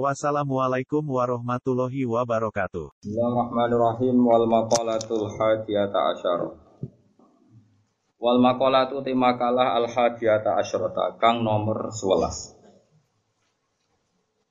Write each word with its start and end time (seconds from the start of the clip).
Wassalamualaikum 0.00 1.04
warahmatullahi 1.04 2.08
wabarakatuh. 2.08 2.96
Bismillahirrahmanirrahim 3.04 4.16
wal 4.24 4.48
maqalatul 4.48 5.28
hadiyata 5.28 6.16
asyara. 6.16 6.48
Wal 8.16 8.40
maqalatu 8.40 9.04
te 9.04 9.12
makalah 9.12 9.76
al 9.76 9.84
hadiyata 9.84 10.56
asyarata 10.64 11.20
kang 11.20 11.44
nomor 11.44 11.92
11. 11.92 12.56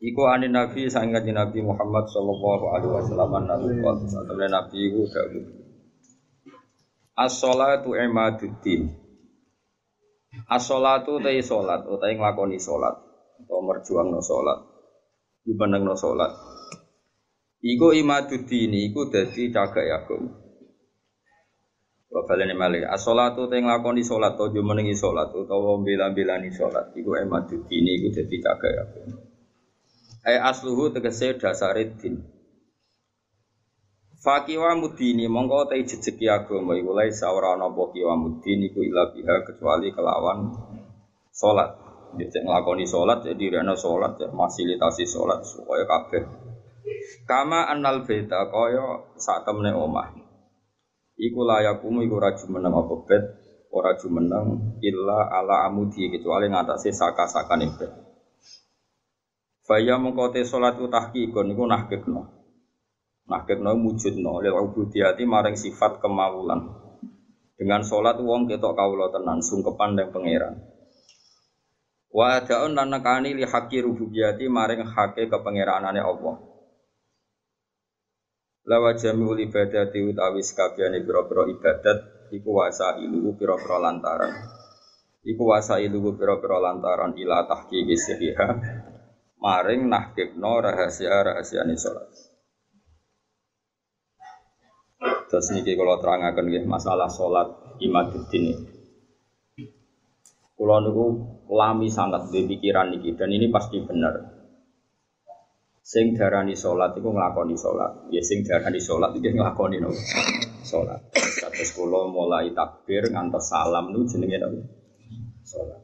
Iku 0.06 0.22
ani 0.30 0.54
Nabi 0.54 0.94
sangat 0.94 1.26
Nabi 1.26 1.66
Muhammad 1.66 2.06
sallallahu 2.06 2.78
alaihi 2.78 2.94
wasallam 3.02 3.42
nabi 3.42 3.82
sallallahu 3.82 4.46
Nabi 4.46 4.78
iku 4.94 5.10
dawuh. 5.10 5.46
As-shalatu 7.18 7.98
imaduddin. 7.98 8.94
As-shalatu 10.46 11.18
te 11.18 11.42
salat 11.42 11.82
utawa 11.90 12.14
nglakoni 12.14 12.62
salat 12.62 12.94
utawa 13.42 13.74
merjuangno 13.74 14.22
salat 14.22 14.71
no 15.58 15.96
salat. 15.96 16.32
Iku 17.62 17.94
imaduddini 17.94 18.90
iku 18.90 19.06
dadi 19.06 19.54
cagak 19.54 19.86
agama. 19.86 20.34
Wa 22.12 22.26
balene 22.28 22.58
malih 22.58 22.84
as-shalatu 22.90 23.48
te 23.48 23.62
nglakoni 23.62 24.04
salat 24.04 24.36
to 24.36 24.50
yo 24.52 24.66
menengi 24.66 24.98
salat 24.98 25.30
utawa 25.32 25.78
bela-belani 25.80 26.50
salat 26.52 26.90
iku 26.98 27.16
imaduddini 27.16 28.02
iku 28.02 28.08
dadi 28.18 28.38
cagak 28.42 28.74
agama. 28.82 29.16
Ai 30.26 30.38
asluhu 30.42 30.90
tegese 30.90 31.38
dasare 31.38 31.86
din. 32.02 32.18
Fakiwa 34.22 34.78
mudini 34.78 35.26
mongko 35.30 35.70
te 35.70 35.82
jejeki 35.82 36.30
agama 36.30 36.78
iku 36.78 36.94
lae 36.98 37.10
ora 37.30 37.58
ana 37.58 37.70
apa 37.70 37.84
kiwa 37.94 38.14
mudini 38.18 38.70
iku 38.70 38.86
ila 38.86 39.10
biha 39.14 39.46
kecuali 39.46 39.94
kelawan 39.94 40.50
salat. 41.30 41.81
Dia 42.20 42.44
ngelakoni 42.44 42.84
sholat, 42.84 43.24
jadi 43.24 43.60
rena 43.60 43.76
sholat, 43.78 44.20
ya 44.20 44.28
fasilitasi 44.28 45.08
sholat 45.08 45.40
supaya 45.48 45.88
kabeh. 45.88 46.24
Kama 47.24 47.72
anal 47.72 48.04
beta 48.04 48.52
kaya 48.52 49.16
saat 49.16 49.48
temne 49.48 49.72
omah. 49.72 50.12
Iku 51.16 51.46
layakumu 51.46 52.02
iku 52.04 52.18
raju 52.18 52.46
menang 52.50 52.74
apa 52.76 52.96
bed, 53.08 53.24
ora 53.72 53.94
menang 54.10 54.76
illa 54.84 55.30
ala 55.32 55.70
amudi 55.70 56.12
kecuali 56.12 56.52
ngatasi 56.52 56.92
saka-saka 56.92 57.56
bed. 57.56 57.92
Faya 59.62 59.96
mengkote 59.96 60.44
sholat 60.44 60.76
utahkikun 60.82 61.54
iku 61.54 61.64
nahkikno. 61.70 62.22
Nahkikno 63.30 63.72
mujudno 63.78 64.44
lil 64.44 64.58
ubudiyati 64.58 65.24
maring 65.24 65.56
sifat 65.56 66.02
kemawulan. 66.04 66.68
Dengan 67.56 67.86
sholat 67.86 68.18
wong 68.18 68.50
ketok 68.50 68.74
kawula 68.74 69.14
tenan 69.14 69.40
sungkepan 69.40 69.94
dan 69.94 70.10
pangeran. 70.10 70.71
Wa 72.12 72.44
adaun 72.44 72.76
lan 72.76 72.92
nekani 72.92 73.32
li 73.32 73.48
haqqi 73.48 73.80
rububiyati 73.80 74.52
maring 74.52 74.84
hake 74.84 75.32
kepengeranane 75.32 76.04
Allah. 76.04 76.36
Lawa 78.68 78.94
jami'ul 78.94 79.42
ibadati 79.48 80.04
utawi 80.04 80.44
sakabehane 80.44 81.02
pira-pira 81.02 81.50
ibadat 81.50 82.30
iku 82.36 82.62
wasa 82.62 83.00
ilu 83.00 83.34
pira-pira 83.40 83.80
lantaran. 83.80 84.32
Iku 85.24 85.44
wasa 85.50 85.80
ilu 85.80 86.14
pira-pira 86.14 86.60
lantaran 86.60 87.16
ila 87.16 87.48
tahqiqi 87.48 87.96
sihiha 87.96 88.50
maring 89.42 89.88
nahkibno 89.90 90.62
rahasia-rahasiane 90.62 91.74
salat. 91.80 92.12
Terus 95.32 95.48
niki 95.56 95.80
kalau 95.80 95.96
terangaken 95.98 96.46
nggih 96.52 96.66
masalah 96.68 97.08
salat 97.08 97.50
imaduddin 97.80 98.52
ini. 98.52 98.81
Kulo 100.62 100.78
niku 100.78 101.06
lami 101.50 101.90
sangat 101.90 102.30
di 102.30 102.46
pikiran 102.46 102.94
niki 102.94 103.18
dan 103.18 103.34
ini 103.34 103.50
pasti 103.50 103.82
benar. 103.82 104.14
Sing 105.82 106.14
darani 106.14 106.54
salat 106.54 106.94
iku 106.94 107.10
nglakoni 107.10 107.58
salat. 107.58 108.06
Ya 108.14 108.22
sing 108.22 108.46
darani 108.46 108.78
salat 108.78 109.10
iki 109.18 109.34
nglakoni 109.34 109.82
no. 109.82 109.90
Salat. 110.62 111.02
Terus 111.18 111.74
kulo 111.74 112.14
mulai 112.14 112.54
takbir 112.54 113.10
ngantos 113.10 113.50
salam 113.50 113.90
niku 113.90 114.06
jenenge 114.06 114.38
no. 114.38 114.62
Salat. 115.42 115.82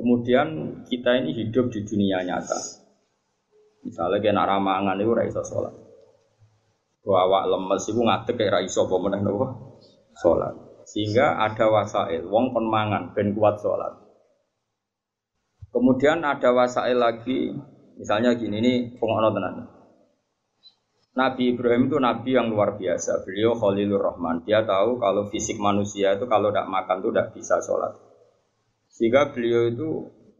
Kemudian 0.00 0.80
kita 0.88 1.20
ini 1.20 1.36
hidup 1.36 1.68
di 1.76 1.84
dunia 1.84 2.24
nyata. 2.24 2.56
Misalnya 3.84 4.16
kena 4.24 4.48
ramangan 4.48 4.96
itu 4.96 5.12
raiso 5.12 5.44
sholat. 5.44 5.76
Awak 7.04 7.52
lemes 7.52 7.84
itu 7.84 8.00
ngadek 8.00 8.32
kayak 8.32 8.64
raiso 8.64 8.88
meneh 8.88 9.20
nopo 9.20 9.76
sholat. 10.16 10.63
Sehingga 10.84 11.40
ada 11.40 11.72
wasail, 11.72 12.28
wong 12.28 12.52
kon 12.52 12.68
mangan 12.68 13.16
ben 13.16 13.32
kuat 13.32 13.60
sholat. 13.60 13.96
Kemudian 15.72 16.22
ada 16.22 16.54
wasail 16.54 17.00
lagi, 17.00 17.50
misalnya 17.96 18.36
gini 18.36 18.62
ini 18.62 18.74
pengono 19.00 19.32
tenan. 19.34 19.74
Nabi 21.14 21.54
Ibrahim 21.54 21.86
itu 21.86 21.96
nabi 22.02 22.34
yang 22.34 22.50
luar 22.50 22.74
biasa. 22.74 23.22
Beliau 23.22 23.54
Khalilur 23.54 24.02
Rahman. 24.02 24.42
Dia 24.42 24.66
tahu 24.66 24.98
kalau 24.98 25.30
fisik 25.30 25.62
manusia 25.62 26.18
itu 26.18 26.26
kalau 26.26 26.50
tidak 26.50 26.66
makan 26.66 27.06
itu 27.06 27.08
tidak 27.14 27.28
bisa 27.38 27.62
sholat. 27.62 27.94
Sehingga 28.90 29.30
beliau 29.30 29.70
itu 29.70 29.88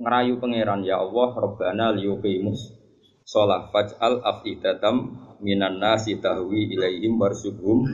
ngerayu 0.03 0.43
pangeran 0.43 0.83
ya 0.83 0.99
Allah 0.99 1.31
Rabbana 1.31 1.95
liyuqimus 1.95 2.75
sholat 3.23 3.71
faj'al 3.71 4.19
afidatam 4.27 5.15
minan 5.39 5.79
nasi 5.79 6.19
tahwi 6.19 6.75
ilaihim 6.75 7.23
warsuhum 7.23 7.87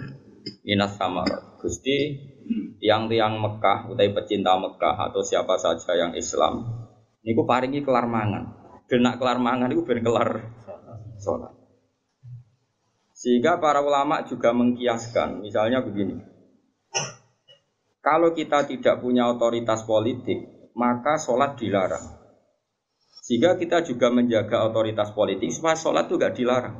minas 0.65 0.97
samarat. 0.97 1.61
Gusti 1.61 2.17
yang 2.81 3.07
tiang 3.07 3.39
Mekah, 3.39 3.93
utai 3.93 4.11
pecinta 4.11 4.57
Mekah 4.57 5.11
atau 5.11 5.21
siapa 5.21 5.61
saja 5.61 5.93
yang 5.95 6.13
Islam, 6.17 6.67
ini 7.21 7.37
ku 7.37 7.45
paringi 7.45 7.85
kelar 7.85 8.09
mangan. 8.09 8.57
Genak 8.89 9.21
kelar 9.21 9.39
mangan 9.39 9.71
itu 9.71 9.85
ben 9.87 10.03
kelar 10.03 10.51
sholat. 11.21 11.53
Sehingga 13.13 13.61
para 13.61 13.85
ulama 13.85 14.25
juga 14.25 14.57
mengkiaskan, 14.57 15.45
misalnya 15.45 15.85
begini. 15.85 16.17
Kalau 18.01 18.33
kita 18.33 18.65
tidak 18.65 19.05
punya 19.05 19.29
otoritas 19.29 19.85
politik, 19.85 20.73
maka 20.73 21.21
sholat 21.21 21.61
dilarang. 21.61 22.17
Sehingga 23.21 23.61
kita 23.61 23.85
juga 23.85 24.09
menjaga 24.09 24.65
otoritas 24.65 25.13
politik 25.13 25.53
supaya 25.53 25.77
sholat 25.77 26.09
itu 26.09 26.17
gak 26.17 26.33
dilarang. 26.33 26.77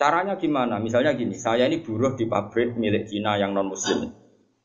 Caranya 0.00 0.40
gimana? 0.40 0.80
Misalnya 0.80 1.12
gini, 1.12 1.36
saya 1.36 1.68
ini 1.68 1.84
buruh 1.84 2.16
di 2.16 2.24
pabrik 2.24 2.74
milik 2.80 3.06
Cina 3.06 3.36
yang 3.36 3.52
non 3.52 3.70
muslim. 3.70 4.23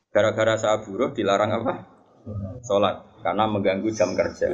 Gara-gara 0.09 0.58
saya 0.58 0.81
buruh 0.81 1.14
dilarang 1.14 1.52
apa? 1.53 1.74
Sholat 2.66 3.22
karena 3.22 3.46
mengganggu 3.46 3.90
jam 3.94 4.18
kerja. 4.18 4.50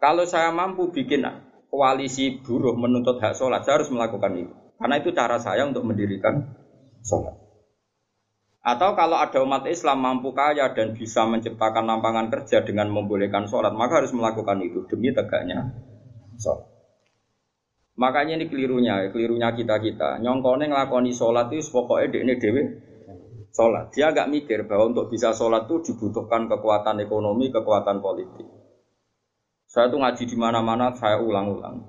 Kalau 0.00 0.24
saya 0.24 0.48
mampu 0.48 0.88
bikin 0.88 1.28
koalisi 1.68 2.40
buruh 2.40 2.72
menuntut 2.72 3.20
hak 3.20 3.36
sholat, 3.36 3.62
saya 3.68 3.80
harus 3.80 3.92
melakukan 3.92 4.32
itu. 4.32 4.54
Karena 4.80 4.96
itu 4.96 5.12
cara 5.12 5.36
saya 5.36 5.68
untuk 5.68 5.84
mendirikan 5.84 6.56
sholat. 7.04 7.36
Atau 8.60 8.92
kalau 8.96 9.16
ada 9.20 9.40
umat 9.44 9.64
Islam 9.68 10.04
mampu 10.04 10.32
kaya 10.32 10.72
dan 10.72 10.96
bisa 10.96 11.24
menciptakan 11.28 11.84
lapangan 11.84 12.32
kerja 12.32 12.64
dengan 12.64 12.88
membolehkan 12.88 13.44
sholat, 13.44 13.76
maka 13.76 14.00
harus 14.00 14.12
melakukan 14.16 14.60
itu 14.64 14.88
demi 14.88 15.12
tegaknya 15.12 15.68
sholat. 16.40 16.64
Makanya 18.00 18.40
ini 18.40 18.48
kelirunya, 18.48 19.12
kelirunya 19.12 19.52
kita 19.52 19.76
kita. 19.76 20.16
Nyongkone 20.24 20.72
ngelakoni 20.72 21.12
sholat 21.12 21.52
itu 21.52 21.68
pokoknya 21.68 22.24
ini 22.24 22.34
dewi 22.40 22.62
sholat. 23.54 23.90
Dia 23.94 24.10
nggak 24.14 24.30
mikir 24.30 24.66
bahwa 24.66 24.94
untuk 24.94 25.10
bisa 25.10 25.34
sholat 25.34 25.66
itu 25.66 25.92
dibutuhkan 25.92 26.46
kekuatan 26.50 27.02
ekonomi, 27.02 27.50
kekuatan 27.50 28.02
politik. 28.02 28.46
Saya 29.70 29.86
tuh 29.86 30.02
ngaji 30.02 30.24
di 30.26 30.34
mana-mana, 30.34 30.90
saya 30.98 31.22
ulang-ulang. 31.22 31.86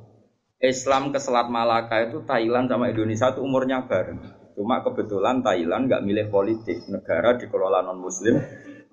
Islam 0.62 1.10
ke 1.10 1.18
Selat 1.18 1.50
Malaka 1.50 2.06
itu 2.06 2.22
Thailand 2.22 2.70
sama 2.70 2.94
Indonesia 2.94 3.34
itu 3.34 3.42
umurnya 3.42 3.90
bareng. 3.90 4.22
Cuma 4.54 4.86
kebetulan 4.86 5.42
Thailand 5.42 5.90
nggak 5.90 6.06
milih 6.06 6.30
politik, 6.30 6.86
negara 6.86 7.34
dikelola 7.42 7.82
non 7.82 7.98
Muslim. 7.98 8.38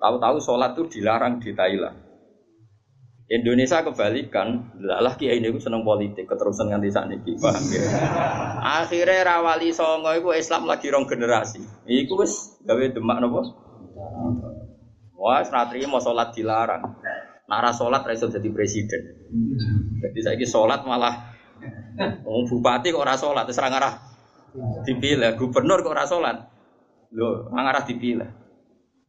Tahu-tahu 0.00 0.40
sholat 0.40 0.72
itu 0.72 0.96
dilarang 0.96 1.36
di 1.36 1.52
Thailand. 1.52 2.07
Indonesia 3.28 3.84
kebalikan, 3.84 4.72
lah 4.80 5.12
kiai 5.20 5.36
ini 5.36 5.52
seneng 5.60 5.84
politik, 5.84 6.24
keterusan 6.24 6.72
nganti 6.72 6.88
saat 6.88 7.12
ini, 7.12 7.36
paham 7.36 7.60
ya? 7.68 7.84
Akhirnya 8.80 9.20
rawali 9.20 9.68
songo 9.68 10.16
itu 10.16 10.32
Islam 10.32 10.64
lagi 10.64 10.88
rong 10.88 11.04
generasi. 11.04 11.60
Iku 11.84 12.24
wis 12.24 12.56
gawe 12.64 12.80
demak 12.88 13.20
nopo. 13.20 13.44
Wah, 15.12 15.44
senatri 15.44 15.84
mau 15.84 16.00
sholat 16.00 16.32
dilarang. 16.32 16.80
Nara 17.52 17.68
sholat 17.76 18.00
raiso 18.08 18.32
jadi 18.32 18.48
presiden. 18.48 19.28
Jadi 20.00 20.18
saya 20.24 20.46
sholat 20.48 20.88
malah 20.88 21.36
Oh, 22.24 22.46
bupati 22.46 22.94
kok 22.94 23.02
ora 23.02 23.18
sholat, 23.18 23.44
terus 23.50 23.58
arah 23.58 23.98
Dipilih 24.86 25.36
gubernur 25.36 25.82
kok 25.84 25.92
ora 25.92 26.06
salat. 26.08 26.36
Lho, 27.12 27.52
nang 27.52 27.66
arah 27.68 27.84
dipilih. 27.84 28.47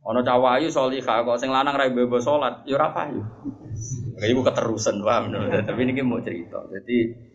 Ana 0.09 0.25
cawayu 0.25 0.73
salihah 0.73 1.21
kok 1.21 1.37
sing 1.37 1.53
lanang 1.53 1.77
ra 1.77 1.85
bebo 1.85 2.17
salat, 2.17 2.65
ya 2.65 2.81
ora 2.81 2.89
payu. 2.89 3.21
Iku 4.17 4.41
keterusan 4.41 5.05
paham. 5.05 5.29
Tapi 5.69 5.79
ini 5.85 6.01
mau 6.01 6.17
cerita. 6.17 6.65
Jadi 6.65 7.29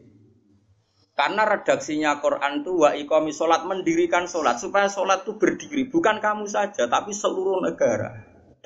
karena 1.15 1.47
redaksinya 1.47 2.19
Quran 2.19 2.67
itu 2.67 2.75
wa 2.75 2.91
iqami 2.91 3.31
sholat 3.31 3.63
mendirikan 3.71 4.27
sholat 4.27 4.59
supaya 4.59 4.91
sholat 4.91 5.23
itu 5.23 5.39
berdiri 5.39 5.87
bukan 5.87 6.19
kamu 6.19 6.51
saja 6.51 6.91
tapi 6.91 7.15
seluruh 7.15 7.63
negara 7.63 8.11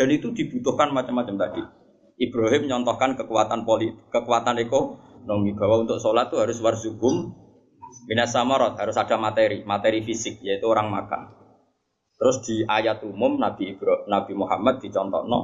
dan 0.01 0.09
itu 0.09 0.33
dibutuhkan 0.33 0.89
macam-macam 0.89 1.37
tadi. 1.37 1.63
Ibrahim 2.19 2.67
nyontohkan 2.67 3.21
kekuatan 3.21 3.69
politik, 3.69 4.01
kekuatan 4.09 4.65
ekonomi 4.65 5.53
bahwa 5.53 5.85
untuk 5.85 6.01
sholat 6.01 6.33
itu 6.33 6.41
harus 6.41 6.59
warzugum 6.65 7.37
minas 8.09 8.33
samarot 8.33 8.81
harus 8.81 8.97
ada 8.97 9.21
materi, 9.21 9.61
materi 9.69 10.01
fisik 10.01 10.41
yaitu 10.41 10.65
orang 10.65 10.89
makan. 10.89 11.29
Terus 12.19 12.37
di 12.43 12.67
ayat 12.67 13.07
umum 13.07 13.39
Nabi 13.39 13.79
Ibrahim, 13.79 14.11
Nabi 14.11 14.33
Muhammad 14.35 14.83
dicontoh 14.83 15.23
no 15.31 15.41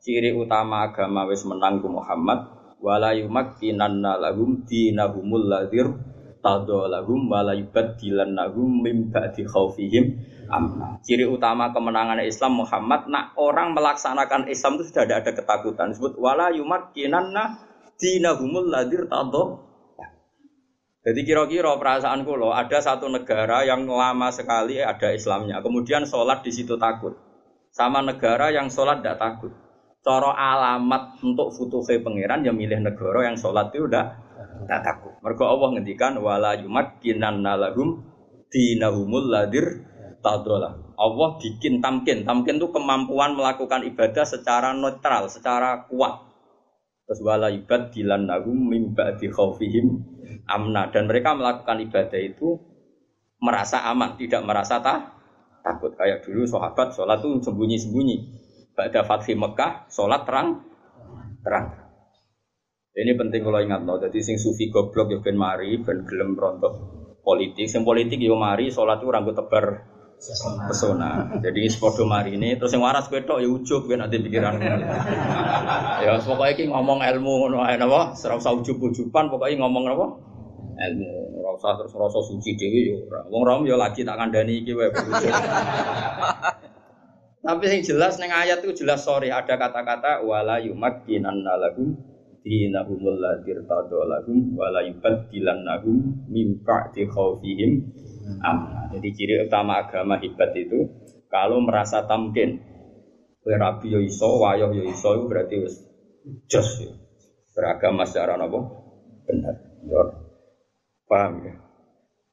ciri 0.00 0.32
utama 0.32 0.88
agama 0.88 1.28
wis 1.28 1.44
menang 1.44 1.84
Muhammad 1.84 2.48
wala 2.80 3.12
yumakkinanna 3.12 4.20
lahum 4.20 4.64
dinahumul 4.64 5.48
ladhir 5.48 5.92
tado 6.44 6.84
lahum 6.88 7.28
wala 7.28 7.56
yubaddilannahum 7.56 8.84
mim 8.84 9.12
ba'di 9.12 9.48
khaufihim 9.48 10.20
amna. 10.48 11.00
Ciri 11.00 11.24
utama 11.24 11.72
kemenangan 11.72 12.20
Islam 12.20 12.60
Muhammad 12.60 13.08
nak 13.08 13.32
orang 13.40 13.72
melaksanakan 13.72 14.48
Islam 14.52 14.76
itu 14.76 14.92
sudah 14.92 15.08
ada, 15.08 15.24
ada 15.24 15.32
ketakutan. 15.32 15.92
Disebut 15.92 16.20
wala 16.20 16.52
yumakkinanna 16.52 17.64
dinahumul 17.96 18.68
ladir 18.68 19.08
tado. 19.08 19.73
Jadi 21.04 21.20
kira-kira 21.28 21.76
perasaan 21.76 22.24
lo 22.24 22.56
ada 22.56 22.80
satu 22.80 23.12
negara 23.12 23.60
yang 23.60 23.84
lama 23.84 24.32
sekali 24.32 24.80
ada 24.80 25.12
Islamnya, 25.12 25.60
kemudian 25.60 26.08
sholat 26.08 26.40
di 26.40 26.48
situ 26.48 26.80
takut, 26.80 27.12
sama 27.68 28.00
negara 28.00 28.48
yang 28.48 28.72
sholat 28.72 29.04
tidak 29.04 29.20
takut. 29.20 29.52
Coro 30.00 30.32
alamat 30.32 31.20
untuk 31.20 31.52
futuhe 31.52 32.00
pangeran 32.00 32.44
yang 32.44 32.56
milih 32.56 32.80
negara 32.80 33.28
yang 33.28 33.36
sholat 33.36 33.68
itu 33.72 33.84
udah 33.84 34.16
tak 34.64 34.80
takut. 34.80 35.12
Mergo 35.20 35.44
Allah 35.44 35.76
ngendikan 35.76 36.16
wala 36.20 36.56
yumakkinan 36.56 37.44
lahum 37.44 38.04
dinahumul 38.48 39.28
ladir 39.28 39.84
tadola. 40.24 40.76
Allah 40.96 41.28
bikin 41.36 41.84
tamkin. 41.84 42.24
Tamkin 42.24 42.56
itu 42.56 42.68
kemampuan 42.68 43.36
melakukan 43.36 43.84
ibadah 43.84 44.24
secara 44.24 44.72
netral, 44.72 45.28
secara 45.28 45.88
kuat. 45.88 46.20
Terus 47.04 47.20
wala 47.20 47.52
ibad 47.52 47.92
dilan 47.92 48.28
nahum 48.28 48.56
mimba 48.56 49.16
di 49.20 49.28
khawfihim 49.28 50.13
amna. 50.48 50.88
Dan 50.92 51.08
mereka 51.10 51.36
melakukan 51.36 51.80
ibadah 51.84 52.20
itu 52.20 52.60
merasa 53.40 53.84
aman, 53.88 54.16
tidak 54.16 54.42
merasa 54.44 54.80
tak 54.80 55.14
takut. 55.64 55.92
Kayak 55.96 56.24
dulu 56.24 56.44
sahabat 56.44 56.92
sholat 56.96 57.20
itu 57.20 57.40
sembunyi-sembunyi. 57.44 58.16
Pada 58.74 59.06
Fathih 59.06 59.38
Mekah, 59.38 59.86
sholat 59.86 60.26
terang, 60.26 60.66
terang. 61.46 61.84
Ini 62.94 63.14
penting 63.18 63.42
kalau 63.42 63.58
ingat 63.58 63.82
no. 63.82 63.98
Jadi 63.98 64.22
sing 64.22 64.36
sufi 64.38 64.70
goblok 64.70 65.10
ya 65.10 65.18
ben 65.18 65.34
mari, 65.34 65.78
ben 65.82 66.06
gelem 66.06 66.38
rontok 66.38 66.72
politik. 67.22 67.66
Sing 67.66 67.82
politik 67.82 68.18
yo 68.22 68.34
ya 68.34 68.36
mari, 68.38 68.70
sholat 68.70 69.02
itu 69.02 69.10
rambut 69.10 69.34
tebar 69.34 69.94
pesona. 70.70 71.38
Jadi 71.42 71.68
sepodo 71.68 72.06
mari 72.06 72.38
ini, 72.38 72.56
terus 72.56 72.72
yang 72.72 72.86
waras 72.86 73.10
tok 73.10 73.42
ya 73.42 73.48
ujub 73.50 73.90
kan 73.90 74.06
nanti 74.06 74.22
pikiran. 74.22 74.56
ya 76.04 76.16
pokoknya 76.22 76.54
iki 76.54 76.64
ngomong 76.70 77.02
ilmu 77.02 77.32
ngono 77.44 77.58
ae 77.66 77.76
napa, 77.76 78.14
ora 78.14 78.34
usah 78.38 78.52
ujub-ujuban, 78.56 79.28
pokoknya 79.28 79.60
ngomong 79.60 79.84
apa? 79.90 80.06
Ilmu. 80.74 81.38
Ora 81.40 81.50
usah 81.56 81.78
terus 81.78 81.94
rasa 81.94 82.20
suci 82.22 82.58
dhewe 82.58 82.80
yo 82.84 82.94
ya 82.98 83.06
ora. 83.06 83.20
Wong 83.30 83.42
rom 83.46 83.62
yo 83.64 83.74
ya 83.74 83.86
lagi 83.86 84.02
tak 84.02 84.18
kandhani 84.18 84.62
iki 84.62 84.72
wae. 84.74 84.90
Tapi 87.44 87.64
yang 87.68 87.84
jelas 87.84 88.16
neng 88.16 88.32
ayat 88.32 88.64
itu 88.64 88.84
jelas 88.84 89.04
sorry 89.04 89.28
ada 89.28 89.60
kata-kata 89.60 90.24
wala 90.24 90.64
yumakkinan 90.64 91.44
lahum 91.44 91.92
dinahumul 92.40 93.20
ladir 93.20 93.60
tadolahum 93.68 94.56
wala 94.56 94.80
yubaddilannahum 94.80 96.24
min 96.28 96.60
ba'di 96.64 97.04
khawfihim 97.04 97.84
amna. 98.40 98.88
Jadi 98.96 99.08
ciri 99.12 99.34
utama 99.44 99.84
agama 99.84 100.16
hebat 100.20 100.56
itu 100.56 100.88
kalau 101.28 101.60
merasa 101.60 102.08
tamkin 102.08 102.64
kowe 103.44 103.52
rabi 103.60 103.92
yo 103.92 104.00
iso, 104.00 104.40
wayoh 104.40 104.72
yo 104.72 104.88
iso 104.88 105.28
berarti 105.28 105.60
wis 105.60 105.84
jos 106.48 106.80
ya. 106.80 106.92
Beragama 107.52 108.08
secara 108.08 108.40
apa? 108.40 108.60
Benar. 109.28 109.54
Ya. 109.84 110.23
Paham 111.04 111.32
ya? 111.44 111.54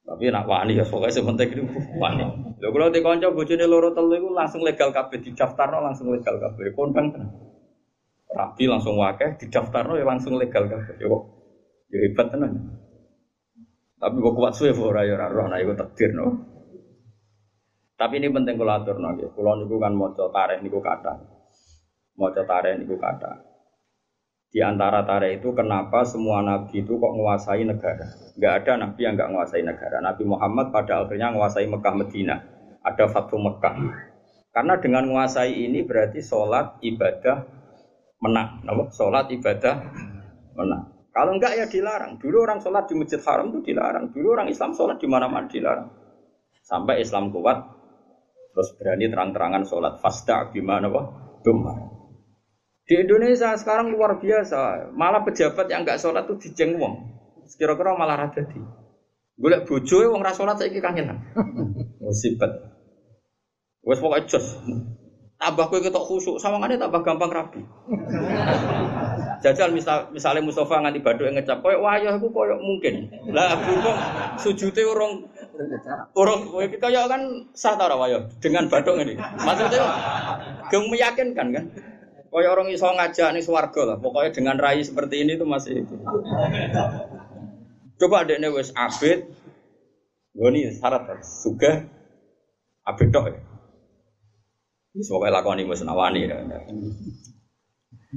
Tapi 0.02 0.34
nak 0.34 0.50
wani 0.50 0.74
ya 0.74 0.84
pokoknya 0.84 1.14
sementing 1.14 1.48
itu 1.54 1.62
wani. 2.00 2.26
Lho 2.58 2.68
kalau 2.74 2.90
di 2.90 3.00
kanca 3.04 3.30
bojone 3.30 3.64
loro 3.70 3.94
telu 3.94 4.18
iku 4.18 4.28
langsung 4.34 4.66
legal 4.66 4.90
kabeh 4.90 5.18
didaftarno 5.22 5.78
langsung 5.78 6.10
legal 6.10 6.42
kabeh. 6.42 6.74
Kondang 6.74 7.12
tenan 7.14 7.30
rapi 8.32 8.64
langsung 8.64 8.96
wakeh 8.96 9.36
didaftar 9.36 9.84
ya 9.92 10.04
langsung 10.08 10.40
legal 10.40 10.64
kan 10.66 10.80
ya 10.98 11.06
kok 11.06 11.22
ya 11.92 11.98
hebat 12.02 12.26
tenan. 12.32 12.52
Tapi 14.00 14.16
kok 14.18 14.34
kuat 14.34 14.52
suwe 14.58 14.74
ora 14.74 15.06
ya 15.06 15.14
roh 15.14 15.46
nah 15.46 15.60
iku 15.62 15.76
takdir 15.78 16.10
no 16.16 16.50
tapi 17.94 18.18
ini 18.18 18.34
penting 18.34 18.58
kula 18.58 18.82
atur 18.82 18.98
nggih. 18.98 19.30
Kula 19.30 19.54
niku 19.62 19.78
kan 19.78 19.94
maca 19.94 20.26
tarikh 20.34 20.58
niku 20.66 20.82
kata 20.82 21.14
maca 22.18 22.42
tarikh 22.42 22.74
niku 22.82 22.98
kata 22.98 23.51
di 24.52 24.60
antara 24.60 25.00
tarikh 25.08 25.40
itu 25.40 25.48
kenapa 25.56 26.04
semua 26.04 26.44
nabi 26.44 26.84
itu 26.84 27.00
kok 27.00 27.12
menguasai 27.16 27.64
negara 27.64 28.06
nggak 28.36 28.52
ada 28.62 28.72
nabi 28.84 29.00
yang 29.00 29.16
nggak 29.16 29.28
menguasai 29.32 29.64
negara 29.64 29.96
Nabi 30.04 30.22
Muhammad 30.28 30.68
pada 30.68 31.04
akhirnya 31.04 31.32
menguasai 31.32 31.64
Mekah 31.64 31.94
Medina 31.96 32.36
ada 32.84 33.04
Fatu 33.08 33.40
Mekah 33.40 33.74
karena 34.52 34.76
dengan 34.76 35.08
menguasai 35.08 35.64
ini 35.64 35.80
berarti 35.80 36.20
sholat 36.20 36.76
ibadah 36.84 37.62
menang. 38.20 38.60
Nama 38.62 38.84
sholat 38.92 39.32
ibadah 39.32 39.74
menang. 40.52 40.92
Kalau 41.12 41.32
enggak 41.36 41.56
ya 41.56 41.64
dilarang. 41.64 42.20
Dulu 42.20 42.36
orang 42.44 42.60
sholat 42.60 42.84
di 42.88 42.94
masjid 42.96 43.20
haram 43.24 43.48
itu 43.48 43.72
dilarang. 43.72 44.12
Dulu 44.12 44.28
orang 44.36 44.48
Islam 44.52 44.76
sholat 44.76 45.00
di 45.00 45.08
mana-mana 45.08 45.48
dilarang. 45.48 45.88
Sampai 46.62 47.00
Islam 47.00 47.32
kuat, 47.34 47.58
terus 48.54 48.70
berani 48.76 49.10
terang-terangan 49.10 49.64
sholat 49.66 49.98
fasda 49.98 50.52
gimana 50.54 50.86
wah 50.88 51.06
Dumar. 51.42 52.01
Di 52.82 52.98
Indonesia 52.98 53.54
sekarang 53.54 53.94
luar 53.94 54.18
biasa. 54.18 54.90
Malah 54.90 55.22
pejabat 55.22 55.70
yang 55.70 55.86
enggak 55.86 56.02
sholat 56.02 56.26
tuh 56.26 56.38
dijeng 56.38 56.78
wong. 56.82 56.98
Kira-kira 57.54 57.94
malah 57.94 58.26
rada 58.26 58.42
di. 58.42 58.58
Golek 59.38 59.64
bojo 59.64 59.96
wong 60.12 60.22
ra 60.22 60.34
sholat 60.34 60.58
saiki 60.58 60.82
kangenan. 60.82 61.22
Musibat. 62.02 62.50
Wes 63.82 63.98
pokoke 63.98 64.26
jos. 64.26 64.58
Tambah 65.42 65.74
kue 65.74 65.82
ketok 65.82 66.06
khusuk, 66.06 66.38
sawangane 66.38 66.78
tambah 66.78 67.02
gampang 67.02 67.26
rapi. 67.26 67.58
Jajal 69.42 69.74
misal 69.74 70.06
misalnya 70.14 70.38
Mustafa 70.38 70.78
nganti 70.78 71.02
baduk 71.02 71.26
yang 71.26 71.34
ngecap, 71.34 71.66
koyok 71.66 71.82
wayah 71.82 72.14
aku 72.14 72.30
koyok 72.30 72.62
mungkin. 72.62 73.10
Lah 73.34 73.58
berhubung 73.58 73.98
sujute 74.38 74.86
orang 74.86 75.26
orang 76.14 76.46
kayak 76.78 77.10
kan 77.10 77.22
sah 77.58 77.74
tau 77.74 77.90
wayah 77.90 78.22
dengan 78.38 78.70
baduk 78.70 79.02
ini. 79.02 79.18
Maksudnya 79.18 79.82
geng 80.70 80.86
meyakinkan 80.86 81.46
kan. 81.50 81.64
Koyok 82.32 82.48
orang 82.48 82.68
iso 82.72 82.88
ngajak 82.88 83.28
nih 83.36 83.44
swarga 83.44 83.82
lah. 83.84 83.96
Pokoknya 84.00 84.32
dengan 84.32 84.56
rai 84.56 84.80
seperti 84.80 85.20
ini 85.20 85.36
tuh 85.36 85.44
masih 85.44 85.84
itu. 85.84 86.00
Coba 88.00 88.24
adeknya 88.24 88.48
wes 88.48 88.72
abid, 88.72 89.28
gue 90.32 90.48
nih 90.48 90.72
syarat 90.72 91.20
suga 91.20 91.84
abid 92.88 93.08
dok 93.12 93.26
ya. 93.28 93.40
Semoga 95.04 95.28
lakoni 95.28 95.68
musnawani. 95.68 96.24
Ya. 96.24 96.40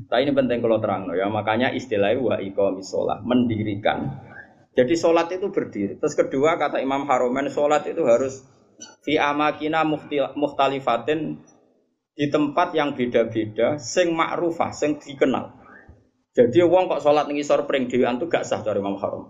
Tapi 0.08 0.22
ini 0.24 0.32
penting 0.32 0.64
kalau 0.64 0.80
terang 0.80 1.12
ya. 1.12 1.28
Makanya 1.28 1.76
istilahnya 1.76 2.24
wa 2.24 2.36
iqami 2.40 2.88
sholat 2.88 3.20
mendirikan. 3.20 4.16
Jadi 4.76 4.96
sholat 4.96 5.28
itu 5.32 5.52
berdiri. 5.52 6.00
Terus 6.00 6.16
kedua 6.16 6.56
kata 6.56 6.80
Imam 6.80 7.04
Haromen 7.04 7.52
sholat 7.52 7.84
itu 7.88 8.04
harus 8.08 8.44
fi 9.04 9.20
amakina 9.20 9.84
muhtalifatin 10.36 11.40
di 12.16 12.32
tempat 12.32 12.72
yang 12.72 12.96
beda-beda, 12.96 13.76
sing 13.76 14.16
ma'rufah, 14.16 14.72
sing 14.72 14.96
dikenal. 14.96 15.52
Jadi 16.32 16.64
wong 16.64 16.88
kok 16.88 17.04
sholat 17.04 17.28
ngisor 17.28 17.68
pring 17.68 17.92
dewan 17.92 18.20
itu 18.20 18.32
gak 18.32 18.48
sah 18.48 18.64
dari 18.64 18.80
Imam 18.80 18.96
Harom. 18.96 19.28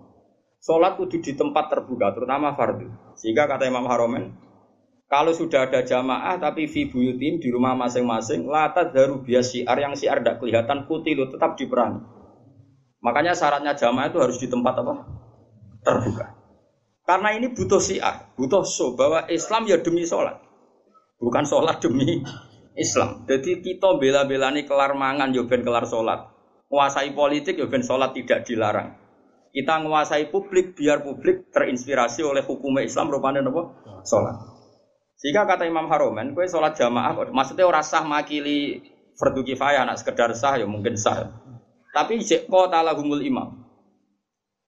Sholat 0.62 0.98
kudu 0.98 1.22
di 1.22 1.34
tempat 1.34 1.70
terbuka, 1.70 2.14
terutama 2.14 2.54
fardu. 2.54 3.14
Sehingga 3.18 3.46
kata 3.46 3.66
Imam 3.70 3.86
Haromen, 3.86 4.34
kalau 5.06 5.30
sudah 5.30 5.70
ada 5.70 5.86
jamaah 5.86 6.34
tapi 6.42 6.66
fi 6.66 6.90
buyutim 6.90 7.38
di 7.38 7.48
rumah 7.54 7.78
masing-masing, 7.78 8.50
lata 8.50 8.90
daru 8.90 9.22
siar 9.22 9.78
yang 9.78 9.94
siar 9.94 10.18
tidak 10.18 10.42
kelihatan 10.42 10.90
putih 10.90 11.14
itu 11.14 11.30
tetap 11.30 11.54
diperangi. 11.54 12.02
Makanya 13.02 13.38
syaratnya 13.38 13.78
jamaah 13.78 14.10
itu 14.10 14.18
harus 14.18 14.38
di 14.42 14.50
tempat 14.50 14.82
apa? 14.82 14.94
Terbuka. 15.86 16.26
Karena 17.06 17.38
ini 17.38 17.54
butuh 17.54 17.78
siar, 17.78 18.34
butuh 18.34 18.66
so 18.66 18.98
bahwa 18.98 19.30
Islam 19.30 19.70
ya 19.70 19.78
demi 19.78 20.02
sholat, 20.02 20.42
bukan 21.22 21.46
sholat 21.46 21.78
demi 21.78 22.26
Islam. 22.76 23.24
Jadi 23.24 23.64
kita 23.64 23.96
bela-belani 23.96 24.68
kelar 24.68 24.92
mangan, 24.92 25.32
ya 25.32 25.42
ben 25.48 25.64
kelar 25.64 25.88
sholat. 25.88 26.28
Menguasai 26.68 27.10
politik, 27.16 27.56
ya 27.56 27.66
ben 27.66 27.80
sholat 27.82 28.12
tidak 28.12 28.44
dilarang. 28.44 28.94
Kita 29.50 29.80
menguasai 29.80 30.28
publik 30.28 30.76
biar 30.76 31.00
publik 31.00 31.48
terinspirasi 31.48 32.20
oleh 32.20 32.44
hukum 32.44 32.76
Islam 32.84 33.08
rupanya 33.08 33.40
apa? 33.40 33.62
Sholat. 34.04 34.36
Sehingga 35.16 35.48
kata 35.48 35.64
Imam 35.64 35.88
Haromen, 35.88 36.36
kue 36.36 36.44
sholat 36.44 36.76
jamaah, 36.76 37.16
maksudnya 37.32 37.64
orang 37.64 37.80
sah 37.80 38.04
makili 38.04 38.84
fardu 39.16 39.40
kifayah, 39.48 39.88
anak 39.88 39.96
sekedar 39.96 40.36
sah 40.36 40.60
ya 40.60 40.68
mungkin 40.68 41.00
sah. 41.00 41.32
Tapi 41.96 42.20
jekko 42.20 42.68
talahumul 42.68 43.24
imam. 43.24 43.64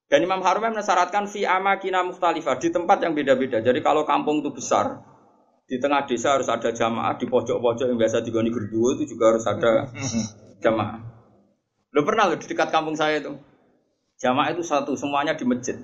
Dan 0.08 0.24
Imam 0.24 0.40
Haromen 0.40 0.72
mensyaratkan 0.72 1.28
fi 1.28 1.44
amakina 1.44 2.00
mukhtalifah 2.00 2.56
di 2.56 2.72
tempat 2.72 3.04
yang 3.04 3.12
beda-beda. 3.12 3.60
Jadi 3.60 3.84
kalau 3.84 4.08
kampung 4.08 4.40
itu 4.40 4.56
besar, 4.56 5.04
di 5.68 5.76
tengah 5.76 6.08
desa 6.08 6.32
harus 6.32 6.48
ada 6.48 6.72
jamaah, 6.72 7.12
di 7.20 7.28
pojok-pojok 7.28 7.92
yang 7.92 8.00
biasa 8.00 8.24
digoni 8.24 8.48
gerduwo 8.48 8.96
itu 8.96 9.04
juga 9.12 9.36
harus 9.36 9.44
ada 9.44 9.92
jamaah. 10.64 11.04
Lo 11.92 12.00
pernah 12.08 12.32
lo 12.32 12.40
di 12.40 12.48
dekat 12.48 12.72
kampung 12.72 12.96
saya 12.96 13.20
itu? 13.20 13.36
Jamaah 14.16 14.56
itu 14.56 14.64
satu, 14.64 14.96
semuanya 14.96 15.36
di 15.36 15.44
masjid. 15.44 15.76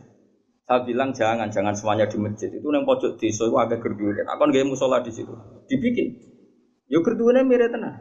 Saya 0.64 0.80
bilang 0.80 1.12
jangan, 1.12 1.52
jangan 1.52 1.76
semuanya 1.76 2.08
di 2.08 2.16
masjid. 2.16 2.48
Itu 2.48 2.72
yang 2.72 2.88
pojok 2.88 3.20
desa 3.20 3.44
itu 3.44 3.56
agak 3.60 3.84
gerdu. 3.84 4.24
Aku 4.24 4.42
nggak 4.48 4.64
musola 4.64 5.04
di 5.04 5.12
situ. 5.12 5.36
Dibikin. 5.68 6.16
Yo 6.88 7.04
gerdunya 7.04 7.44
mirip 7.44 7.68
tenang. 7.68 8.00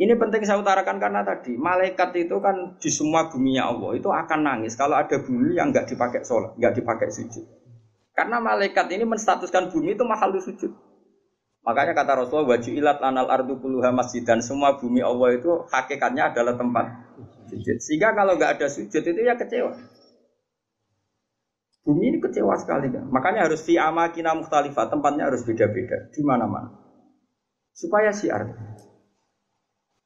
Ini 0.00 0.16
penting 0.16 0.48
saya 0.48 0.56
utarakan 0.56 0.96
karena 0.96 1.20
tadi 1.20 1.60
malaikat 1.60 2.16
itu 2.16 2.40
kan 2.40 2.80
di 2.80 2.88
semua 2.88 3.28
bumi 3.28 3.60
Allah 3.60 3.92
itu 3.92 4.08
akan 4.08 4.40
nangis 4.40 4.72
kalau 4.72 4.96
ada 4.96 5.20
bumi 5.20 5.60
yang 5.60 5.68
nggak 5.76 5.92
dipakai 5.92 6.24
sholat, 6.24 6.56
nggak 6.56 6.80
dipakai 6.80 7.12
sujud. 7.12 7.59
Karena 8.14 8.42
malaikat 8.42 8.90
ini 8.90 9.06
menstatuskan 9.06 9.70
bumi 9.70 9.94
itu 9.94 10.04
mahal 10.04 10.34
sujud. 10.36 10.72
Makanya 11.60 11.92
kata 11.92 12.24
Rasulullah 12.24 12.56
wajilat 12.56 13.04
lanal 13.04 13.28
ardu 13.28 13.60
puluha 13.60 13.92
masjid 13.92 14.24
dan 14.24 14.40
semua 14.40 14.80
bumi 14.80 15.04
Allah 15.04 15.36
itu 15.36 15.50
hakikatnya 15.68 16.32
adalah 16.32 16.56
tempat 16.56 16.88
sujud. 17.52 17.76
Sehingga 17.84 18.16
kalau 18.16 18.40
nggak 18.40 18.56
ada 18.56 18.66
sujud 18.72 19.02
itu 19.04 19.20
ya 19.20 19.36
kecewa. 19.36 19.76
Bumi 21.84 22.16
ini 22.16 22.18
kecewa 22.20 22.56
sekali 22.56 22.88
kan. 22.92 23.08
Makanya 23.08 23.48
harus 23.48 23.60
fi 23.64 23.76
amakina 23.76 24.36
mukhtalifah, 24.36 24.88
tempatnya 24.88 25.28
harus 25.28 25.44
beda-beda 25.44 26.08
di 26.12 26.20
mana-mana. 26.24 26.76
Supaya 27.72 28.12
siar. 28.12 28.44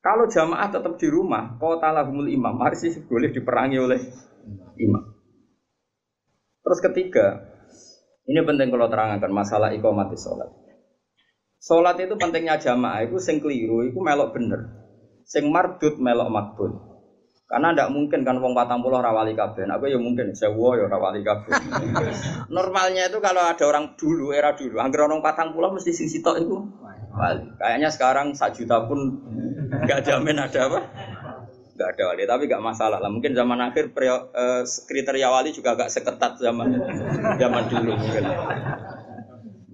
Kalau 0.05 0.29
jamaah 0.29 0.69
tetap 0.69 1.01
di 1.01 1.09
rumah, 1.09 1.57
kota 1.57 1.89
lahumul 1.89 2.29
imam, 2.29 2.61
harus 2.61 2.85
boleh 3.09 3.33
diperangi 3.33 3.79
oleh 3.81 4.01
imam. 4.77 5.17
Terus 6.61 6.81
ketiga, 6.85 7.54
ini 8.25 8.41
penting 8.41 8.73
kalau 8.73 8.89
terangkan 8.89 9.29
masalah 9.29 9.69
iqamati 9.73 10.17
sholat. 10.17 10.49
Sholat 11.61 11.97
itu 12.01 12.17
pentingnya 12.17 12.61
jamaah 12.61 13.05
itu 13.05 13.17
sing 13.21 13.41
keliru, 13.41 13.85
itu 13.85 13.97
melok 14.01 14.37
bener. 14.37 14.61
Sing 15.25 15.49
mardut 15.49 15.97
melok 15.97 16.29
makbul. 16.29 16.73
Karena 17.45 17.77
tidak 17.77 17.93
mungkin 17.93 18.25
kan 18.25 18.41
wong 18.41 18.57
patang 18.57 18.81
puluh 18.81 19.05
rawali 19.05 19.37
kabeh. 19.37 19.69
Aku 19.69 19.85
ya 19.89 20.01
mungkin 20.01 20.33
sewa 20.33 20.81
ya 20.81 20.89
rawali 20.89 21.21
kabeh. 21.21 21.53
Normalnya 22.57 23.13
itu 23.13 23.21
kalau 23.21 23.45
ada 23.45 23.65
orang 23.69 23.93
dulu 24.01 24.33
era 24.33 24.57
dulu, 24.57 24.81
angger 24.81 25.05
orang 25.05 25.21
patang 25.21 25.53
puluh 25.53 25.69
mesti 25.73 25.93
sing 25.93 26.09
sitok 26.09 26.41
itu 26.41 26.57
wali. 27.13 27.45
Kayaknya 27.61 27.89
sekarang 27.93 28.33
sak 28.33 28.57
juta 28.57 28.81
pun 28.89 29.21
nggak 29.85 30.03
jamin 30.09 30.41
ada 30.41 30.61
apa? 30.73 30.79
Nggak 31.75 31.89
ada 31.99 32.03
wali, 32.15 32.23
tapi 32.23 32.43
nggak 32.47 32.63
masalah 32.63 32.99
lah. 33.03 33.11
Mungkin 33.11 33.35
zaman 33.35 33.59
akhir 33.59 33.91
prio, 33.91 34.31
eh, 34.31 34.63
kriteria 34.63 35.27
wali 35.27 35.51
juga 35.51 35.75
agak 35.75 35.91
seketat 35.91 36.39
zaman 36.39 36.71
zaman 37.43 37.65
dulu 37.67 37.99
mungkin. 37.99 38.25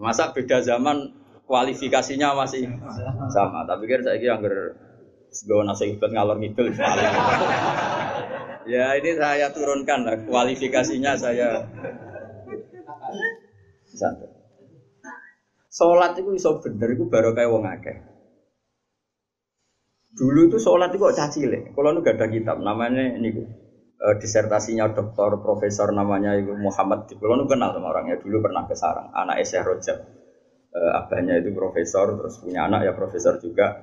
Masa 0.00 0.32
beda 0.32 0.64
zaman 0.64 1.12
kualifikasinya 1.44 2.32
masih 2.32 2.64
sama. 3.28 3.68
Tapi 3.68 3.84
kira 3.84 4.00
saya 4.00 4.16
kira 4.16 4.40
angger 4.40 4.80
Sebawa 5.30 5.62
nasi 5.62 5.94
ikut 5.94 6.10
ngalor 6.10 6.42
ngidul. 6.42 6.74
ya 8.66 8.98
ini 8.98 9.10
saya 9.14 9.54
turunkan 9.54 10.02
lah 10.02 10.18
kualifikasinya 10.26 11.14
saya. 11.14 11.70
Santai. 13.94 14.26
Sholat 15.70 16.18
itu 16.18 16.34
iso 16.34 16.58
bener 16.58 16.98
itu 16.98 17.06
baru 17.06 17.30
kayak 17.30 17.46
wong 17.46 17.62
akeh. 17.62 18.09
Dulu 20.10 20.50
itu 20.50 20.58
sholat 20.58 20.90
itu 20.90 20.98
kok 20.98 21.14
caci 21.14 21.40
le. 21.46 21.70
Kalau 21.70 21.94
nu 21.94 22.02
gak 22.02 22.18
ada 22.18 22.26
kitab 22.26 22.58
namanya 22.58 23.14
ini 23.14 23.30
uh, 24.02 24.14
disertasinya 24.18 24.90
dokter 24.90 25.38
profesor 25.38 25.94
namanya 25.94 26.34
itu 26.34 26.50
Muhammad. 26.58 27.06
Kalau 27.06 27.38
nu 27.38 27.46
kenal 27.46 27.70
sama 27.70 27.94
orangnya 27.94 28.18
dulu 28.18 28.42
pernah 28.42 28.66
ke 28.66 28.74
Sarang. 28.74 29.14
Anak 29.14 29.46
Syekh 29.46 29.62
Rojab. 29.62 29.98
Uh, 30.70 30.98
abahnya 30.98 31.38
itu 31.42 31.50
profesor 31.50 32.14
terus 32.14 32.38
punya 32.38 32.70
anak 32.70 32.86
ya 32.86 32.94
profesor 32.94 33.42
juga 33.42 33.82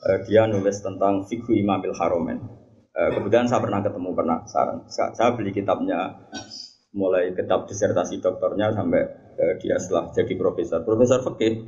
uh, 0.00 0.18
dia 0.24 0.48
nulis 0.48 0.80
tentang 0.80 1.24
fikih 1.24 1.64
Imamil 1.64 1.96
Haromen. 1.96 2.40
Uh, 2.92 3.10
kemudian 3.16 3.48
saya 3.48 3.64
pernah 3.64 3.80
ketemu 3.80 4.12
pernah 4.12 4.38
sarang. 4.44 4.84
Saya, 4.92 5.16
saya 5.16 5.32
beli 5.32 5.56
kitabnya 5.56 6.28
mulai 6.92 7.32
kitab 7.32 7.64
disertasi 7.64 8.20
doktornya 8.20 8.76
sampai 8.76 9.00
dia 9.64 9.80
setelah 9.80 10.12
jadi 10.12 10.36
profesor. 10.36 10.84
Profesor 10.84 11.24
fikih, 11.24 11.64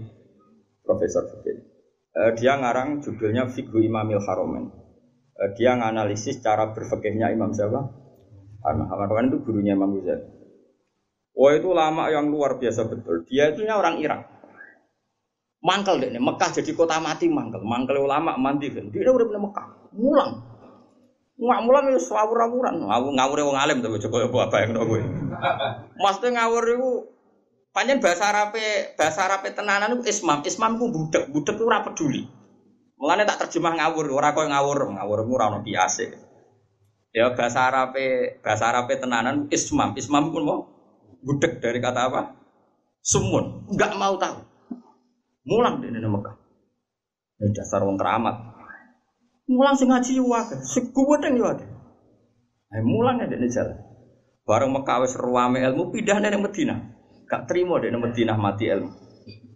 profesor 0.84 1.24
fikih. 1.24 1.73
Uh, 2.14 2.30
dia 2.38 2.54
ngarang 2.54 3.02
judulnya 3.02 3.50
Fikih 3.50 3.90
Imamil 3.90 4.22
Haromen. 4.22 4.70
Uh, 5.34 5.50
dia 5.58 5.74
nganalisis 5.74 6.38
cara 6.38 6.70
berfikihnya 6.70 7.34
Imam 7.34 7.50
siapa? 7.50 7.90
Karena 8.62 8.84
Haromen 8.86 9.34
itu 9.34 9.42
gurunya 9.42 9.74
Imam 9.74 9.98
Ghazali. 9.98 10.30
Wah 11.34 11.52
itu 11.58 11.74
lama 11.74 12.06
yang 12.14 12.30
luar 12.30 12.62
biasa 12.62 12.86
betul. 12.86 13.26
Dia 13.26 13.50
itu 13.50 13.66
orang 13.66 13.98
Irak 13.98 14.34
mangkel 15.64 15.96
deh, 15.96 16.12
Mekah 16.12 16.52
jadi 16.60 16.70
kota 16.76 17.00
mati 17.00 17.24
mangkel, 17.32 17.64
mangkel 17.64 17.96
ulama 18.04 18.36
mandi 18.36 18.68
kan, 18.68 18.92
dia 18.92 19.08
udah 19.08 19.24
pernah 19.24 19.42
Mekah, 19.48 19.66
mulang, 19.96 20.30
nggak 21.40 21.60
mulang 21.64 21.84
ya 21.88 21.96
ngawur 22.04 22.36
ngawuran, 22.36 22.74
ngawur 22.84 23.10
ngawur 23.16 23.38
wong 23.48 23.56
alim 23.56 23.80
tapi 23.80 23.96
coba 24.04 24.44
apa 24.44 24.56
yang 24.60 24.76
gue, 24.76 25.00
maksudnya 25.96 26.30
ngawur 26.36 26.64
itu 26.68 26.90
panjang 27.74 27.98
bahasa 27.98 28.30
Arabe, 28.30 28.94
bahasa 28.94 29.26
Arabe 29.26 29.50
tenanan 29.50 29.98
itu 29.98 30.06
ismam, 30.06 30.46
ismam 30.46 30.78
itu 30.78 30.86
budak, 30.94 31.22
budak 31.34 31.54
itu 31.58 31.66
rapat 31.66 31.92
peduli, 31.92 32.22
mulanya 32.94 33.26
tak 33.26 33.50
terjemah 33.50 33.74
ngawur, 33.74 34.06
orang 34.14 34.32
kau 34.32 34.46
ngawur, 34.46 34.78
ngawur 34.94 35.18
itu 35.26 35.32
rano 35.34 35.58
biasa, 35.66 36.02
ya 37.10 37.34
bahasa 37.34 37.66
Arabe, 37.66 38.38
bahasa 38.46 38.70
Arabe 38.70 38.94
tenanan 38.94 39.50
ismam, 39.50 39.90
ismam 39.98 40.30
pun 40.30 40.42
mau 40.46 40.58
budak 41.26 41.58
dari 41.58 41.82
kata 41.82 42.00
apa? 42.06 42.38
Sumun, 43.02 43.68
nggak 43.74 43.98
mau 43.98 44.14
tahu. 44.16 44.38
Mulang 45.44 45.84
di 45.84 45.92
Indonesia 45.92 46.08
Mekah. 46.08 46.34
Ya 47.36 47.52
dasar 47.52 47.84
wong 47.84 48.00
keramat. 48.00 48.32
Mulang 49.44 49.76
sing 49.76 49.92
ngaji 49.92 50.24
wae, 50.24 50.56
sing 50.64 50.88
kuwedeng 50.88 51.36
yo 51.36 51.52
mulang 52.82 53.22
ya 53.22 53.30
dene 53.30 53.46
jalan. 53.46 53.76
Bareng 54.48 54.72
Mekah 54.72 55.04
wis 55.04 55.14
ruame 55.14 55.62
ilmu 55.62 55.92
pindah 55.94 56.18
nang 56.18 56.42
Madinah. 56.42 56.93
Gak 57.24 57.48
terima 57.48 57.80
dene 57.80 57.96
Madinah 57.96 58.36
mati 58.36 58.68
ilmu. 58.68 58.90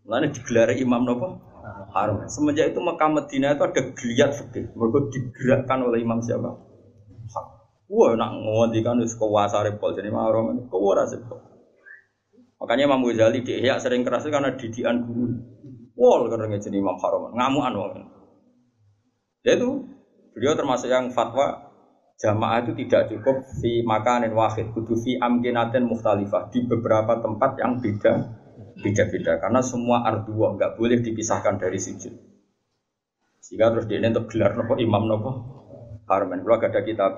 Mulane 0.08 0.32
digelar 0.32 0.72
imam 0.72 1.04
nopo? 1.04 1.28
Harum. 1.92 2.24
Semenjak 2.32 2.72
itu 2.72 2.80
Mekah 2.80 3.10
Madinah 3.12 3.50
itu 3.56 3.62
ada 3.64 3.82
geliat 3.92 4.30
fikih. 4.32 4.72
Mereka 4.72 4.98
digerakkan 5.12 5.84
oleh 5.84 6.00
imam 6.00 6.24
siapa? 6.24 6.56
Wah, 7.88 8.12
nak 8.16 8.36
ngondikan 8.36 9.00
wis 9.00 9.16
kuwasa 9.16 9.64
repol 9.64 9.96
jadi 9.96 10.12
mahrum 10.12 10.52
ini 10.52 10.68
kuwara 10.68 11.08
Makanya 12.58 12.90
Imam 12.90 13.06
Ghazali 13.06 13.40
di 13.40 13.54
Ihya 13.64 13.78
sering 13.78 14.02
keras 14.02 14.26
karena 14.28 14.52
didikan 14.52 15.00
guru. 15.00 15.40
Wol 15.94 16.26
karena 16.28 16.58
jadi 16.58 16.76
Imam 16.76 16.98
Haram, 16.98 17.30
ngamuan 17.32 17.72
wong. 17.74 17.92
Ya 19.46 19.54
itu 19.54 19.86
beliau 20.34 20.58
termasuk 20.58 20.90
yang 20.90 21.14
fatwa 21.14 21.67
jamaah 22.18 22.66
itu 22.66 22.72
tidak 22.84 23.14
cukup 23.14 23.46
fi 23.62 23.86
makanin 23.86 24.34
wahid, 24.34 24.74
kudu 24.74 24.98
fi 24.98 25.16
amkinatin 25.22 25.86
mukhtalifah 25.86 26.50
di 26.50 26.66
beberapa 26.66 27.22
tempat 27.22 27.62
yang 27.62 27.78
beda 27.78 28.12
beda-beda 28.78 29.38
karena 29.42 29.62
semua 29.62 30.06
ardua 30.06 30.54
nggak 30.58 30.74
boleh 30.74 30.98
dipisahkan 30.98 31.58
dari 31.62 31.78
sujud. 31.78 32.14
Sehingga 33.38 33.70
terus 33.72 33.86
dia 33.86 34.02
untuk 34.02 34.28
gelar 34.34 34.58
nopo 34.58 34.74
imam 34.76 35.04
nopo 35.06 35.30
harman. 36.10 36.42
Kalau 36.42 36.58
ada 36.58 36.80
kitab 36.82 37.16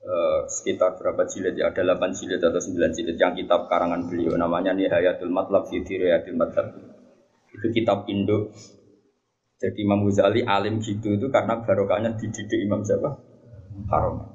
Uh, 0.00 0.48
sekitar 0.48 0.96
berapa 0.96 1.28
jilid 1.28 1.60
ya 1.60 1.68
ada 1.68 1.84
8 1.84 2.16
jilid 2.16 2.40
atau 2.40 2.56
9 2.56 2.96
jilid 2.96 3.20
yang 3.20 3.36
kitab 3.36 3.68
karangan 3.68 4.08
beliau 4.08 4.32
namanya 4.32 4.72
Nihayatul 4.72 5.28
Matlab 5.28 5.68
fi 5.68 5.84
Diriyatil 5.84 6.40
Madhab 6.40 6.72
itu 7.52 7.66
kitab 7.68 8.08
Indo. 8.08 8.48
Jadi 9.60 9.84
Imam 9.84 10.00
Ghazali 10.08 10.40
alim 10.40 10.80
gitu 10.80 11.20
itu 11.20 11.28
karena 11.28 11.60
barokahnya 11.60 12.16
dididik 12.16 12.64
Imam 12.64 12.80
siapa? 12.80 13.12
Haroman. 13.90 14.28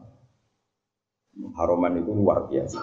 Haroman 1.55 1.93
itu 1.99 2.11
luar 2.11 2.47
biasa. 2.47 2.79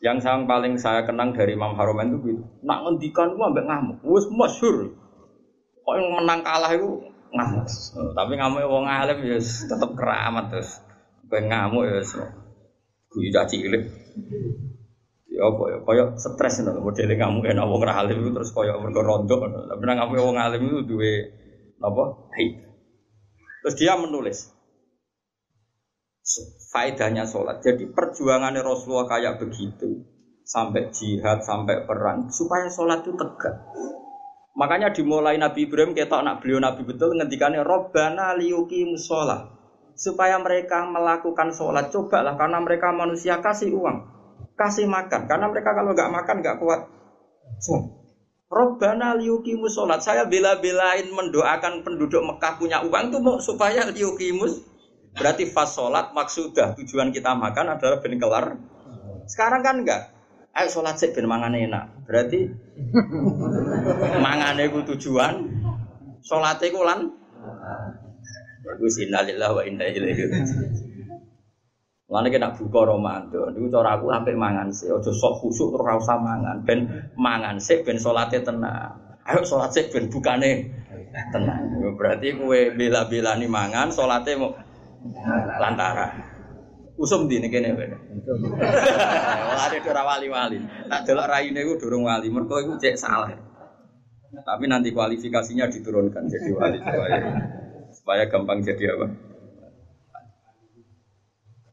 Yang 0.00 0.24
yang 0.24 0.48
paling 0.48 0.80
saya 0.80 1.04
kenang 1.04 1.36
dari 1.36 1.54
Imam 1.54 1.76
Haroman 1.76 2.14
itu 2.14 2.18
gitu. 2.32 2.42
Nak 2.64 2.78
ngendikan 2.86 3.36
gua 3.36 3.52
ambek 3.52 3.68
ngamuk. 3.68 3.96
Wes 4.06 4.26
masyhur. 4.32 4.96
Kok 5.84 5.94
yang 5.96 6.08
menang 6.16 6.40
kalah 6.40 6.72
itu 6.72 6.88
ngamuk. 7.30 7.64
Oh, 7.98 8.10
tapi 8.16 8.32
ngamuk 8.38 8.64
wong 8.64 8.86
alim 8.88 9.18
ya 9.26 9.38
tetap 9.40 9.90
keramat 9.92 10.48
terus. 10.50 10.80
Kowe 11.28 11.40
ngamuk 11.40 11.84
ya 11.86 12.00
Gue 13.10 13.26
tidak 13.26 13.50
cilik 13.50 13.84
ya 15.40 15.48
apa 15.48 15.62
ya 15.72 15.78
koyo 15.80 16.04
stres 16.20 16.60
ngono 16.60 16.84
modele 16.84 17.16
kamu 17.16 17.48
enak 17.48 17.64
wong 17.64 17.80
ra 17.80 18.04
alim 18.04 18.20
itu 18.20 18.30
terus 18.36 18.52
koyo 18.52 18.76
mergo 18.76 19.00
rondo 19.00 19.40
tapi 19.40 19.82
nang 19.88 20.04
kamu 20.04 20.20
wong 20.20 20.36
alim 20.36 20.68
itu 20.68 20.84
duwe 20.84 21.32
apa 21.80 22.28
haid 22.36 22.60
terus 23.64 23.74
dia 23.80 23.96
menulis 23.96 24.52
faedahnya 26.70 27.26
sholat. 27.26 27.62
Jadi 27.64 27.90
perjuangannya 27.90 28.62
Rasulullah 28.62 29.08
kayak 29.08 29.40
begitu 29.42 30.04
sampai 30.46 30.90
jihad, 30.90 31.42
sampai 31.42 31.86
perang 31.86 32.30
supaya 32.30 32.66
sholat 32.70 33.02
itu 33.02 33.14
tegak. 33.14 33.54
Makanya 34.58 34.90
dimulai 34.90 35.38
Nabi 35.38 35.70
Ibrahim 35.70 35.94
kita 35.94 36.20
anak 36.20 36.42
beliau 36.42 36.58
Nabi 36.58 36.82
betul 36.82 37.14
ngendikannya 37.16 37.62
Robbana 37.62 38.34
liyuki 38.34 38.82
musola 38.84 39.46
supaya 39.94 40.36
mereka 40.42 40.84
melakukan 40.84 41.54
sholat 41.54 41.88
cobalah 41.88 42.34
karena 42.34 42.58
mereka 42.58 42.90
manusia 42.90 43.38
kasih 43.38 43.70
uang 43.72 44.00
kasih 44.56 44.84
makan 44.88 45.24
karena 45.28 45.46
mereka 45.48 45.72
kalau 45.72 45.92
nggak 45.92 46.12
makan 46.12 46.36
nggak 46.40 46.56
kuat 46.60 46.80
so, 47.60 48.00
Robbana 48.50 49.14
liyukimus 49.14 49.78
sholat. 49.78 50.02
Saya 50.02 50.26
bela-belain 50.26 51.06
mendoakan 51.06 51.86
penduduk 51.86 52.18
Mekah 52.18 52.58
punya 52.58 52.82
uang 52.82 53.14
itu 53.14 53.18
mau 53.22 53.38
supaya 53.38 53.86
liyukimus. 53.86 54.66
Berarti 55.16 55.44
fas 55.50 55.74
sholat 55.74 56.14
maksudah 56.14 56.78
tujuan 56.78 57.10
kita 57.10 57.34
makan 57.34 57.78
adalah 57.78 57.98
ben 57.98 58.16
kelar. 58.16 58.46
Sekarang 59.26 59.62
kan 59.62 59.82
enggak. 59.82 60.14
Ayo 60.54 60.66
sholat 60.70 60.98
sih 60.98 61.10
ben 61.14 61.26
mangan 61.26 61.54
enak. 61.54 62.06
Berarti 62.06 62.50
mangane 64.18 64.70
ku 64.70 64.82
tujuan. 64.94 65.34
Sholatnya 66.22 66.74
ku 66.74 66.80
lan. 66.82 67.00
Bagus 68.60 69.00
innalillah 69.02 69.50
wa 69.56 69.62
inna 69.64 69.88
ilaihi 69.88 70.24
Mulane 72.10 72.26
kena 72.34 72.50
buka 72.50 72.90
Ramadan. 72.90 73.54
Niku 73.54 73.70
cara 73.70 73.94
aku 73.94 74.10
sampai 74.10 74.34
mangan 74.34 74.66
sih. 74.74 74.90
Aja 74.90 75.14
sok 75.14 75.46
khusuk 75.46 75.70
terus 75.70 75.86
ora 75.86 75.94
usah 75.94 76.18
mangan. 76.18 76.66
Ben 76.66 76.90
mangan 77.14 77.62
sih 77.62 77.86
ben 77.86 78.02
salate 78.02 78.42
tenang. 78.42 78.98
Ayo 79.22 79.46
salat 79.46 79.70
sih 79.70 79.86
ben 79.94 80.10
bukane 80.10 80.74
tenang. 81.30 81.70
Berarti 81.94 82.34
kowe 82.34 82.74
bela-belani 82.74 83.46
mangan 83.46 83.94
salate 83.94 84.34
lantara. 85.58 86.12
Usum 87.00 87.24
di 87.24 87.40
nih 87.40 87.48
kene 87.48 87.72
ben. 87.72 87.96
Wala 87.96 89.66
ora 89.72 90.02
wali-wali. 90.04 90.60
Tak 90.88 91.08
delok 91.08 91.28
raine 91.32 91.60
iku 91.64 91.80
durung 91.80 92.04
wali. 92.04 92.28
Mergo 92.28 92.60
iku 92.60 92.76
cek 92.76 92.96
salah. 93.00 93.32
Tapi 94.30 94.64
nanti 94.68 94.92
kualifikasinya 94.92 95.66
diturunkan 95.72 96.28
jadi 96.28 96.50
wali 96.54 96.78
supaya 96.78 97.18
supaya 97.90 98.22
gampang 98.30 98.62
jadi 98.62 98.94
apa? 98.94 99.06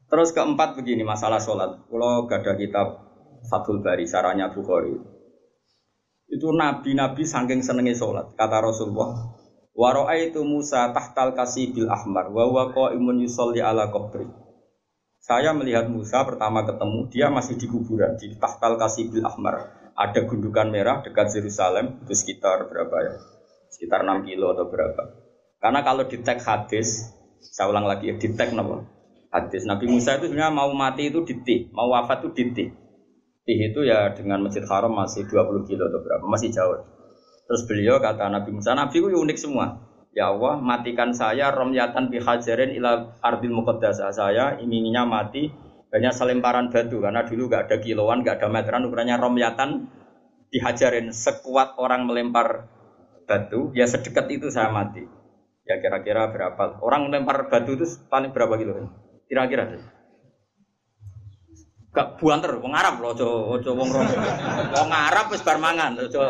Terus 0.08 0.32
keempat 0.32 0.80
begini 0.80 1.04
masalah 1.04 1.36
sholat. 1.38 1.84
Kalau 1.86 2.24
gak 2.24 2.40
ada 2.40 2.56
kitab 2.56 2.88
Fathul 3.46 3.84
Bari, 3.84 4.08
saranya 4.08 4.48
Bukhari. 4.48 4.96
Itu 6.28 6.48
nabi-nabi 6.56 7.28
saking 7.28 7.60
senengi 7.60 7.92
sholat. 7.92 8.32
Kata 8.32 8.64
Rasulullah, 8.64 9.12
Waro'a 9.78 10.18
itu 10.18 10.42
Musa 10.42 10.90
tahtal 10.90 11.38
kasih 11.38 11.70
bil 11.70 11.86
ahmar, 11.86 12.34
wa 12.34 12.66
imun 12.90 13.22
yusolli 13.22 13.62
ala 13.62 13.94
qabri. 13.94 14.26
Saya 15.22 15.54
melihat 15.54 15.86
Musa 15.86 16.26
pertama 16.26 16.66
ketemu, 16.66 17.06
dia 17.06 17.30
masih 17.30 17.54
di 17.54 17.70
kuburan, 17.70 18.18
di 18.18 18.34
tahtal 18.42 18.74
kasih 18.74 19.06
bil 19.06 19.22
ahmar. 19.22 19.70
Ada 19.94 20.26
gundukan 20.26 20.66
merah 20.74 20.98
dekat 21.06 21.30
Yerusalem, 21.30 22.02
itu 22.02 22.10
sekitar 22.10 22.66
berapa 22.66 22.96
ya? 23.06 23.14
Sekitar 23.70 24.02
6 24.02 24.26
kilo 24.26 24.50
atau 24.50 24.66
berapa. 24.66 25.14
Karena 25.62 25.86
kalau 25.86 26.10
di 26.10 26.26
tag 26.26 26.42
hadis, 26.42 27.14
saya 27.38 27.70
ulang 27.70 27.86
lagi, 27.86 28.10
di 28.10 28.28
tag 28.34 28.50
hadis. 29.30 29.62
Nabi 29.62 29.86
Musa 29.86 30.18
itu 30.18 30.26
sebenarnya 30.26 30.58
mau 30.58 30.74
mati 30.74 31.06
itu 31.06 31.22
di 31.22 31.38
mau 31.70 31.86
wafat 31.94 32.26
itu 32.26 32.30
di 32.34 32.66
Tih 33.46 33.58
itu 33.70 33.80
ya 33.86 34.10
dengan 34.10 34.42
Masjid 34.42 34.66
Haram 34.66 34.90
masih 34.90 35.22
20 35.22 35.70
kilo 35.70 35.86
atau 35.86 36.02
berapa, 36.02 36.24
masih 36.26 36.50
jauh. 36.50 36.97
Terus 37.48 37.64
beliau 37.64 37.96
kata 37.96 38.28
Nabi 38.28 38.52
Musa, 38.52 38.76
Nabi 38.76 39.00
itu 39.00 39.08
unik 39.08 39.38
semua. 39.40 39.80
Ya 40.12 40.28
Allah, 40.28 40.60
matikan 40.60 41.16
saya 41.16 41.48
romyatan 41.48 42.12
bihajarin 42.12 42.76
ila 42.76 43.16
ardil 43.24 43.56
muqaddasah. 43.56 44.12
Saya 44.12 44.60
inginnya 44.60 45.08
mati 45.08 45.48
banyak 45.88 46.12
selemparan 46.12 46.68
batu 46.68 47.00
karena 47.00 47.24
dulu 47.24 47.48
gak 47.48 47.72
ada 47.72 47.76
kiloan, 47.80 48.20
gak 48.20 48.44
ada 48.44 48.48
meteran 48.52 48.84
ukurannya 48.84 49.16
romyatan 49.16 49.88
dihajarin 50.52 51.08
sekuat 51.08 51.80
orang 51.80 52.04
melempar 52.04 52.68
batu, 53.24 53.72
ya 53.72 53.88
sedekat 53.88 54.28
itu 54.28 54.52
saya 54.52 54.68
mati. 54.68 55.04
Ya 55.64 55.80
kira-kira 55.80 56.28
berapa? 56.32 56.80
Orang 56.84 57.08
melempar 57.08 57.48
batu 57.48 57.76
itu 57.76 57.84
paling 58.08 58.32
berapa 58.32 58.56
kilo? 58.60 58.92
Kira-kira. 59.28 59.80
Gak 61.88 62.20
buanter, 62.20 62.52
wong 62.60 62.76
Arab 62.76 63.00
loh, 63.00 63.16
ojo 63.16 63.28
ojo 63.56 63.70
wong 63.72 63.88
rom. 63.88 64.06
Wong 64.76 64.90
Arab 64.92 65.32
wis 65.32 65.40
bar 65.40 65.56
mangan, 65.56 65.96
ojo. 65.96 66.20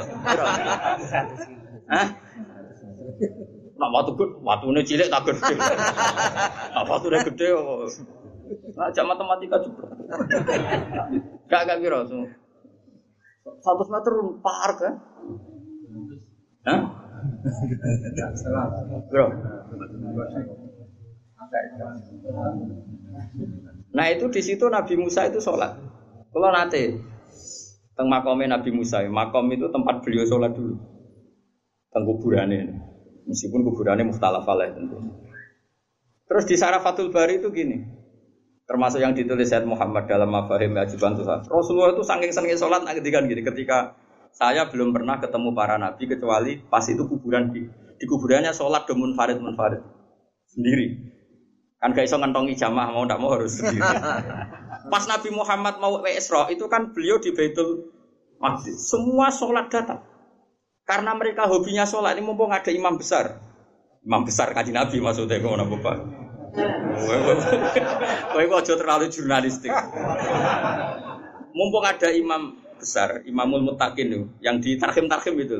Hah? 1.90 2.06
Nak 3.78 3.90
watu 3.94 4.10
gede, 4.18 4.34
watune 4.42 4.82
cilik 4.86 5.10
tak 5.10 5.26
gede. 5.26 5.54
Nak 6.74 6.84
watune 6.86 7.18
gede 7.26 7.46
kok. 7.54 7.90
Nah, 8.78 8.88
jam 8.94 9.06
matematika 9.10 9.58
juga. 9.62 9.86
Gak 11.50 11.62
gak 11.66 11.78
kira 11.82 12.06
so. 12.06 12.22
100 13.48 13.94
meter 13.94 14.14
par 14.44 14.70
kan? 14.78 14.94
Hah? 16.68 16.80
Bro. 19.10 19.26
Nah 23.98 24.06
itu 24.14 24.30
di 24.30 24.38
situ 24.38 24.70
Nabi 24.70 24.94
Musa 24.94 25.26
itu 25.26 25.42
sholat. 25.42 25.74
Kalau 26.30 26.54
nanti 26.54 26.94
teng 27.98 28.06
makomnya 28.06 28.54
Nabi 28.54 28.70
Musa, 28.70 29.02
makom 29.10 29.50
itu 29.50 29.66
tempat 29.74 30.06
beliau 30.06 30.22
sholat 30.22 30.54
dulu. 30.54 30.78
Teng 31.90 32.06
kuburannya, 32.06 32.78
meskipun 33.26 33.66
kuburannya 33.66 34.06
muhtalaf 34.06 34.46
tentu. 34.46 35.02
Terus 36.30 36.44
di 36.46 36.54
Sarafatul 36.54 37.10
Bari 37.10 37.42
itu 37.42 37.50
gini, 37.50 37.82
termasuk 38.70 39.02
yang 39.02 39.18
ditulis 39.18 39.50
Said 39.50 39.66
Muhammad 39.66 40.06
dalam 40.06 40.30
Mafahim 40.30 40.78
Ajiban 40.78 41.18
Tuhan. 41.18 41.50
Rasulullah 41.50 41.98
itu 41.98 42.06
saking 42.06 42.30
senengnya 42.30 42.60
sholat 42.60 42.86
ketika 42.86 43.18
gini, 43.26 43.42
ketika 43.42 43.98
saya 44.30 44.70
belum 44.70 44.94
pernah 44.94 45.18
ketemu 45.18 45.50
para 45.56 45.74
nabi 45.80 46.06
kecuali 46.06 46.62
pas 46.70 46.86
itu 46.86 47.02
kuburan 47.02 47.50
di, 47.50 47.66
di 47.98 48.04
kuburannya 48.06 48.54
sholat 48.54 48.86
demun 48.86 49.18
farid 49.18 49.42
munfarid 49.42 49.82
sendiri. 50.46 51.17
Kan 51.78 51.94
gak 51.94 52.10
iso 52.10 52.18
ngentongi 52.18 52.58
jamaah 52.58 52.90
mau 52.90 53.06
ndak 53.06 53.22
mau 53.22 53.38
harus 53.38 53.62
sendiri. 53.62 53.78
Pas 54.92 55.04
Nabi 55.06 55.30
Muhammad 55.30 55.78
mau 55.78 56.02
ke 56.02 56.10
Isra 56.10 56.50
itu 56.50 56.66
kan 56.66 56.90
beliau 56.90 57.22
di 57.22 57.30
Baitul 57.30 57.94
Maqdis. 58.42 58.90
Semua 58.90 59.30
sholat 59.30 59.70
datang. 59.70 60.02
Karena 60.82 61.14
mereka 61.14 61.46
hobinya 61.46 61.86
sholat 61.86 62.18
ini 62.18 62.26
mumpung 62.26 62.50
ada 62.50 62.72
imam 62.74 62.98
besar. 62.98 63.38
Imam 64.02 64.26
besar 64.26 64.50
kaji 64.50 64.74
Nabi 64.74 64.98
maksudnya 64.98 65.38
ngono 65.38 65.70
Bapak. 65.78 65.96
Kowe 68.34 68.44
kok 68.48 68.60
aja 68.64 68.74
terlalu 68.74 69.06
jurnalistik. 69.12 69.70
Mumpung 71.54 71.84
ada 71.86 72.10
imam 72.10 72.58
besar, 72.78 73.22
Imamul 73.26 73.66
Mutakin 73.66 74.30
yang 74.38 74.62
di 74.62 74.78
tarhim-tarhim 74.78 75.36
itu 75.38 75.58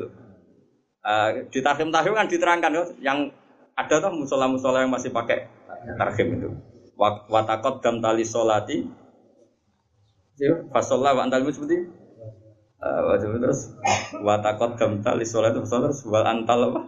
Uh, 0.99 1.47
di 1.47 1.63
tarhim-tarhim 1.63 2.11
kan 2.11 2.27
diterangkan 2.27 2.99
yang 2.99 3.31
ada 3.71 4.03
tuh 4.03 4.11
musola-musola 4.11 4.83
yang 4.83 4.91
masih 4.91 5.15
pakai 5.15 5.47
tarhim 5.97 6.27
itu. 6.39 6.49
Watakot 7.31 7.79
dam 7.79 8.03
tali 8.03 8.27
solati. 8.27 8.83
Fasolah 10.71 11.19
wa 11.19 11.27
antal 11.27 11.43
seperti 11.51 11.99
uh, 12.79 13.15
terus 13.19 13.75
watakot 14.23 14.79
dam 14.79 15.03
tali 15.03 15.27
solat 15.27 15.51
itu 15.51 15.67
terus 15.67 16.03
wal 16.07 16.23
antal 16.23 16.71
apa? 16.71 16.81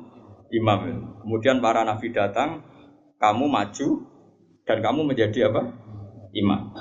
Imam. 0.52 0.80
Kemudian 1.24 1.64
para 1.64 1.88
nabi 1.88 2.12
datang, 2.12 2.64
kamu 3.20 3.48
maju 3.48 3.88
dan 4.68 4.78
kamu 4.84 5.02
menjadi 5.08 5.48
apa? 5.52 5.64
Imam. 6.36 6.76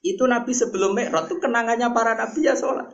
Itu 0.00 0.24
nabi 0.24 0.52
sebelum 0.56 0.96
Mi'raj 0.96 1.28
itu 1.28 1.36
kenangannya 1.40 1.88
para 1.92 2.16
nabi 2.16 2.48
ya 2.48 2.56
sholat. 2.56 2.88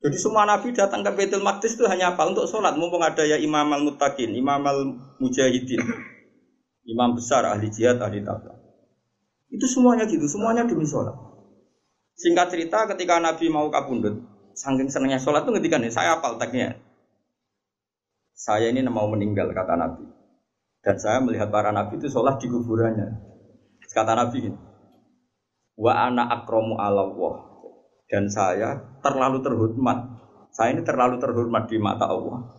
Jadi 0.00 0.16
semua 0.20 0.44
nabi 0.44 0.70
datang 0.76 1.00
ke 1.02 1.10
Baitul 1.16 1.42
Maqdis 1.42 1.74
itu 1.76 1.88
hanya 1.88 2.14
apa? 2.14 2.28
Untuk 2.28 2.46
sholat. 2.48 2.76
Mumpung 2.76 3.00
ada 3.00 3.24
ya 3.24 3.40
Imam 3.40 3.66
al-Muttaqin, 3.72 4.32
Imam 4.36 4.60
al-Mujahidin. 4.60 5.82
Imam 6.86 7.18
besar, 7.18 7.42
ahli 7.50 7.66
jihad, 7.66 7.98
ahli 7.98 8.22
takwa. 8.22 8.54
Itu 9.50 9.66
semuanya 9.66 10.06
gitu, 10.06 10.26
semuanya 10.30 10.62
demi 10.66 10.86
sholat. 10.86 11.14
Singkat 12.14 12.46
cerita 12.54 12.86
ketika 12.94 13.18
Nabi 13.18 13.50
mau 13.50 13.66
kabundut, 13.68 14.22
saking 14.54 14.86
senangnya 14.88 15.18
sholat 15.18 15.42
itu 15.42 15.50
ngerti 15.52 15.68
nih, 15.68 15.92
saya 15.92 16.22
apal 16.22 16.38
tagnya. 16.38 16.78
Saya 18.36 18.70
ini 18.70 18.86
mau 18.86 19.10
meninggal, 19.10 19.50
kata 19.50 19.74
Nabi. 19.74 20.06
Dan 20.84 20.96
saya 21.02 21.18
melihat 21.18 21.50
para 21.50 21.74
Nabi 21.74 21.98
itu 21.98 22.06
sholat 22.06 22.38
di 22.38 22.46
kuburannya. 22.46 23.10
Kata 23.90 24.12
Nabi 24.14 24.38
ini, 24.46 24.58
Wa 25.74 26.08
ana 26.08 26.30
akromu 26.30 26.78
Allah. 26.78 27.10
Dan 28.06 28.30
saya 28.30 29.00
terlalu 29.02 29.42
terhormat. 29.42 29.98
Saya 30.54 30.78
ini 30.78 30.86
terlalu 30.86 31.18
terhormat 31.18 31.66
di 31.66 31.76
mata 31.82 32.06
Allah. 32.06 32.54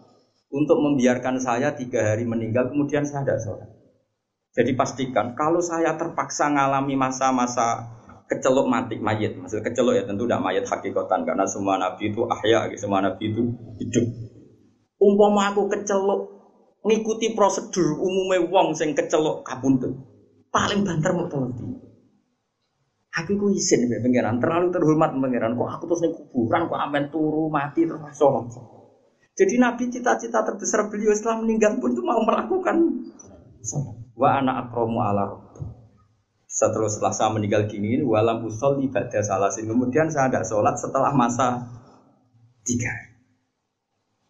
Untuk 0.52 0.80
membiarkan 0.80 1.40
saya 1.40 1.72
tiga 1.74 2.14
hari 2.14 2.28
meninggal, 2.28 2.68
kemudian 2.68 3.08
saya 3.08 3.24
tidak 3.24 3.40
sholat. 3.42 3.70
Jadi 4.58 4.74
pastikan 4.74 5.38
kalau 5.38 5.62
saya 5.62 5.94
terpaksa 5.94 6.50
mengalami 6.50 6.98
masa-masa 6.98 7.94
kecelok 8.26 8.66
mati 8.66 8.98
mayat, 8.98 9.38
maksud 9.38 9.62
kecelok 9.62 10.02
ya 10.02 10.04
tentu 10.10 10.26
tidak 10.26 10.42
mayat 10.42 10.66
hakikatan 10.66 11.30
karena 11.30 11.46
semua 11.46 11.78
nabi 11.78 12.10
itu 12.10 12.26
ahya, 12.26 12.66
semua 12.74 13.06
nabi 13.06 13.30
itu 13.30 13.54
hidup. 13.78 14.06
Umpama 14.98 15.54
aku 15.54 15.70
kecelok 15.70 16.22
ngikuti 16.82 17.38
prosedur 17.38 18.02
umumnya 18.02 18.50
wong 18.50 18.74
sing 18.74 18.98
kecelok 18.98 19.46
tuh. 19.78 19.94
paling 20.50 20.82
banter 20.82 21.12
mau 21.14 21.30
Aku 23.18 23.34
ku 23.34 23.50
izin 23.50 23.90
ya 23.90 23.98
pangeran, 23.98 24.38
terlalu 24.38 24.70
terhormat 24.74 25.10
pangeran. 25.14 25.58
Kok 25.58 25.70
aku 25.74 25.84
terus 25.90 26.02
kuburan, 26.18 26.70
kok 26.70 26.78
amen 26.78 27.10
turu 27.10 27.50
mati 27.50 27.86
terus 27.86 28.02
sholat. 28.14 28.46
Jadi 29.38 29.54
Nabi 29.58 29.90
cita-cita 29.90 30.42
terbesar 30.42 30.90
beliau 30.90 31.14
setelah 31.14 31.42
meninggal 31.42 31.78
pun 31.78 31.94
itu 31.94 32.02
mau 32.02 32.22
melakukan 32.26 32.78
Wa 34.18 34.42
anak 34.42 34.68
akromu 34.68 35.00
ala 35.06 35.30
setelah 36.50 36.90
setelah 36.90 37.14
saya 37.14 37.30
meninggal 37.30 37.70
gini 37.70 38.02
walam 38.02 38.42
usul 38.42 38.82
ibadah 38.82 39.22
salasin 39.22 39.70
kemudian 39.70 40.10
saya 40.10 40.26
tidak 40.26 40.50
sholat 40.50 40.74
setelah 40.74 41.14
masa 41.14 41.70
tiga. 42.66 42.90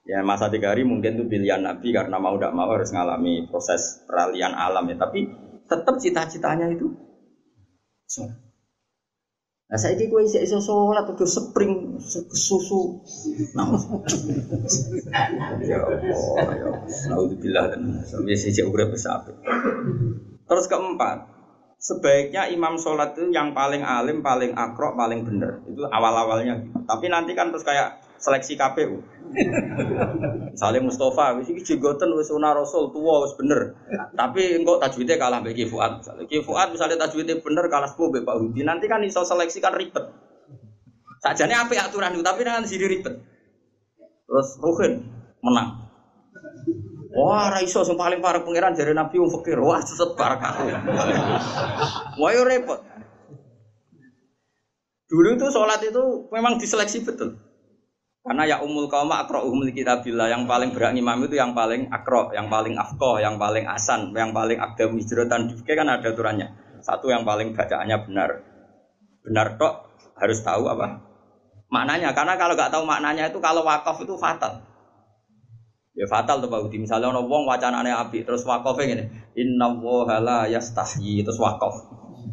Ya 0.04 0.24
masa 0.24 0.52
tiga 0.52 0.76
hari 0.76 0.84
mungkin 0.84 1.20
itu 1.20 1.24
pilihan 1.28 1.64
nabi 1.64 1.96
karena 1.96 2.20
mau 2.20 2.36
tidak 2.36 2.52
mau 2.52 2.68
harus 2.72 2.92
mengalami 2.92 3.48
proses 3.48 4.04
peralihan 4.04 4.52
alam 4.52 4.84
ya. 4.92 5.00
Tapi 5.00 5.20
tetap 5.72 5.96
cita-citanya 6.04 6.68
itu 6.68 6.92
sholat 8.12 8.47
Nah 9.68 9.76
saya 9.76 10.00
gue 10.00 10.22
isi 10.24 10.40
iso 10.40 10.64
sholat 10.64 11.12
atau 11.12 11.28
spring 11.28 12.00
susu. 12.32 13.04
Nah, 13.52 13.68
ya 15.60 15.84
Allah, 15.84 16.56
ya 16.56 16.68
Allah. 17.12 17.64
dan 17.76 18.00
sampai 18.08 18.40
sisi 18.40 18.64
udah 18.64 18.88
besar. 18.88 19.28
Terus 20.48 20.66
keempat, 20.72 21.28
sebaiknya 21.84 22.48
imam 22.48 22.80
sholat 22.80 23.20
itu 23.20 23.28
yang 23.36 23.52
paling 23.52 23.84
alim, 23.84 24.24
paling 24.24 24.56
akrok, 24.56 24.96
paling 24.96 25.28
bener. 25.28 25.60
Itu 25.68 25.84
awal-awalnya. 25.84 26.64
Tapi 26.88 27.12
nanti 27.12 27.36
kan 27.36 27.52
terus 27.52 27.68
kayak 27.68 28.07
seleksi 28.18 28.54
KPU. 28.58 28.98
Misalnya 30.54 30.82
Mustafa, 30.82 31.38
wis 31.38 31.52
iki 31.52 31.62
jenggoten 31.64 32.14
wis 32.18 32.32
sunah 32.32 32.54
Rasul 32.58 32.90
tua 32.92 33.26
wis 33.26 33.34
bener. 33.38 33.78
Tapi 34.16 34.58
engkau 34.58 34.82
tajwidnya 34.82 35.20
kalah 35.22 35.40
bagi 35.44 35.70
Fuad. 35.70 36.02
Ki 36.26 36.42
Fuad 36.42 36.74
misalnya 36.74 36.98
tajwidnya 37.06 37.40
bener 37.40 37.66
kalah 37.70 37.90
sepuh 37.90 38.10
Pak 38.12 38.36
Hudi. 38.40 38.66
Nanti 38.66 38.86
kan 38.90 39.04
iso 39.06 39.22
seleksi 39.22 39.62
kan 39.62 39.76
ribet. 39.76 40.06
Sajane 41.18 41.58
apa 41.58 41.74
aturan 41.82 42.14
itu, 42.14 42.22
tapi 42.22 42.46
nanti 42.46 42.78
jadi 42.78 42.86
ribet. 42.88 43.16
Terus 44.28 44.50
Ruhin 44.60 45.02
menang. 45.42 45.88
Wah, 47.18 47.50
raiso 47.50 47.82
yang 47.82 47.98
paling 47.98 48.20
parah 48.22 48.46
pangeran 48.46 48.78
dari 48.78 48.94
Nabi 48.94 49.18
wong 49.18 49.32
fakir. 49.42 49.58
Wah, 49.58 49.82
seset 49.82 50.14
barakah. 50.14 50.54
Wah, 52.20 52.30
yo 52.30 52.46
repot. 52.46 52.78
Dulu 55.08 55.40
itu 55.40 55.48
sholat 55.50 55.82
itu 55.88 56.28
memang 56.30 56.60
diseleksi 56.60 57.08
betul. 57.08 57.40
Karena 58.28 58.44
ya 58.44 58.58
umul 58.60 58.92
kaum 58.92 59.08
akro 59.08 59.48
umul 59.48 59.72
kitabillah 59.72 60.28
yang 60.28 60.44
paling 60.44 60.76
berak 60.76 60.92
imam 60.92 61.16
itu 61.24 61.40
yang 61.40 61.56
paling 61.56 61.88
akro, 61.88 62.36
yang 62.36 62.52
paling 62.52 62.76
afkoh, 62.76 63.24
yang 63.24 63.40
paling 63.40 63.64
asan, 63.64 64.12
yang 64.12 64.36
paling 64.36 64.60
akdam 64.60 65.00
hijratan 65.00 65.48
juga 65.48 65.80
kan 65.80 65.88
ada 65.88 66.12
aturannya. 66.12 66.48
Satu 66.84 67.08
yang 67.08 67.24
paling 67.24 67.56
bacaannya 67.56 67.98
benar, 68.04 68.30
benar 69.24 69.56
tok 69.56 69.96
harus 70.20 70.44
tahu 70.44 70.68
apa 70.68 71.00
maknanya. 71.72 72.12
Karena 72.12 72.36
kalau 72.36 72.60
nggak 72.60 72.68
tahu 72.68 72.84
maknanya 72.84 73.32
itu 73.32 73.40
kalau 73.40 73.64
wakaf 73.64 73.96
itu 74.04 74.20
fatal. 74.20 74.60
Ya 75.96 76.06
fatal 76.06 76.44
tuh 76.44 76.52
Pak 76.52 76.68
Udi. 76.68 76.84
Misalnya 76.84 77.10
orang 77.10 77.32
wong 77.32 77.48
wacanane 77.48 77.96
api 77.96 78.28
terus 78.28 78.44
wakaf 78.44 78.76
ini, 78.84 79.08
Inna 79.40 79.72
wohala 79.72 80.52
yastahyi 80.52 81.24
terus 81.24 81.40
wakaf. 81.40 81.80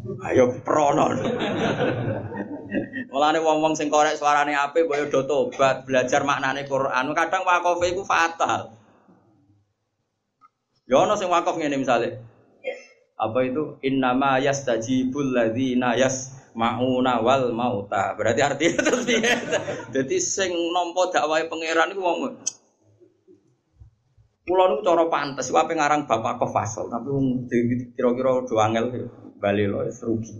Ayo 0.05 0.61
pronon. 0.61 1.17
Mulane 3.09 3.39
wong-wong 3.41 3.73
sing 3.73 3.89
korek 3.89 4.19
suarane 4.19 4.53
apik 4.53 4.85
boyo 4.85 5.09
do 5.09 5.25
tobat, 5.25 5.87
belajar 5.87 6.21
maknane 6.21 6.69
Quran. 6.69 7.15
Kadang 7.17 7.41
wakofe 7.47 7.95
iku 7.95 8.05
fatal. 8.05 8.75
Ya 10.85 11.01
ono 11.01 11.17
sing 11.17 11.31
wakaf 11.33 11.57
ngene 11.57 11.81
misale. 11.81 12.21
Apa 13.15 13.47
itu 13.47 13.79
innama 13.81 14.37
yastajibul 14.43 15.33
ladzina 15.33 15.97
yasmauna 15.97 17.23
wal 17.25 17.49
mauta. 17.55 18.13
Berarti 18.13 18.41
artinya 18.45 18.83
terus 18.85 19.07
piye? 19.07 19.33
Dadi 19.89 20.17
sing 20.21 20.51
nampa 20.69 21.09
dakwahe 21.09 21.49
pangeran 21.49 21.95
iku 21.95 22.01
wong 22.03 22.19
Kulo 24.45 24.69
niku 24.69 24.85
cara 24.85 25.09
pantes 25.09 25.49
wae 25.49 25.73
ngarang 25.73 26.05
Bapak 26.05 26.37
Kofasol, 26.37 26.85
tapi 26.93 27.09
wong 27.09 27.49
kira-kira 27.97 28.45
do 28.45 28.61
angel 28.61 28.93
bali 29.39 29.65
lo 29.67 29.83
rugi. 29.85 30.35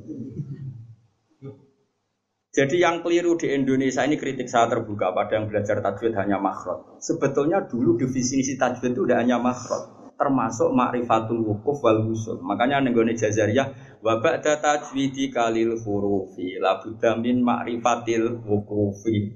Jadi 2.55 2.79
yang 2.79 3.03
keliru 3.03 3.35
di 3.35 3.51
Indonesia 3.51 4.07
ini 4.07 4.15
kritik 4.15 4.47
saya 4.47 4.71
terbuka 4.71 5.11
pada 5.11 5.35
yang 5.35 5.51
belajar 5.51 5.83
tajwid 5.83 6.15
hanya 6.15 6.39
makhrot. 6.39 7.03
Sebetulnya 7.03 7.67
dulu 7.67 7.99
definisi 7.99 8.55
tajwid 8.55 8.95
itu 8.95 9.03
tidak 9.03 9.27
hanya 9.27 9.43
makhrot, 9.43 10.15
termasuk 10.15 10.71
ma'rifatul 10.71 11.43
wukuf 11.43 11.83
wal 11.83 12.07
usul. 12.07 12.39
Makanya 12.39 12.79
nenggone 12.79 13.11
jazariyah 13.11 13.99
wa 13.99 14.23
ba'da 14.23 14.63
tajwidi 14.63 15.35
kalil 15.35 15.75
hurufi 15.83 16.55
la 16.55 16.79
min 17.19 17.43
ma'rifatil 17.43 18.39
wukufi. 18.47 19.35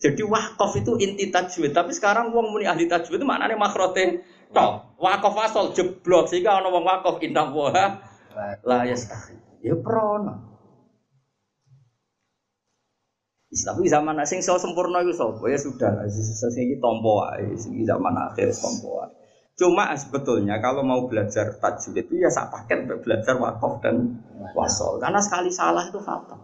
Jadi 0.00 0.24
wakaf 0.24 0.80
itu 0.80 0.96
inti 0.96 1.28
tajwid, 1.28 1.76
tapi 1.76 1.92
sekarang 1.92 2.32
wong 2.32 2.56
muni 2.56 2.64
ahli 2.64 2.88
tajwid 2.88 3.20
itu 3.20 3.28
maknanya 3.28 3.60
makhrote 3.60 4.24
tok. 4.56 4.96
Wakaf 4.96 5.36
asal 5.44 5.76
jeblok 5.76 6.32
sehingga 6.32 6.56
ana 6.56 6.72
wong 6.72 6.88
wakaf 6.88 7.20
indah 7.20 7.52
waha 7.52 8.15
la 8.64 8.84
yastahi. 8.84 9.64
Ya 9.64 9.74
prono. 9.80 10.56
Tapi 13.56 13.88
zaman 13.88 14.20
sing 14.28 14.44
so 14.44 14.60
sempurna 14.60 15.00
itu 15.00 15.16
so, 15.16 15.32
ya 15.48 15.56
sudah, 15.56 16.04
sing 16.12 16.68
iki 16.68 16.76
tompo 16.76 17.24
wae, 17.24 17.56
zaman 17.56 18.14
akhir 18.28 18.52
tompo. 18.52 19.00
Cuma 19.56 19.96
sebetulnya 19.96 20.60
kalau 20.60 20.84
mau 20.84 21.08
belajar 21.08 21.56
tajwid 21.56 22.04
itu 22.04 22.20
ya 22.20 22.28
sak 22.28 22.52
paket 22.52 22.84
belajar 23.00 23.40
wakaf 23.40 23.80
dan 23.80 24.20
wasol. 24.52 25.00
Karena 25.00 25.16
sekali 25.24 25.48
salah 25.48 25.88
itu 25.88 25.96
fatal. 26.04 26.36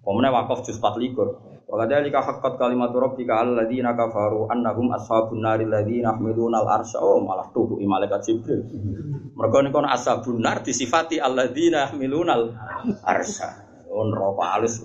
Pemenang 0.00 0.32
wakaf 0.32 0.64
juz 0.64 0.80
24. 0.80 1.49
Wa 1.70 1.86
kadzalika 1.86 2.18
haqqat 2.18 2.58
kalimatu 2.58 2.98
rabbika 2.98 3.46
alladziina 3.46 3.94
kafaru 3.94 4.50
annahum 4.50 4.90
ashabun 4.90 5.38
nari 5.38 5.70
alladziina 5.70 6.10
yahmiluna 6.10 6.66
al-arsya 6.66 6.98
oh 6.98 7.22
malah 7.22 7.46
tuh 7.54 7.78
malaikat 7.78 8.26
Jibril. 8.26 8.66
Mereka 9.38 9.56
niku 9.62 9.78
ashabun 9.86 10.42
nar 10.42 10.66
disifati 10.66 11.22
alladzina 11.22 11.86
yahmiluna 11.86 12.34
al-arsya. 12.34 13.70
Oh 13.86 14.02
neraka 14.02 14.44
alus. 14.58 14.82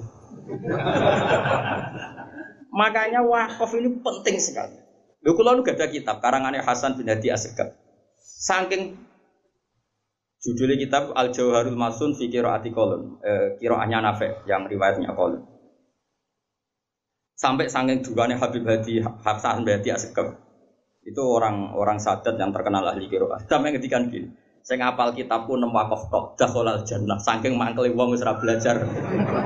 Makanya 2.69 3.26
wakaf 3.26 3.71
ini 3.82 3.89
penting 4.06 4.38
sekali. 4.38 4.78
Lu 5.26 5.34
kalau 5.34 5.58
lu 5.58 5.65
gak 5.65 5.82
ada 5.82 5.89
kitab 5.89 6.21
karangannya 6.21 6.62
Hasan 6.62 7.02
bin 7.02 7.10
Hadi 7.10 7.34
Asegaf. 7.34 7.74
Saking 8.21 8.93
judulnya 10.38 10.78
kitab 10.78 11.17
Al 11.17 11.34
Jauharul 11.34 11.74
Masun 11.74 12.13
fi 12.13 12.30
Qiraati 12.30 12.69
Kolon, 12.69 13.17
eh, 13.26 13.58
yang 13.58 14.69
riwayatnya 14.69 15.17
Kolon. 15.17 15.55
Sampai 17.36 17.67
saking 17.67 18.00
duanya 18.00 18.39
Habib 18.39 18.63
Hadi 18.63 19.04
bin 19.04 19.67
Hadi 19.67 19.89
Asegaf. 19.91 20.39
Itu 21.06 21.21
orang-orang 21.21 22.00
sadat 22.00 22.39
yang 22.39 22.56
terkenal 22.56 22.88
ahli 22.88 23.12
kiroah. 23.12 23.43
Sampai 23.52 23.76
ngedikan 23.76 24.08
gini 24.08 24.32
saya 24.65 24.82
ngapal 24.82 25.13
kitabku 25.13 25.62
nem 25.62 25.69
wakaf 25.69 26.10
tok 26.10 26.34
dakhalal 26.41 26.82
jannah. 26.82 27.21
Saking 27.21 27.54
mangkeli 27.54 27.93
wong 27.93 28.17
wis 28.17 28.26
belajar. 28.26 28.82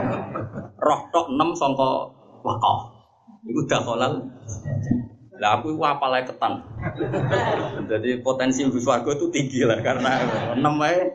Roh 0.88 1.02
tok 1.12 1.36
nem 1.36 1.52
sangka 1.60 2.08
wakaf. 2.40 2.96
Iku 3.44 3.68
dakhalal 3.68 4.32
lah 5.40 5.60
aku 5.60 5.76
iku 5.76 5.84
apal 5.84 6.16
ketan. 6.24 6.64
Jadi 7.92 8.24
potensi 8.24 8.64
ibu 8.64 8.80
swarga 8.80 9.12
itu 9.12 9.28
tinggi 9.28 9.68
lah 9.68 9.84
karena 9.84 10.24
enam 10.56 10.80
ae 10.88 11.12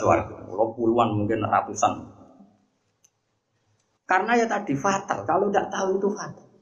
swarga. 0.00 0.48
Puluhan 0.48 1.12
mungkin 1.12 1.44
ratusan 1.44 2.21
karena 4.06 4.32
ya 4.38 4.46
tadi 4.50 4.74
fatal 4.74 5.24
kalau 5.24 5.48
tidak 5.48 5.70
tahu 5.70 5.98
itu 5.98 6.08
fatal 6.12 6.52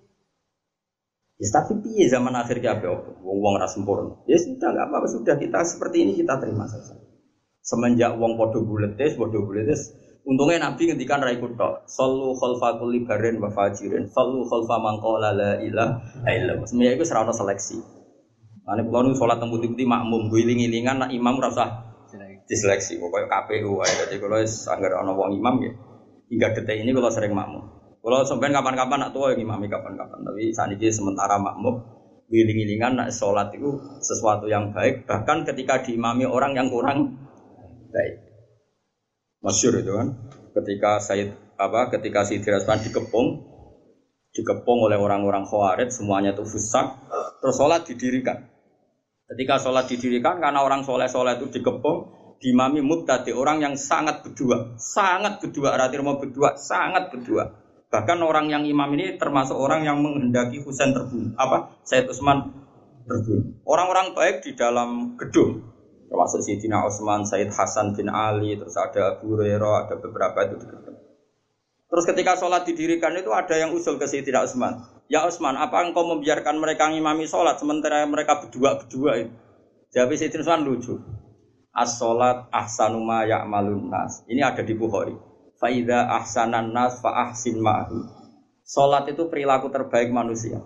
Ya, 1.40 1.48
tapi 1.56 1.80
piye 1.80 2.04
zaman 2.04 2.36
akhir 2.36 2.60
apa? 2.68 3.16
Wong 3.24 3.40
wong 3.40 3.54
ras 3.56 3.72
sempurna. 3.72 4.12
Ya 4.28 4.36
sudah 4.36 4.76
nggak 4.76 4.86
apa-apa 4.92 5.08
sudah 5.08 5.34
kita 5.40 5.64
seperti 5.64 6.04
ini 6.04 6.12
kita 6.12 6.36
terima 6.36 6.68
saja. 6.68 6.92
Semenjak 7.64 8.12
wong 8.20 8.36
podo 8.36 8.60
buletes, 8.60 9.16
podo 9.16 9.48
buletes, 9.48 9.88
untungnya 10.28 10.68
Nabi 10.68 10.92
ngendikan 10.92 11.24
rai 11.24 11.40
kuto. 11.40 11.80
Sallu 11.88 12.36
khalfa 12.36 12.76
kulli 12.76 13.08
barin 13.08 13.40
wa 13.40 13.48
fajirin. 13.48 14.12
Sallu 14.12 14.44
khalfa 14.44 14.76
man 14.84 15.00
qala 15.00 15.32
la 15.32 15.56
ilaha 15.64 16.28
illallah. 16.28 16.68
Semuanya 16.68 17.00
itu 17.00 17.08
serana 17.08 17.32
seleksi. 17.32 17.80
Ane 18.68 18.84
kalau 18.84 19.08
nu 19.08 19.16
sholat 19.16 19.40
temu 19.40 19.56
putih 19.56 19.88
makmum, 19.88 20.28
guling-gilingan 20.28 21.00
nak 21.00 21.10
imam 21.10 21.40
rasa 21.40 21.88
diseleksi. 22.44 23.00
Pokoknya 23.00 23.32
KPU 23.32 23.80
aja. 23.80 24.12
Jadi 24.12 24.20
kalau 24.20 24.44
sanggar 24.44 24.92
ono 25.00 25.16
wong 25.16 25.40
imam 25.40 25.56
ya, 25.64 25.72
hingga 26.30 26.54
detik 26.54 26.78
ini 26.78 26.94
kalau 26.94 27.10
sering 27.10 27.34
makmum. 27.34 27.66
Kalau 28.00 28.24
sampean 28.24 28.54
kapan-kapan 28.54 28.98
nak 29.02 29.12
tua 29.12 29.36
yang 29.36 29.44
imami 29.44 29.68
kapan-kapan. 29.68 30.24
Tapi 30.24 30.54
saat 30.56 30.72
ini 30.72 30.88
sementara 30.88 31.36
makmum 31.36 32.00
giling-gilingan 32.30 32.96
nak 32.96 33.10
sholat 33.10 33.50
itu 33.52 33.76
sesuatu 34.00 34.46
yang 34.46 34.70
baik. 34.70 35.04
Bahkan 35.04 35.44
ketika 35.44 35.82
diimami 35.82 36.24
orang 36.24 36.56
yang 36.56 36.70
kurang 36.70 37.18
baik. 37.90 38.14
Masyur 39.42 39.82
itu 39.82 39.92
kan. 39.92 40.08
Ketika 40.56 41.02
Said 41.02 41.34
apa? 41.58 41.90
Ketika 41.92 42.24
si 42.24 42.40
Rasman 42.40 42.80
dikepung, 42.80 43.28
dikepung 44.32 44.78
oleh 44.86 44.96
orang-orang 44.96 45.44
khawarid, 45.44 45.90
semuanya 45.92 46.32
itu 46.32 46.46
fusak. 46.46 46.86
Terus 47.42 47.54
sholat 47.58 47.84
didirikan. 47.84 48.48
Ketika 49.30 49.62
sholat 49.62 49.86
didirikan 49.86 50.42
karena 50.42 50.64
orang 50.64 50.82
soleh-soleh 50.82 51.38
itu 51.38 51.52
dikepung, 51.52 52.19
dimami 52.40 52.80
mubtadi 52.80 53.36
orang 53.36 53.60
yang 53.60 53.74
sangat 53.76 54.24
berdua, 54.24 54.74
sangat 54.80 55.38
berdua, 55.44 55.76
arti 55.76 56.00
mau 56.00 56.16
berdua, 56.16 56.56
sangat 56.56 57.12
berdua. 57.12 57.52
Bahkan 57.92 58.18
orang 58.24 58.48
yang 58.48 58.64
imam 58.64 58.88
ini 58.96 59.20
termasuk 59.20 59.54
orang 59.54 59.84
yang 59.84 60.00
menghendaki 60.00 60.64
Husain 60.64 60.96
terbunuh. 60.96 61.36
Apa? 61.36 61.76
Said 61.84 62.08
Utsman 62.08 62.48
terbunuh. 63.04 63.60
Orang-orang 63.68 64.16
baik 64.16 64.40
di 64.46 64.56
dalam 64.56 65.20
gedung 65.20 65.68
termasuk 66.10 66.42
Sayyidina 66.42 66.82
Utsman, 66.90 67.22
Said 67.22 67.54
Hasan 67.54 67.94
bin 67.94 68.10
Ali, 68.10 68.58
terus 68.58 68.74
ada 68.74 69.14
Abu 69.14 69.38
Hurairah, 69.38 69.86
ada 69.86 69.94
beberapa 70.02 70.42
itu 70.42 70.58
di 70.58 70.66
gedung. 70.66 70.98
Terus 71.90 72.04
ketika 72.06 72.34
sholat 72.34 72.66
didirikan 72.66 73.14
itu 73.14 73.30
ada 73.30 73.54
yang 73.54 73.70
usul 73.70 73.94
ke 73.94 74.10
Sayyidina 74.10 74.42
Utsman. 74.42 74.82
Ya 75.06 75.22
Utsman, 75.22 75.54
apa 75.54 75.86
engkau 75.86 76.06
membiarkan 76.06 76.58
mereka 76.58 76.90
ngimami 76.90 77.30
sholat 77.30 77.62
sementara 77.62 78.02
mereka 78.10 78.42
berdua-berdua 78.42 79.12
itu? 79.22 79.34
Jawab 79.94 80.10
Sayyidina 80.18 80.42
Utsman 80.42 80.62
lucu. 80.66 80.94
As-sholat 81.70 82.50
ahsanuma 82.50 83.22
ya'malun 83.30 83.86
nas. 83.86 84.26
Ini 84.26 84.42
ada 84.42 84.66
di 84.66 84.74
Bukhari. 84.74 85.14
Faida 85.62 86.10
ahsanan 86.18 86.74
nas 86.74 86.98
fa 86.98 87.30
ahsin 87.30 87.62
ma'hu. 87.62 88.10
Sholat 88.66 89.06
itu 89.10 89.30
perilaku 89.30 89.70
terbaik 89.70 90.10
manusia. 90.10 90.58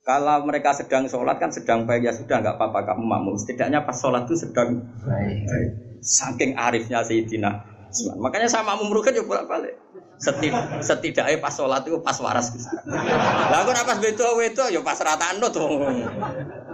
Kalau 0.00 0.42
mereka 0.48 0.74
sedang 0.74 1.06
sholat 1.06 1.38
kan 1.38 1.54
sedang 1.54 1.86
baik 1.86 2.08
ya 2.08 2.12
sudah 2.16 2.42
nggak 2.42 2.56
apa-apa 2.58 2.94
kamu 2.94 3.04
makmum. 3.04 3.34
Setidaknya 3.38 3.86
pas 3.86 3.94
sholat 3.94 4.26
itu 4.26 4.42
sedang 4.42 4.80
baik. 5.06 6.00
Saking 6.02 6.58
arifnya 6.58 7.04
Sayyidina 7.04 7.50
Utsman. 7.90 8.16
Makanya 8.18 8.48
sama 8.50 8.74
makmum 8.74 8.96
rugen 8.96 9.18
ya 9.18 9.22
bolak 9.22 9.46
balik. 9.46 9.74
Setid 10.18 10.50
setidaknya 10.82 11.38
pas 11.38 11.54
sholat 11.54 11.86
itu 11.86 12.00
pas 12.02 12.16
waras. 12.18 12.50
Lah 12.90 13.60
kok 13.66 13.86
pas 13.86 13.98
beto 14.02 14.26
beto 14.34 14.64
ya 14.66 14.80
pas 14.82 14.98
rata 14.98 15.36
anut 15.36 15.52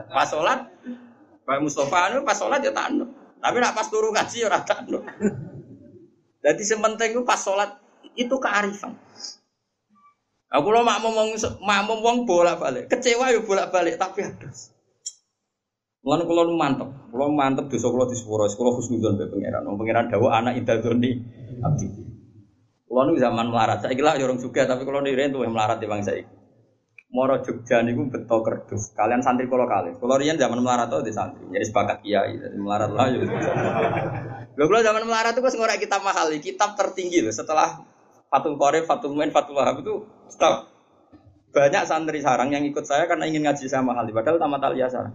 Pas 0.06 0.28
sholat, 0.28 0.64
Pak 1.44 1.58
Mustafa 1.60 2.14
itu 2.14 2.22
pas 2.24 2.36
sholat 2.38 2.62
ya 2.62 2.72
tak 2.72 2.94
Tapi 3.40 3.56
nak 3.60 3.74
pas 3.76 3.86
turun 3.88 4.12
ngaji 4.16 4.36
ya 4.42 4.48
rata 4.50 4.82
anut. 4.82 5.04
Jadi 6.44 6.62
sementing 6.62 7.10
itu 7.16 7.22
pas 7.26 7.38
sholat 7.38 7.74
itu 8.14 8.34
kearifan. 8.38 8.94
Aku 10.46 10.70
lo 10.70 10.86
mak 10.86 11.02
ngomong 11.02 11.34
mak 11.58 11.80
ngomong 11.90 12.22
bolak 12.22 12.62
balik, 12.62 12.86
kecewa 12.86 13.34
ya 13.34 13.42
bolak 13.42 13.74
balik 13.74 13.98
tapi 13.98 14.22
ada. 14.22 14.46
Mulane 16.06 16.22
kula 16.22 16.46
mantep, 16.54 16.86
kula 17.10 17.26
mantep 17.34 17.66
dosa 17.66 17.90
kula 17.90 18.06
disepuro, 18.06 18.46
kula 18.46 18.70
husnudzon 18.78 19.18
be 19.18 19.26
pangeran. 19.26 19.66
Pangeran 19.66 20.06
dawuh 20.06 20.30
anak 20.30 20.54
idadzoni 20.62 21.10
abdi. 21.66 21.86
Kulo 22.86 23.10
nu 23.10 23.18
zaman 23.18 23.50
melarat, 23.50 23.82
saya 23.82 23.98
kira 23.98 24.14
orang 24.14 24.38
juga, 24.38 24.62
tapi 24.70 24.86
kalau 24.86 25.02
nirin 25.02 25.34
tuh 25.34 25.42
melarat 25.50 25.82
di 25.82 25.90
bangsa 25.90 26.14
ini. 26.14 26.35
Moro 27.06 27.38
Jogja 27.38 27.86
niku 27.86 28.10
beto 28.10 28.42
kerdus. 28.42 28.90
Kalian 28.92 29.22
santri 29.22 29.46
kalau 29.46 29.64
kali. 29.70 29.94
Kalau 29.94 30.16
rian 30.18 30.34
zaman 30.34 30.58
melarat 30.58 30.90
tuh 30.90 31.06
di 31.06 31.14
santri. 31.14 31.46
Jadi 31.48 31.64
sepakat 31.70 32.02
kiai, 32.02 32.34
jadi 32.34 32.56
melarat 32.58 32.90
lah. 32.90 33.06
Gue 34.52 34.66
kalau 34.66 34.82
zaman 34.82 35.02
melarat 35.06 35.32
tuh 35.38 35.42
gue 35.46 35.54
ngorek 35.54 35.78
kitab 35.86 36.02
mahal, 36.02 36.28
kitab 36.42 36.74
tertinggi 36.74 37.22
loh. 37.22 37.30
Setelah 37.30 37.78
Fatul 38.26 38.58
Qorib, 38.58 38.90
Fatul 38.90 39.14
Muin, 39.14 39.30
Fatul 39.30 39.54
Wahab 39.54 39.86
itu 39.86 40.02
stop. 40.26 40.66
Banyak 41.54 41.86
santri 41.88 42.20
sarang 42.20 42.50
yang 42.50 42.66
ikut 42.66 42.84
saya 42.84 43.06
karena 43.06 43.24
ingin 43.30 43.46
ngaji 43.46 43.64
sama 43.70 43.94
mahal. 43.94 44.10
Padahal 44.10 44.36
tamat 44.42 44.60
aliyah 44.66 44.90
sarang. 44.90 45.14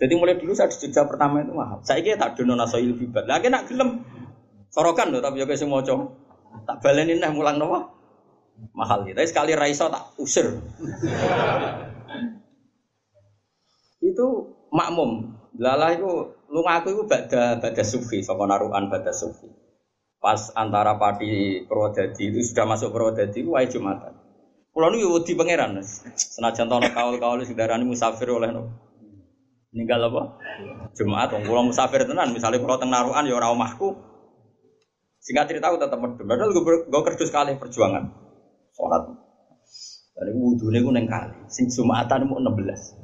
Jadi 0.00 0.12
mulai 0.18 0.34
dulu 0.40 0.56
saya 0.56 0.72
di 0.72 0.80
Jogja 0.80 1.06
pertama 1.06 1.44
itu 1.44 1.54
mahal. 1.54 1.78
Saya 1.86 2.02
kira 2.02 2.18
tak 2.18 2.34
dono 2.40 2.58
nasoil 2.58 2.90
bibat. 2.96 3.28
Lagi 3.28 3.46
nak 3.52 3.70
gelem 3.70 4.02
Sorokan 4.72 5.12
loh 5.12 5.20
tapi 5.20 5.44
juga 5.44 5.52
semua 5.52 5.84
cowok. 5.84 6.08
Tak 6.64 6.80
balenin 6.80 7.20
nih 7.20 7.28
mulang 7.28 7.60
nopo. 7.60 8.01
Mahal 8.72 9.04
gitu. 9.06 9.16
Tapi 9.18 9.28
sekali 9.28 9.52
raiso 9.56 9.88
tak 9.88 10.14
usir. 10.16 10.46
itu 14.02 14.26
makmum. 14.74 15.30
Lala 15.56 15.94
itu 15.94 16.08
lu 16.50 16.60
ngaku 16.64 16.88
itu 16.90 17.02
bada 17.06 17.60
bada 17.60 17.84
sufi, 17.84 18.24
sama 18.24 18.50
naruhan 18.50 18.90
bada 18.90 19.12
sufi. 19.14 19.46
Pas 20.18 20.50
antara 20.54 20.98
padi 20.98 21.66
Purwodadi 21.66 22.30
itu 22.30 22.40
sudah 22.42 22.66
masuk 22.66 22.94
Purwodadi, 22.94 23.46
wajib 23.46 23.82
Jumatan. 23.82 24.14
Kulo 24.72 24.88
nu 24.88 25.20
di 25.20 25.36
pangeran. 25.36 25.84
Senajan 26.16 26.66
tono 26.66 26.88
kaul-kaul 26.88 27.44
darani 27.52 27.84
musafir 27.84 28.32
oleh 28.32 28.48
no. 28.48 28.72
Ninggal 29.72 30.08
apa? 30.08 30.22
Jumat 30.92 31.32
kula 31.32 31.64
musafir 31.64 32.04
tenan, 32.04 32.32
misalnya 32.32 32.60
kula 32.60 32.76
teng 32.76 32.92
naruhan 32.92 33.24
ya 33.24 33.36
ora 33.36 33.48
omahku, 33.52 33.96
Singkat 35.22 35.54
cerita 35.54 35.70
aku 35.70 35.78
tetap 35.78 36.02
medun. 36.02 36.26
Padahal 36.26 36.50
gue 36.50 37.02
kerja 37.06 37.24
sekali 37.24 37.54
perjuangan. 37.54 38.10
Sholat. 38.72 39.04
Dan 40.12 40.36
wudhu 40.36 40.68
ini 40.68 40.84
gue 40.84 41.02
kali. 41.08 41.36
Sing 41.48 41.72
Jumatan 41.72 42.28
mau 42.28 42.40
16. 42.40 43.02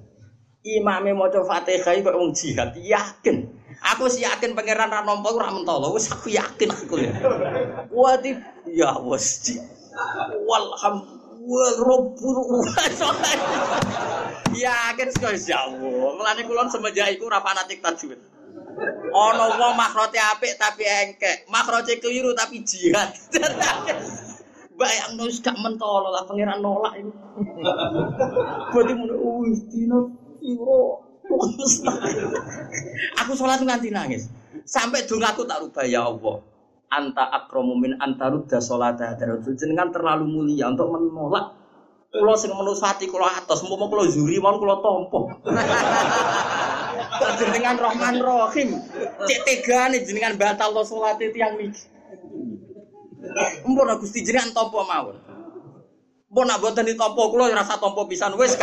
Imamnya 0.68 1.16
mau 1.16 1.32
coba 1.32 1.62
fatihah 1.64 1.94
itu 1.96 2.08
orang 2.10 2.34
jihad. 2.36 2.76
Yakin. 2.76 3.36
Aku 3.94 4.10
sih 4.10 4.26
yakin 4.26 4.58
pangeran 4.58 4.90
ra 4.90 5.06
nampa 5.06 5.30
ora 5.30 5.54
mentolo. 5.54 5.94
Wis 5.94 6.10
aku 6.10 6.28
yakin 6.34 6.68
aku 6.68 6.98
ya. 6.98 7.14
Wadi 7.88 8.36
ya 8.68 8.98
wis. 9.06 9.54
Walham 10.44 10.96
wal 11.48 11.76
robbul 11.80 12.60
Yakin 14.52 15.08
sekali 15.14 15.38
ya. 15.40 15.64
Mulane 15.72 16.42
kula 16.44 16.68
semenjak 16.68 17.16
iku 17.16 17.30
ora 17.30 17.40
fanatik 17.40 17.80
tajwid. 17.80 18.18
Ono 19.08 19.44
wong 19.58 19.72
makrote 19.74 20.20
apik 20.20 20.54
tapi 20.54 20.84
engkek, 20.86 21.48
makrote 21.50 21.98
keliru 21.98 22.36
tapi 22.36 22.62
jihad. 22.62 23.10
Bayang 24.78 25.18
nus 25.18 25.42
gak 25.42 25.58
mentolo 25.58 26.14
lah 26.14 26.22
pangeran 26.22 26.62
nolak 26.62 26.94
itu. 27.02 27.10
Berarti 28.70 28.92
mun 28.94 29.10
wis 29.42 29.66
dino 29.66 30.14
piro 30.38 31.02
Aku 33.20 33.32
sholat 33.36 33.60
nganti 33.60 33.90
nangis. 33.92 34.30
Sampai 34.64 35.04
dong 35.04 35.20
aku 35.20 35.44
tak 35.44 35.60
rubah 35.60 35.84
ya 35.84 36.08
Allah. 36.08 36.40
Anta 36.88 37.28
akromu 37.28 37.76
min 37.76 38.00
antarudda 38.00 38.64
sholata 38.64 39.12
jenengan 39.58 39.92
terlalu 39.92 40.24
mulia 40.24 40.72
untuk 40.72 40.88
menolak 40.88 41.58
Kulo 42.08 42.32
sing 42.40 42.48
menusati 42.56 43.04
kulo 43.04 43.28
atas, 43.28 43.60
mau 43.68 43.76
kulo 43.76 44.08
zuri, 44.08 44.40
mau 44.40 44.56
kulo 44.56 44.80
tompo. 44.80 45.28
jenengan 47.36 47.76
Rahman 47.76 48.16
Rahim. 48.24 48.80
Cek 49.28 49.40
tegane 49.44 50.00
jenengan 50.08 50.40
batal 50.40 50.72
lo 50.72 50.88
salat 50.88 51.20
yang 51.20 51.60
niki. 51.60 51.84
Mpun 53.66 53.88
Gusti 53.98 54.22
jenengan 54.22 54.54
tompo 54.54 54.86
mawon. 54.86 55.18
Mpun 56.30 56.44
nak 56.46 56.60
boten 56.62 56.86
ditompo 56.86 57.32
kula 57.32 57.50
rasa 57.50 57.80
tompo 57.80 58.06
pisan 58.06 58.36
wis. 58.38 58.54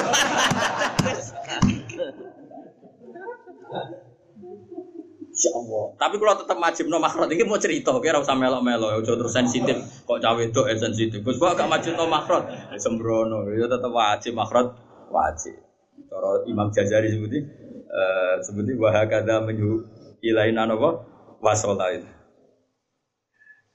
Insya 5.35 5.51
Allah. 5.51 5.91
Tapi 5.99 6.15
kalau 6.15 6.35
tetap 6.39 6.55
wajib 6.55 6.87
no 6.87 6.95
makhrot 7.03 7.27
ini 7.27 7.43
mau 7.43 7.59
cerita, 7.59 7.91
kira 7.99 8.23
usah 8.23 8.39
melo-melo, 8.39 8.95
ya 8.95 9.03
terus 9.03 9.35
sensitif. 9.35 9.75
Kok 10.07 10.23
cawe 10.23 10.39
itu 10.39 10.61
eh 10.63 10.79
sensitif. 10.79 11.19
Gus 11.27 11.35
gua 11.35 11.51
gak 11.59 11.67
wajib 11.67 11.99
no 11.99 12.07
makhrot, 12.07 12.47
sembrono. 12.79 13.43
Ya 13.51 13.67
tetap 13.67 13.91
wajib 13.91 14.31
makhrot, 14.31 14.71
wajib. 15.11 15.59
Cara 16.07 16.47
Imam 16.47 16.71
Jazari 16.71 17.11
sebuti, 17.11 17.43
uh, 17.91 18.39
sebuti 18.47 18.79
wahakada 18.79 19.43
menyu 19.43 19.83
ilaina 20.23 20.63
apa 20.71 21.03
wasola 21.43 21.91
itu. 21.91 22.07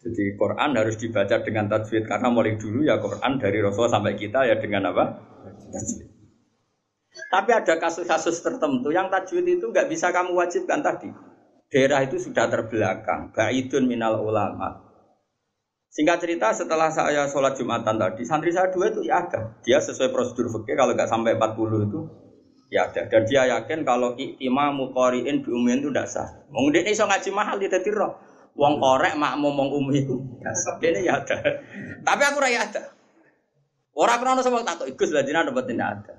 Jadi 0.01 0.25
Quran 0.41 0.71
harus 0.77 0.97
dibaca 0.97 1.37
dengan 1.45 1.69
tajwid 1.69 2.09
karena 2.09 2.29
mulai 2.33 2.57
dulu 2.57 2.85
ya 2.85 2.97
Quran 2.97 3.37
dari 3.37 3.61
Rasul 3.61 3.93
sampai 3.93 4.17
kita 4.17 4.49
ya 4.49 4.57
dengan 4.57 4.89
apa? 4.91 5.05
Tapi 7.31 7.51
ada 7.53 7.75
kasus-kasus 7.77 8.41
tertentu 8.41 8.89
yang 8.89 9.13
tajwid 9.13 9.45
itu 9.45 9.69
nggak 9.69 9.93
bisa 9.93 10.09
kamu 10.09 10.33
wajibkan 10.33 10.81
tadi 10.81 11.13
daerah 11.71 12.03
itu 12.03 12.19
sudah 12.19 12.51
terbelakang, 12.51 13.31
baidun 13.31 13.87
minal 13.87 14.19
ulama. 14.21 14.91
Singkat 15.91 16.19
cerita 16.23 16.55
setelah 16.55 16.91
saya 16.91 17.27
sholat 17.27 17.59
Jumatan 17.59 17.99
tadi, 17.99 18.23
santri 18.23 18.55
saya 18.55 18.71
dua 18.71 18.91
itu 18.91 19.07
ya 19.07 19.27
ada. 19.27 19.59
Dia 19.63 19.83
sesuai 19.83 20.15
prosedur 20.15 20.51
fikih 20.51 20.79
kalau 20.79 20.95
nggak 20.95 21.11
sampai 21.11 21.35
40 21.35 21.91
itu 21.91 22.01
ya 22.71 22.87
ada. 22.91 23.11
Dan 23.11 23.27
dia 23.27 23.43
yakin 23.59 23.83
kalau 23.83 24.15
imam 24.19 24.95
qari'in 24.95 25.43
bi 25.43 25.51
ummin 25.51 25.83
itu 25.83 25.91
tidak 25.91 26.07
sah. 26.07 26.29
Wong 26.55 26.71
ini 26.71 26.95
so 26.95 27.11
ngaji 27.11 27.31
mahal 27.35 27.59
di 27.59 27.67
roh. 27.91 28.15
Wong 28.61 28.77
korek 28.77 29.17
mak 29.17 29.41
ngomong 29.41 29.73
umi 29.73 30.05
itu. 30.05 30.21
Ini 30.85 31.09
ya 31.09 31.25
ada. 31.25 31.37
Tapi 32.05 32.23
aku 32.29 32.39
raya 32.45 32.69
ada. 32.69 32.93
Orang 33.97 34.21
krono 34.21 34.45
sama 34.45 34.61
takut 34.61 34.85
ikut 34.85 35.09
lah 35.17 35.25
jinak 35.25 35.49
dapat 35.49 35.65
tidak 35.65 35.89
ada. 35.97 36.15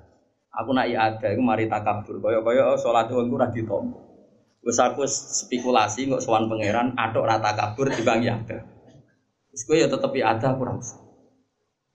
Aku 0.50 0.74
nak 0.74 0.90
ya 0.90 1.06
ada, 1.06 1.30
aku 1.30 1.38
mari 1.38 1.70
takabur. 1.70 2.18
Koyo 2.18 2.74
sholat 2.82 3.06
itu 3.06 3.14
aku 3.14 3.34
radi 3.38 3.62
tompo. 3.62 3.98
Wes 4.62 4.78
aku 4.78 5.06
spekulasi 5.06 6.10
nggak 6.10 6.22
sowan 6.22 6.50
pangeran 6.50 6.98
aduk 6.98 7.26
rata 7.26 7.54
kabur 7.54 7.90
di 7.94 8.02
bang 8.02 8.26
ada. 8.26 8.58
Terus 9.50 9.62
gue 9.62 9.76
ya 9.78 9.86
tetep 9.86 10.12
ya 10.18 10.34
ada 10.34 10.58
kurang 10.58 10.82
usah. 10.82 10.98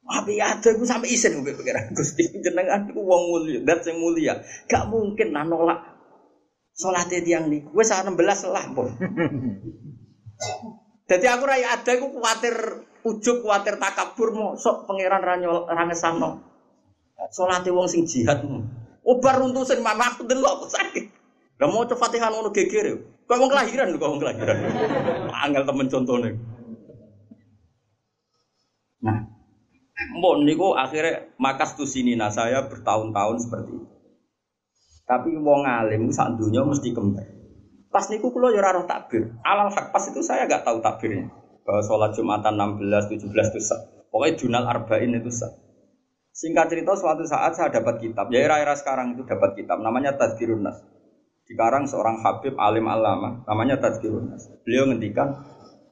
Tapi 0.07 0.39
ada 0.39 0.69
gue 0.71 0.87
sampai 0.87 1.11
isen 1.11 1.43
gue 1.43 1.51
pangeran 1.55 1.91
Gusti 1.91 2.23
jenengan 2.39 2.87
gue 2.87 2.95
wong 2.95 3.23
mulia, 3.35 3.59
dat 3.67 3.83
sing 3.83 3.99
mulia. 3.99 4.39
Gak 4.71 4.87
mungkin 4.87 5.35
nolak 5.35 5.79
sholatnya 6.75 7.19
tiang 7.19 7.51
nih. 7.51 7.67
Gue 7.67 7.83
saat 7.83 8.07
16 8.07 8.15
lah 8.47 8.65
pun. 8.71 8.95
Jadi 11.07 11.25
aku 11.25 11.43
raya 11.47 11.79
ada, 11.79 11.91
aku 11.95 12.19
khawatir 12.19 12.55
ujuk, 13.07 13.47
khawatir 13.47 13.79
takabur 13.79 14.35
mau 14.35 14.49
sok 14.59 14.85
pangeran 14.85 15.23
ranyol 15.23 15.63
rangesano. 15.71 16.43
Sholatnya 17.31 17.73
wong 17.73 17.87
sing 17.89 18.03
jihad. 18.05 18.43
Obar 19.07 19.39
untuk 19.41 19.63
sen 19.63 19.79
mama 19.79 20.13
aku 20.13 20.27
delok 20.27 20.61
aku 20.61 20.65
sakit. 20.67 21.05
Lah 21.57 21.67
mau 21.71 21.87
Fatihah 21.87 22.29
ngono 22.29 22.53
geger. 22.53 23.01
Kok 23.25 23.37
wong 23.39 23.49
kelahiran 23.49 23.95
kok 23.97 24.09
wong 24.13 24.21
kelahiran. 24.21 24.57
Angel 25.33 25.63
temen 25.65 25.87
contohnya. 25.89 26.31
Nah, 29.01 29.17
Mbon 30.17 30.45
niku 30.45 30.77
akhirnya 30.77 31.33
makas 31.41 31.73
tuh 31.73 31.89
sini 31.89 32.13
nah 32.13 32.29
saya 32.29 32.65
bertahun-tahun 32.69 33.37
seperti 33.41 33.71
itu. 33.73 33.87
Tapi 35.07 35.39
wong 35.39 35.65
alim 35.65 36.11
sak 36.13 36.37
dunia 36.37 36.61
mesti 36.67 36.93
kembar. 36.93 37.36
Pas 37.97 38.05
niku 38.13 38.29
kula 38.29 38.53
ya 38.53 38.61
ora 38.61 38.85
takbir. 38.85 39.33
Alal 39.41 39.73
hak 39.73 39.89
pas 39.89 40.05
itu 40.05 40.21
saya 40.21 40.45
gak 40.45 40.61
tahu 40.61 40.85
takbirnya. 40.85 41.33
Bahwa 41.65 41.81
sholat 41.81 42.13
Jumatan 42.13 42.53
16, 42.53 43.25
17 43.25 43.25
itu 43.25 43.61
sah. 43.73 43.81
Pokoknya 44.13 44.37
Junal 44.37 44.69
Arba'in 44.69 45.17
itu 45.17 45.33
sah. 45.33 45.49
Singkat 46.29 46.69
cerita 46.69 46.93
suatu 46.93 47.25
saat 47.25 47.57
saya 47.57 47.73
dapat 47.73 47.97
kitab. 47.97 48.29
Ya 48.29 48.45
era-era 48.45 48.77
sekarang 48.77 49.17
itu 49.17 49.25
dapat 49.25 49.57
kitab. 49.57 49.81
Namanya 49.81 50.13
Tadkirun 50.13 50.61
Nas. 50.61 50.77
Dikarang 51.49 51.89
seorang 51.89 52.21
Habib 52.21 52.53
alim 52.61 52.85
alama. 52.85 53.41
Namanya 53.49 53.81
Tadkirun 53.81 54.29
Nas. 54.29 54.45
Beliau 54.61 54.93
ngendikan 54.93 55.33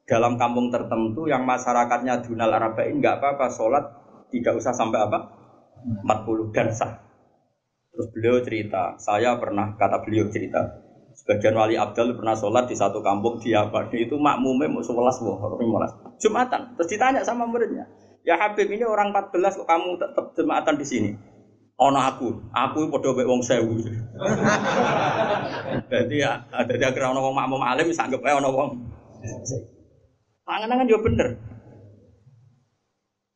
dalam 0.06 0.38
kampung 0.38 0.70
tertentu 0.70 1.26
yang 1.26 1.42
masyarakatnya 1.50 2.22
Junal 2.22 2.54
Arba'in 2.54 3.02
nggak 3.02 3.18
apa-apa 3.18 3.50
sholat 3.50 3.82
tidak 4.30 4.62
usah 4.62 4.78
sampai 4.78 5.10
apa 5.10 5.34
40 6.06 6.54
dan 6.54 6.70
sah. 6.70 7.02
Terus 7.90 8.14
beliau 8.14 8.38
cerita, 8.46 8.94
saya 9.02 9.42
pernah 9.42 9.74
kata 9.74 10.06
beliau 10.06 10.30
cerita, 10.30 10.85
sebagian 11.16 11.56
wali 11.56 11.80
abdal 11.80 12.12
pernah 12.14 12.36
sholat 12.36 12.68
di 12.68 12.76
satu 12.76 13.00
kampung 13.00 13.40
di 13.40 13.56
apa 13.56 13.88
itu 13.96 14.20
makmumnya 14.20 14.68
mau 14.68 14.84
sebelas 14.84 15.18
wah 15.24 15.40
jumatan. 16.20 16.76
Terus 16.76 16.90
ditanya 16.92 17.24
sama 17.24 17.48
muridnya, 17.48 17.88
ya 18.28 18.36
Habib 18.36 18.68
ini 18.68 18.84
orang 18.84 19.16
14 19.16 19.64
kok 19.64 19.68
kamu 19.68 19.96
tetap 19.96 20.26
jumatan 20.36 20.76
di 20.76 20.86
sini? 20.86 21.12
Ono 21.76 22.00
aku, 22.00 22.32
aku 22.56 22.88
podo 22.88 23.12
mbek 23.12 23.28
wong 23.28 23.44
sewu. 23.44 23.76
Jadi 25.92 26.24
ya, 26.24 26.40
jadi 26.72 26.88
agar 26.88 27.12
ono 27.12 27.20
wong 27.20 27.36
makmum 27.36 27.60
alim 27.60 27.92
bisa 27.92 28.08
anggap 28.08 28.24
ono 28.24 28.48
wong. 28.48 28.70
Pangan-pangan 30.48 30.88
juga 30.88 31.12
bener. 31.12 31.28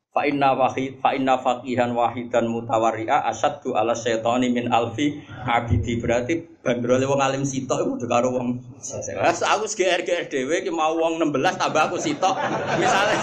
Fa 0.09 0.25
inna 0.25 0.57
wahid 0.57 0.97
fa 1.05 1.13
inna 1.13 1.37
faqihan 1.37 1.93
wahidan 1.93 2.49
mutawarri'a 2.49 3.29
asaddu 3.29 3.77
ala 3.77 3.93
syaitani 3.93 4.49
min 4.49 4.65
alfi 4.73 5.21
abidi. 5.45 6.01
Berarti 6.01 6.33
bandrole 6.65 7.05
wong 7.05 7.21
alim 7.21 7.45
sitok 7.45 7.85
iku 7.85 8.09
karo 8.09 8.33
wong 8.33 8.57
Wes 8.81 9.45
aku 9.45 9.69
GR 9.69 10.01
GR 10.01 10.25
dhewe 10.25 10.65
ki 10.65 10.73
mau 10.73 10.97
wong 10.97 11.21
16 11.21 11.61
tambah 11.61 11.93
aku 11.93 12.01
sitok. 12.01 12.33
Misale 12.81 13.15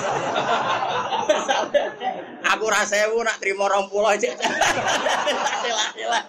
aku 2.55 2.65
ra 2.71 2.87
sewu 2.87 3.19
nak 3.27 3.43
trimo 3.43 3.67
20 3.67 4.23
cek 4.23 4.35
sila-sila 5.67 6.21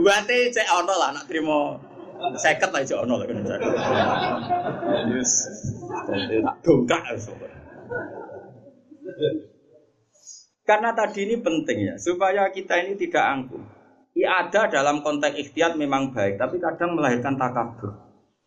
Buate 0.00 0.48
cek 0.48 0.68
ono 0.80 0.94
lah 0.96 1.12
nak 1.12 1.28
trimo 1.28 1.76
seket 2.40 2.72
lah 2.72 2.80
cek 2.80 3.04
ono 3.04 3.20
lah. 3.20 3.28
Yes. 5.12 5.44
Tak 6.48 6.56
dongkak 6.64 7.04
karena 10.64 10.90
tadi 10.96 11.28
ini 11.28 11.36
penting 11.44 11.78
ya, 11.92 11.94
supaya 12.00 12.48
kita 12.48 12.80
ini 12.84 12.96
tidak 12.96 13.24
angkuh. 13.24 13.64
Ya 14.14 14.46
ada 14.46 14.70
dalam 14.70 15.02
konteks 15.02 15.36
ikhtiar 15.36 15.74
memang 15.74 16.14
baik, 16.14 16.38
tapi 16.38 16.62
kadang 16.62 16.94
melahirkan 16.94 17.34
takabur. 17.34 18.04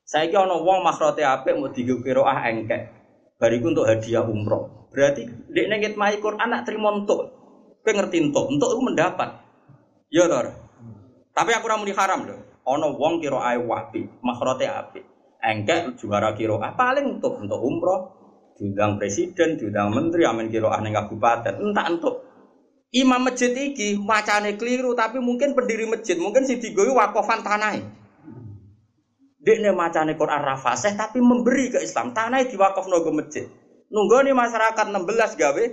Saya 0.07 0.31
kira 0.31 0.47
ono 0.47 0.63
wong 0.63 0.87
makhrote 0.87 1.19
apik 1.27 1.59
mau 1.59 1.67
digo 1.67 1.99
ah 2.23 2.47
engkek. 2.47 2.95
Bariku 3.37 3.75
untuk 3.75 3.85
hadiah 3.85 4.23
umroh. 4.23 4.87
Berarti 4.89 5.27
dek 5.27 5.67
nengit 5.67 5.93
mai 5.99 6.17
Quran 6.23 6.47
nak 6.47 6.63
terima 6.63 6.95
untuk. 6.95 7.35
Kowe 7.83 7.91
ngerti 7.91 8.31
untuk, 8.31 8.47
untuk 8.49 8.71
mendapat. 8.79 9.43
Ya 10.07 10.25
toh. 10.31 10.55
Tapi 11.35 11.51
aku 11.53 11.67
ora 11.69 11.77
muni 11.77 11.91
haram 11.91 12.23
loh. 12.23 12.39
Ono 12.65 12.95
wong 12.95 13.19
kira 13.19 13.43
ae 13.43 13.59
wapi, 13.59 14.23
makhrote 14.23 14.65
apik. 14.65 15.03
Engkek 15.43 15.99
juara 15.99 16.31
kira 16.33 16.55
ah 16.63 16.71
paling 16.71 17.19
untuk 17.19 17.43
untuk 17.43 17.59
umroh, 17.59 18.16
diundang 18.57 18.97
presiden, 18.97 19.55
diundang 19.55 19.93
menteri, 19.93 20.25
amin 20.25 20.49
kiro 20.49 20.73
aneh 20.73 20.89
kabupaten, 20.89 21.61
entah 21.61 21.85
entuk. 21.87 22.25
Imam 22.89 23.21
masjid 23.21 23.53
iki 23.53 23.95
macane 24.01 24.57
keliru, 24.57 24.97
tapi 24.97 25.21
mungkin 25.21 25.53
pendiri 25.53 25.85
masjid, 25.85 26.17
mungkin 26.17 26.49
si 26.49 26.57
digoyi 26.57 26.89
wakofan 26.89 27.45
tanah. 27.45 27.77
Dek 29.37 29.57
ne 29.61 29.71
macane 29.71 30.17
Quran 30.17 30.41
rafaseh, 30.41 30.97
tapi 30.97 31.21
memberi 31.21 31.69
ke 31.69 31.79
Islam 31.79 32.11
tanah 32.11 32.43
diwakaf 32.49 32.89
nogo 32.89 33.13
masjid. 33.13 33.45
Nunggu 33.87 34.19
nih 34.27 34.35
masyarakat 34.35 34.85
16 34.91 35.39
gawe 35.39 35.63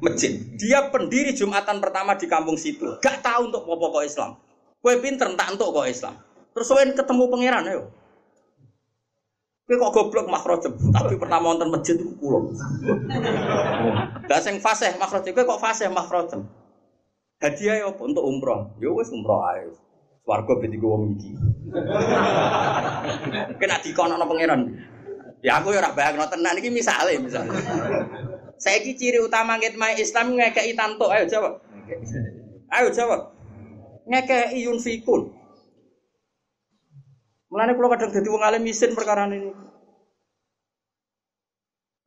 masjid. 0.00 0.32
Dia 0.56 0.88
pendiri 0.88 1.36
Jumatan 1.36 1.84
pertama 1.84 2.16
di 2.16 2.24
kampung 2.24 2.56
situ. 2.56 2.96
Gak 3.04 3.20
tahu 3.20 3.52
untuk 3.52 3.68
pokok 3.68 4.08
Islam. 4.08 4.40
Kue 4.80 4.96
pinter 5.04 5.28
tak 5.36 5.52
untuk 5.52 5.76
kok 5.76 5.84
Islam. 5.84 6.16
Terus 6.56 6.68
ketemu 6.96 7.28
pangeran 7.28 7.68
ayo. 7.68 7.92
Kowe 9.68 9.76
kok 9.76 9.92
goblok 9.92 10.32
makrojem, 10.32 10.72
tapi 10.96 11.20
pertama 11.20 11.52
wonten 11.52 11.68
masjid 11.68 12.00
itu 12.00 12.16
kula. 12.16 12.40
Lah 14.24 14.40
sing 14.40 14.64
fasih 14.64 14.96
makrojem 14.96 15.36
kowe 15.36 15.44
kok 15.44 15.60
fasih 15.60 15.92
makrojem. 15.92 16.48
Hadiah 17.36 17.84
apa 17.84 18.00
untuk 18.00 18.24
umroh? 18.24 18.72
Ya 18.80 18.88
wis 18.96 19.12
umroh 19.12 19.44
ae. 19.44 19.68
Swarga 20.24 20.56
ben 20.56 20.72
digo 20.72 20.88
wong 20.88 21.20
iki. 21.20 21.36
Kena 23.60 23.76
dikonokno 23.84 24.24
pangeran. 24.24 24.72
Ya 25.44 25.60
aku 25.60 25.76
ya 25.76 25.84
ora 25.84 25.92
bayangno 25.92 26.24
tenan 26.32 26.56
iki 26.56 26.72
misale 26.72 27.20
misale. 27.20 27.52
Saiki 28.56 28.96
ciri 28.96 29.20
utama 29.20 29.60
ngitmai 29.60 30.00
Islam 30.00 30.32
ngekeki 30.32 30.74
tanto. 30.80 31.12
Ayo 31.12 31.28
jawab. 31.28 31.60
Ayo 32.72 32.88
jawab. 32.88 33.36
Ngekeki 34.08 34.64
yunfikun. 34.64 35.37
Mulane 37.48 37.72
kula 37.76 37.88
kadang 37.96 38.12
dadi 38.12 38.28
wong 38.28 38.44
alim 38.44 38.64
isin 38.68 38.92
perkara 38.92 39.24
ini. 39.24 39.48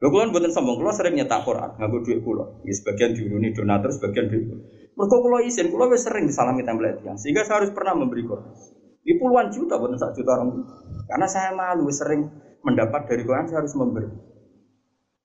Lho 0.02 0.08
kula 0.10 0.30
mboten 0.30 0.54
sombong, 0.54 0.82
kula 0.82 0.94
sering 0.94 1.18
nyetak 1.18 1.46
Quran 1.46 1.78
nganggo 1.78 2.02
dhuwit 2.06 2.22
kula. 2.22 2.46
Ya 2.66 2.74
sebagian 2.74 3.14
diuruni 3.14 3.54
donatur, 3.54 3.90
sebagian 3.94 4.30
dhuwit. 4.30 4.50
Mergo 4.98 5.18
kula 5.18 5.42
isin, 5.46 5.74
kula 5.74 5.90
wis 5.90 6.06
sering 6.06 6.30
disalami 6.30 6.62
template 6.62 7.02
yang 7.06 7.18
sehingga 7.18 7.46
saya 7.46 7.62
harus 7.62 7.74
pernah 7.74 7.98
memberi 7.98 8.26
Quran. 8.26 8.50
Di 9.02 9.18
puluhan 9.18 9.50
juta, 9.50 9.82
bukan 9.82 9.98
satu 9.98 10.22
juta 10.22 10.38
orang. 10.38 10.62
Karena 11.10 11.26
saya 11.26 11.50
malu 11.58 11.90
sering 11.90 12.22
mendapat 12.62 13.10
dari 13.10 13.26
Quran, 13.26 13.50
saya 13.50 13.66
harus 13.66 13.74
memberi. 13.74 14.10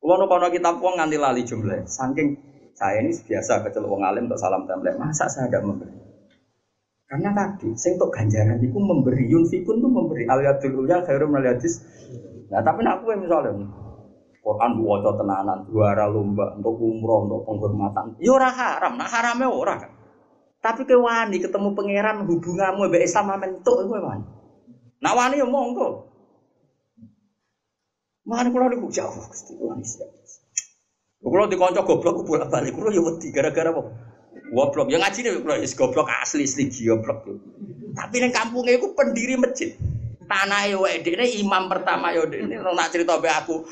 Kalau 0.00 0.16
nopo 0.22 0.38
kitab 0.48 0.80
uang 0.80 0.96
nganti 0.96 1.18
lali 1.20 1.42
jumlah, 1.44 1.84
saking 1.84 2.28
saya 2.72 3.04
ini 3.04 3.12
biasa 3.16 3.64
kecelok 3.64 3.88
wong 3.90 4.04
alim 4.04 4.28
untuk 4.28 4.40
salam 4.40 4.64
template, 4.68 4.96
masa 4.96 5.28
saya 5.28 5.48
tidak 5.48 5.64
memberi? 5.64 6.05
Karena 7.06 7.30
tadi, 7.30 7.70
sing 7.78 7.94
untuk 7.94 8.10
ganjaran 8.10 8.58
itu 8.58 8.78
memberi 8.82 9.30
yunfikun 9.30 9.78
tuh 9.78 9.90
memberi 9.90 10.26
aliyadul 10.26 10.82
ulya 10.82 11.06
khairum 11.06 11.38
aliyadis. 11.38 11.78
Nah 12.50 12.62
tapi 12.66 12.82
nak 12.82 13.06
yang 13.06 13.22
misalnya 13.22 13.54
Quran 14.42 14.78
waca 14.78 15.10
tenanan, 15.18 15.66
juara 15.66 16.06
lomba 16.06 16.54
untuk 16.54 16.78
umroh, 16.78 17.26
untuk 17.26 17.42
penghormatan. 17.46 18.14
Ya 18.22 18.30
ora 18.30 18.50
haram, 18.50 18.94
nak 18.94 19.10
harame 19.10 19.46
ora 19.46 19.74
kan. 19.74 19.90
Tapi 20.62 20.82
ke 20.86 20.98
wani 20.98 21.38
ketemu 21.38 21.74
pangeran 21.74 22.26
hubunganmu 22.26 22.90
mbek 22.90 23.06
Islam 23.06 23.26
amen 23.34 23.62
tok 23.62 23.86
kowe 23.86 23.98
wani. 24.02 24.26
Nak 25.02 25.14
wani 25.14 25.42
ya 25.42 25.46
monggo. 25.46 26.10
Mana 28.26 28.50
kula 28.50 28.66
niku 28.70 28.90
jauh 28.90 29.14
Gusti 29.30 29.54
wani 29.58 29.86
siap. 29.86 30.10
Kula 31.22 31.46
dikonco 31.50 31.82
goblok 31.82 32.26
bolak-balik 32.26 32.74
kula 32.74 32.90
ya 32.94 33.02
wedi 33.02 33.30
gara-gara 33.30 33.70
apa? 33.70 33.82
Goblok, 34.46 34.88
yang 34.90 35.02
ngaji 35.02 35.26
nih 35.26 35.58
is 35.62 35.74
goblok 35.74 36.06
asli 36.06 36.46
asli 36.46 36.70
goblok. 36.70 37.26
Tapi 37.96 38.14
neng 38.22 38.30
kampungnya 38.30 38.78
itu 38.78 38.94
pendiri 38.94 39.34
masjid. 39.40 39.74
Tanah 40.26 40.66
ya 40.66 40.78
ini 40.98 41.42
imam 41.42 41.70
pertama 41.70 42.10
ya 42.10 42.26
ini 42.26 42.58
nak 42.58 42.90
cerita 42.90 43.18
be 43.22 43.30
aku. 43.30 43.66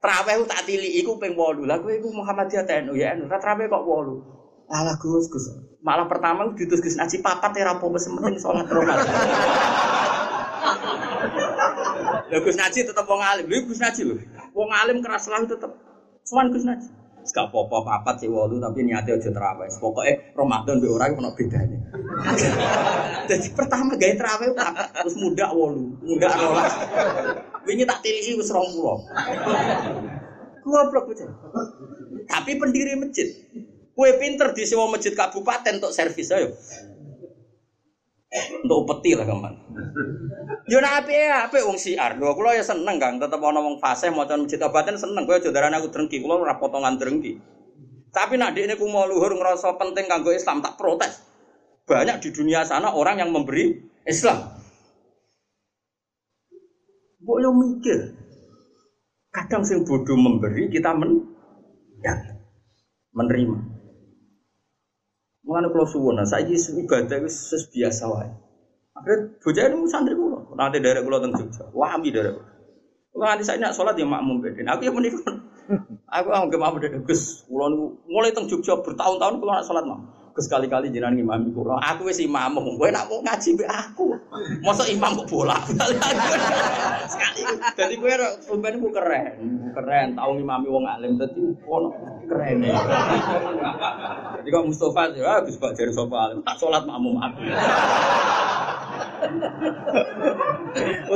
Traweh 0.00 0.44
tak 0.44 0.68
tili 0.68 1.00
iku 1.00 1.16
ping 1.16 1.36
8. 1.36 1.64
Lah 1.64 1.80
kowe 1.80 1.92
iku 1.92 2.08
Muhammadiyah 2.12 2.64
TNU 2.68 2.94
ya, 2.96 3.16
traweh 3.40 3.68
kok 3.68 3.84
8. 3.84 4.72
Alah 4.72 4.96
Gus 5.00 5.28
Gus. 5.32 5.46
Malah 5.80 6.08
pertama 6.10 6.52
ditus 6.52 6.82
Gus 6.82 6.98
ngaji 6.98 7.22
papat 7.22 7.52
ya 7.56 7.72
rapo 7.72 7.88
wis 7.92 8.08
penting 8.08 8.36
salat. 8.36 8.66
Lah 12.26 12.40
Gus 12.42 12.58
Naji 12.58 12.82
tetep 12.82 13.06
wong 13.06 13.22
alim. 13.22 13.46
Lha 13.46 13.58
Gus 13.62 13.78
Naji 13.78 14.02
lho. 14.02 14.18
Wong 14.50 14.70
alim 14.74 14.98
keras 14.98 15.30
lah 15.30 15.46
tetep. 15.46 15.70
Cuman 16.26 16.50
Gus 16.50 16.66
Naji. 16.66 16.88
Gak 17.26 17.50
apa-apa 17.50 17.82
papat 17.82 18.22
sih 18.22 18.30
walu 18.30 18.62
tapi 18.62 18.86
niatnya 18.86 19.18
aja 19.18 19.30
terawih. 19.30 19.70
Pokoknya 19.82 20.14
Ramadan 20.32 20.78
be 20.78 20.88
orang 20.90 21.18
ono 21.18 21.30
bedanya. 21.34 21.78
Jadi 23.30 23.48
pertama 23.52 23.98
gaya 23.98 24.14
terawih 24.14 24.54
terus 24.94 25.14
muda 25.18 25.50
walu, 25.50 25.98
muda 26.02 26.28
rolas. 26.30 26.74
Wingi 27.66 27.82
tak 27.82 27.98
tilihi 28.06 28.38
wis 28.38 28.50
20. 28.50 30.66
Goblok 30.66 31.04
bocah. 31.10 31.30
Tapi 32.26 32.58
pendiri 32.58 32.98
masjid. 32.98 33.28
Kue 33.96 34.12
pinter 34.20 34.52
di 34.52 34.68
sewa 34.68 34.92
masjid 34.92 35.16
kabupaten 35.16 35.80
untuk 35.80 35.94
servis 35.94 36.28
ayo 36.28 36.52
untuk 38.34 38.90
peti 38.90 39.14
lah 39.14 39.24
kaman. 39.24 39.54
Yo 40.66 40.82
nak 40.82 41.06
api 41.06 41.14
ya, 41.14 41.46
api 41.46 41.62
wong 41.62 41.78
siar. 41.78 42.18
Dua 42.18 42.34
kulo 42.34 42.50
ya 42.50 42.62
seneng 42.66 42.98
kang, 42.98 43.22
tetap 43.22 43.38
ono 43.38 43.62
wong 43.62 43.76
fase 43.78 44.10
mau 44.10 44.26
masjid 44.26 44.58
obaten 44.66 44.98
seneng. 44.98 45.22
Gue 45.24 45.38
jodaran 45.38 45.74
aku 45.78 45.94
drengki, 45.94 46.18
kulo 46.18 46.42
ora 46.42 46.58
potongan 46.58 46.98
drengki. 46.98 47.38
Tapi 48.10 48.40
nak 48.40 48.56
ini 48.56 48.74
ku 48.74 48.88
mau 48.88 49.04
luhur 49.04 49.36
ngerasa 49.36 49.76
penting 49.76 50.08
kanggo 50.08 50.32
Islam 50.32 50.64
tak 50.64 50.74
protes. 50.80 51.22
Banyak 51.86 52.18
di 52.18 52.28
dunia 52.34 52.66
sana 52.66 52.90
orang 52.90 53.22
yang 53.22 53.30
memberi 53.30 53.78
Islam. 54.08 54.58
Yo 57.22 57.50
mikir. 57.54 58.16
Kadang 59.30 59.62
sing 59.68 59.84
bodoh 59.84 60.16
memberi 60.16 60.72
kita 60.72 60.96
men 60.96 61.20
ya, 62.00 62.16
menerima. 63.12 63.75
Mulane 65.46 65.70
kula 65.70 65.86
suwun, 65.86 66.18
saiki 66.26 66.58
ibadah 66.58 67.22
wis 67.22 67.54
biasa 67.70 68.04
wae. 68.10 68.30
Akhirnya 68.96 69.36
bocah 69.38 69.62
itu 69.68 69.76
santri 69.86 70.14
kula. 70.16 70.38
Nanti 70.56 70.80
dari 70.80 71.00
kula 71.04 71.20
teng 71.20 71.36
Jogja. 71.36 71.68
Wami 71.70 72.08
dari 72.08 72.32
kula. 72.32 72.50
Nanti 73.30 73.44
saya 73.44 73.60
nak 73.60 73.76
sholat 73.76 73.94
ya 73.94 74.08
makmum 74.08 74.40
beden. 74.40 74.66
Aku 74.66 74.88
ya 74.88 74.92
menikah. 74.92 75.36
Aku 76.16 76.28
anggap 76.32 76.58
makmum 76.58 76.80
beden. 76.80 77.04
Gus, 77.04 77.44
kula 77.44 77.70
mulai 78.08 78.32
teng 78.32 78.48
Jogja 78.48 78.80
bertahun-tahun 78.80 79.38
kula 79.38 79.60
nak 79.60 79.66
sholat 79.68 79.84
makmum. 79.84 80.08
Gus 80.36 80.52
kali-kali 80.52 80.92
jenengan 80.92 81.16
imam 81.16 81.48
kula. 81.56 81.80
Aku 81.80 82.12
wis 82.12 82.20
imam, 82.20 82.60
kowe 82.60 82.88
nak 82.92 83.08
mau 83.08 83.24
ngaji 83.24 83.56
be 83.56 83.64
aku. 83.64 84.12
Masa 84.60 84.84
imam 84.84 85.24
kok 85.24 85.32
bola. 85.32 85.56
Sekali. 87.12 87.40
Dadi 87.72 87.96
kowe 87.96 88.12
sampeyan 88.44 88.84
ku 88.84 88.92
keren. 88.92 89.32
Keren 89.72 90.12
tau 90.12 90.36
ngimami 90.36 90.68
wong 90.68 90.84
alim 90.84 91.16
dadi 91.16 91.40
ono 91.64 91.88
keren. 92.28 92.68
Jadi 92.68 94.48
kok 94.52 94.64
Mustafa 94.68 95.16
ya 95.16 95.40
Gus 95.40 95.56
Pak 95.56 95.72
jare 95.72 95.92
sapa 95.96 96.16
alim. 96.28 96.44
Tak 96.44 96.60
sholat 96.60 96.84
makmum 96.84 97.16
aku. 97.16 97.40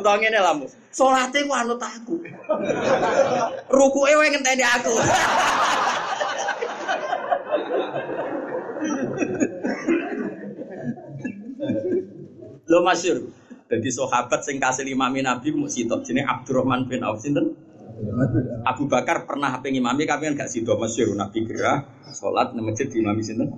Utawa 0.00 0.16
ngene 0.16 0.40
lah, 0.40 0.56
Mus. 0.56 0.72
Salate 0.88 1.44
ku 1.44 1.52
anut 1.52 1.76
aku. 1.76 2.16
Rukuke 3.68 4.16
wae 4.16 4.32
ngenteni 4.32 4.64
aku. 4.64 4.96
Lo 12.70 12.78
masyur. 12.86 13.18
Jadi 13.70 13.88
sahabat 13.94 14.42
sing 14.42 14.58
kasih 14.58 14.82
imami 14.90 15.22
Nabi 15.22 15.54
mu 15.54 15.70
sitok 15.70 16.02
jenenge 16.02 16.26
Abdurrahman 16.26 16.90
bin 16.90 17.06
Auf 17.06 17.22
sinten? 17.22 17.54
Abu 18.66 18.88
Bakar 18.90 19.28
pernah 19.28 19.60
pengen 19.60 19.84
imami 19.84 20.08
kami 20.08 20.32
kan 20.32 20.46
gak 20.46 20.50
sido 20.50 20.74
masyur 20.80 21.12
Nabi 21.12 21.44
gerah 21.44 21.84
salat 22.10 22.56
nang 22.56 22.66
masjid 22.66 22.88
imami 22.90 23.22
sinten? 23.22 23.52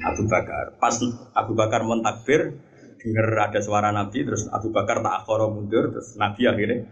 Abu 0.00 0.24
Bakar. 0.30 0.78
Pas 0.78 0.94
Abu 1.34 1.52
Bakar 1.58 1.82
mau 1.82 1.98
takbir, 1.98 2.54
dengar 3.02 3.50
ada 3.50 3.60
suara 3.60 3.90
Nabi, 3.90 4.22
terus 4.22 4.46
Abu 4.50 4.70
Bakar 4.70 5.02
tak 5.02 5.24
akhoro 5.24 5.50
mundur, 5.50 5.90
terus 5.90 6.14
Nabi 6.14 6.46
akhirnya 6.46 6.86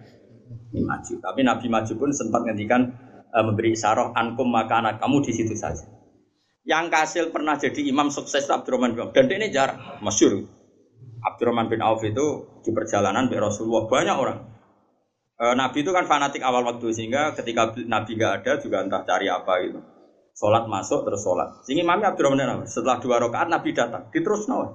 maju. 0.74 1.14
Tapi 1.22 1.40
Nabi 1.46 1.66
maju 1.70 1.92
pun 1.96 2.10
sempat 2.10 2.42
ngendikan 2.46 2.92
e, 3.30 3.38
memberi 3.42 3.74
isyarat 3.74 4.14
ankum 4.14 4.50
maka 4.50 4.82
anak 4.82 4.98
kamu 4.98 5.22
di 5.22 5.32
situ 5.34 5.54
saja. 5.54 5.86
Yang 6.66 6.86
kasil 6.90 7.24
pernah 7.30 7.54
jadi 7.54 7.78
imam 7.86 8.10
sukses 8.10 8.50
Abdurrahman 8.50 8.98
bin 8.98 9.06
Auf. 9.06 9.14
Dan 9.14 9.30
ini 9.30 9.54
jarang, 9.54 10.02
masyur. 10.02 10.50
Abdurrahman 11.22 11.70
bin 11.70 11.78
Auf 11.78 12.02
itu 12.02 12.58
di 12.66 12.74
perjalanan 12.74 13.30
di 13.30 13.38
Rasulullah 13.38 13.86
banyak 13.86 14.16
orang. 14.18 14.38
E, 15.38 15.44
Nabi 15.54 15.86
itu 15.86 15.94
kan 15.94 16.10
fanatik 16.10 16.42
awal 16.42 16.66
waktu 16.66 16.90
sehingga 16.90 17.38
ketika 17.38 17.70
Nabi 17.86 18.18
nggak 18.18 18.42
ada 18.42 18.52
juga 18.58 18.82
entah 18.82 19.06
cari 19.06 19.30
apa 19.30 19.52
gitu. 19.62 19.78
Sholat 20.34 20.66
masuk 20.66 21.06
terus 21.06 21.22
sholat. 21.22 21.62
Sehingga 21.62 21.86
imamnya 21.86 22.10
Abdurrahman 22.10 22.42
bin 22.42 22.50
Auf. 22.50 22.60
Setelah 22.66 22.98
dua 22.98 23.22
rakaat 23.22 23.46
Nabi 23.46 23.70
datang, 23.70 24.10
diterus 24.10 24.50
nawa. 24.50 24.74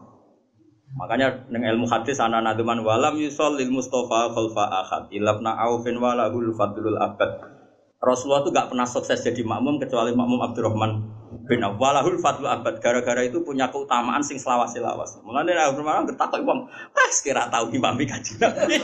Makanya 0.96 1.52
dengan 1.52 1.76
ilmu 1.76 1.92
hadis 1.92 2.24
ana 2.24 2.40
naduman 2.40 2.88
walam 2.88 3.20
yusol 3.20 3.60
lil 3.60 3.72
Mustafa 3.72 4.32
khalfa 4.32 4.64
ahad 4.64 5.04
ilabna 5.12 5.60
aufin 5.60 6.00
walahul 6.00 6.56
fadlul 6.56 7.00
abad. 7.00 7.52
Rasulullah 8.00 8.48
itu 8.48 8.50
gak 8.56 8.68
pernah 8.74 8.88
sukses 8.88 9.22
jadi 9.22 9.46
makmum 9.46 9.78
kecuali 9.78 10.12
makmum 10.12 10.42
Abdurrahman 10.42 11.21
Auf. 11.60 11.76
Walahul 11.76 12.16
fadlul 12.24 12.48
abad. 12.48 12.80
Gara-gara 12.80 13.20
itu 13.28 13.44
punya 13.44 13.68
keutamaan 13.68 14.24
sing 14.24 14.40
selawas-selawas. 14.40 15.20
Mulane 15.28 15.52
Abdurrahman 15.52 16.08
bertakwa 16.08 16.40
wong, 16.48 16.60
pas 16.96 17.16
kira 17.20 17.52
tahu 17.52 17.76
imami 17.76 18.08
kaji 18.08 18.40
Nabi. 18.40 18.80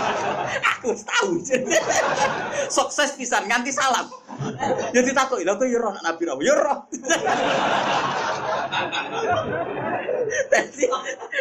Aku 0.78 0.94
tahu. 0.94 1.42
sukses 2.76 3.18
pisan 3.18 3.50
nganti 3.50 3.74
salam. 3.74 4.06
Jadi 4.94 5.10
takut, 5.10 5.42
lha 5.42 5.58
kok 5.58 5.66
yo 5.66 5.82
roh 5.82 5.96
Nabi 6.06 6.22
Rabb. 6.22 6.40
Yo 6.46 6.54
roh. 6.54 6.78
Jadi 10.26 10.84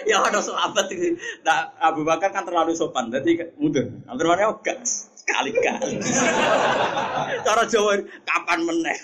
ya 0.06 0.22
ada 0.22 0.40
sahabat 0.42 0.88
ini. 0.94 1.18
Nah, 1.42 1.74
Abu 1.82 2.06
Bakar 2.06 2.30
kan 2.30 2.46
terlalu 2.46 2.78
sopan, 2.78 3.10
jadi 3.10 3.50
mundur. 3.58 3.90
Abdurrahman 4.06 4.62
enggak 4.62 4.86
sekali 4.86 5.15
kali. 5.26 5.52
Cara 7.46 7.64
Jawa 7.66 7.94
kapan 8.24 8.60
meneh. 8.64 8.98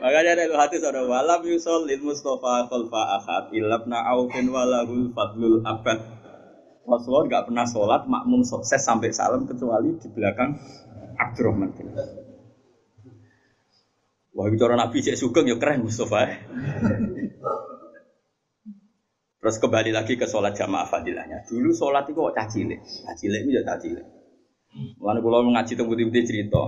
Makanya 0.00 0.30
ada 0.36 0.56
hati 0.60 0.76
saudara 0.80 1.04
walam 1.04 1.42
yusol 1.44 1.88
lil 1.88 2.00
Mustafa 2.04 2.68
khalfa 2.68 3.02
ahad 3.20 3.44
ilabna 3.52 4.00
aufin 4.12 4.48
walahul 4.52 5.12
fadlul 5.12 5.64
abad. 5.64 5.98
Rasulullah 6.84 7.24
nggak 7.28 7.44
pernah 7.52 7.66
sholat 7.68 8.02
makmum 8.08 8.42
sukses 8.42 8.82
sampai 8.82 9.12
salam 9.14 9.46
kecuali 9.46 9.94
di 10.00 10.08
belakang 10.10 10.58
Abdurrahman 11.20 11.70
bin 11.76 11.92
Wah, 14.30 14.46
bicara 14.46 14.78
Nabi 14.78 15.02
cek 15.04 15.18
sugeng 15.18 15.50
ya 15.50 15.58
keren 15.58 15.84
Mustafa. 15.84 16.22
Terus 19.40 19.56
kembali 19.56 19.90
lagi 19.96 20.20
ke 20.20 20.28
sholat 20.28 20.52
jamaah 20.52 20.84
fadilahnya. 20.84 21.48
Dulu 21.48 21.72
sholat 21.72 22.04
itu 22.12 22.20
kok 22.20 22.36
cacile, 22.36 22.76
cacile 22.84 23.36
itu 23.40 23.56
ya 23.56 23.64
cacile. 23.64 24.04
Mulane 25.00 25.18
kula 25.24 25.40
ngaji 25.48 25.72
teng 25.80 25.88
putih-putih 25.88 26.28
cerita. 26.28 26.62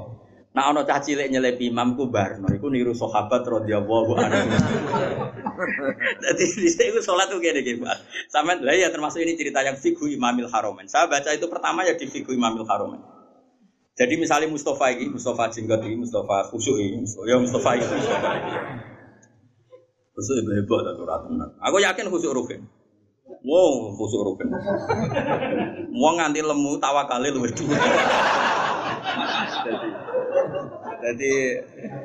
Nah 0.53 0.73
ana 0.73 0.85
cah 0.89 1.01
cilik 1.01 1.29
nyelip 1.33 1.61
imam 1.61 1.97
ku 1.97 2.09
barno 2.09 2.49
iku 2.49 2.73
niru 2.73 2.97
sahabat 2.97 3.45
radhiyallahu 3.45 4.13
anhu. 4.17 4.41
Dadi 6.25 6.45
dhisik 6.49 6.97
iku 6.97 7.01
salat 7.05 7.29
tuh 7.29 7.45
kene 7.45 7.61
iki, 7.61 7.77
Pak. 7.77 7.97
Sampeyan 8.33 8.65
lah 8.65 8.77
ya 8.77 8.89
termasuk 8.89 9.21
ini 9.21 9.37
cerita 9.37 9.61
yang 9.61 9.77
fiqhu 9.77 10.09
Imamil 10.09 10.49
Haromen. 10.49 10.89
Saya 10.89 11.13
baca 11.13 11.29
itu 11.29 11.49
pertama 11.53 11.85
ya 11.85 11.93
di 11.93 12.09
fiqhu 12.09 12.33
Imamil 12.33 12.65
Haromen. 12.65 13.01
Jadi 13.93 14.17
misalnya 14.17 14.49
Mustafa 14.49 14.89
ini, 14.97 15.13
Mustafa 15.13 15.53
Jenggot 15.53 15.85
ini, 15.85 16.01
Mustafa 16.01 16.49
Khusyuk 16.49 16.81
ini, 16.81 17.05
ya 17.05 17.37
Mustafa 17.37 17.77
itu 17.77 17.93
Mustafa 17.93 18.31
ini. 18.41 18.53
Khusyuk 20.13 20.45
itu 20.45 20.51
hebat 20.61 20.85
atau 20.93 21.05
ratunan. 21.09 21.49
Aku 21.57 21.81
yakin 21.81 22.13
Khusyuk 22.13 22.37
Rukin. 22.37 22.61
Wow, 23.49 23.97
Khusyuk 23.97 24.23
Rukin. 24.29 24.49
Mau 25.89 26.13
nganti 26.13 26.45
lemu 26.45 26.77
tawakale 26.77 27.33
luwih 27.33 27.49
dhuwit. 27.57 27.81
Jadi 31.03 31.33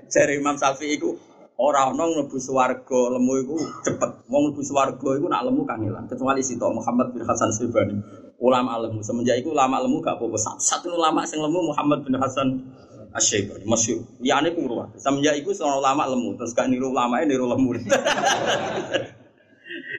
jari 0.08 0.34
Imam 0.40 0.56
Syafi'i 0.56 0.96
itu 0.96 1.20
orang 1.60 1.94
orang 1.94 2.10
mlebu 2.16 2.38
swarga 2.40 3.02
lemu 3.20 3.34
iku 3.44 3.56
cepet. 3.84 4.12
Wong 4.32 4.42
mlebu 4.50 4.62
swarga 4.64 5.10
iku 5.20 5.28
nak 5.28 5.44
lemu 5.44 5.62
kan 5.68 5.84
hilang. 5.84 6.08
Kecuali 6.08 6.40
Sito 6.40 6.72
Muhammad 6.72 7.12
bin 7.12 7.28
Hasan 7.28 7.52
Sibani. 7.52 8.00
Ulama 8.40 8.80
lemu. 8.88 9.04
Semenjak 9.04 9.44
itu 9.44 9.52
ulama 9.52 9.84
lemu 9.84 10.00
gak 10.00 10.16
apa-apa. 10.16 10.62
Satu 10.64 10.96
ulama 10.96 11.28
sing 11.28 11.44
lemu 11.44 11.76
Muhammad 11.76 12.08
bin 12.08 12.16
Hasan 12.16 12.72
Asyibani 13.18 13.66
masyhur. 13.66 14.06
Liyane 14.22 14.54
ku 14.54 14.70
ruwah. 14.70 14.94
Semenjak 15.02 15.42
itu 15.42 15.50
seorang 15.58 15.82
ulama 15.82 16.06
lemu 16.06 16.38
terus 16.38 16.54
gak 16.54 16.70
niru 16.70 16.94
ulama 16.94 17.26
niru 17.26 17.50
lemu. 17.50 17.74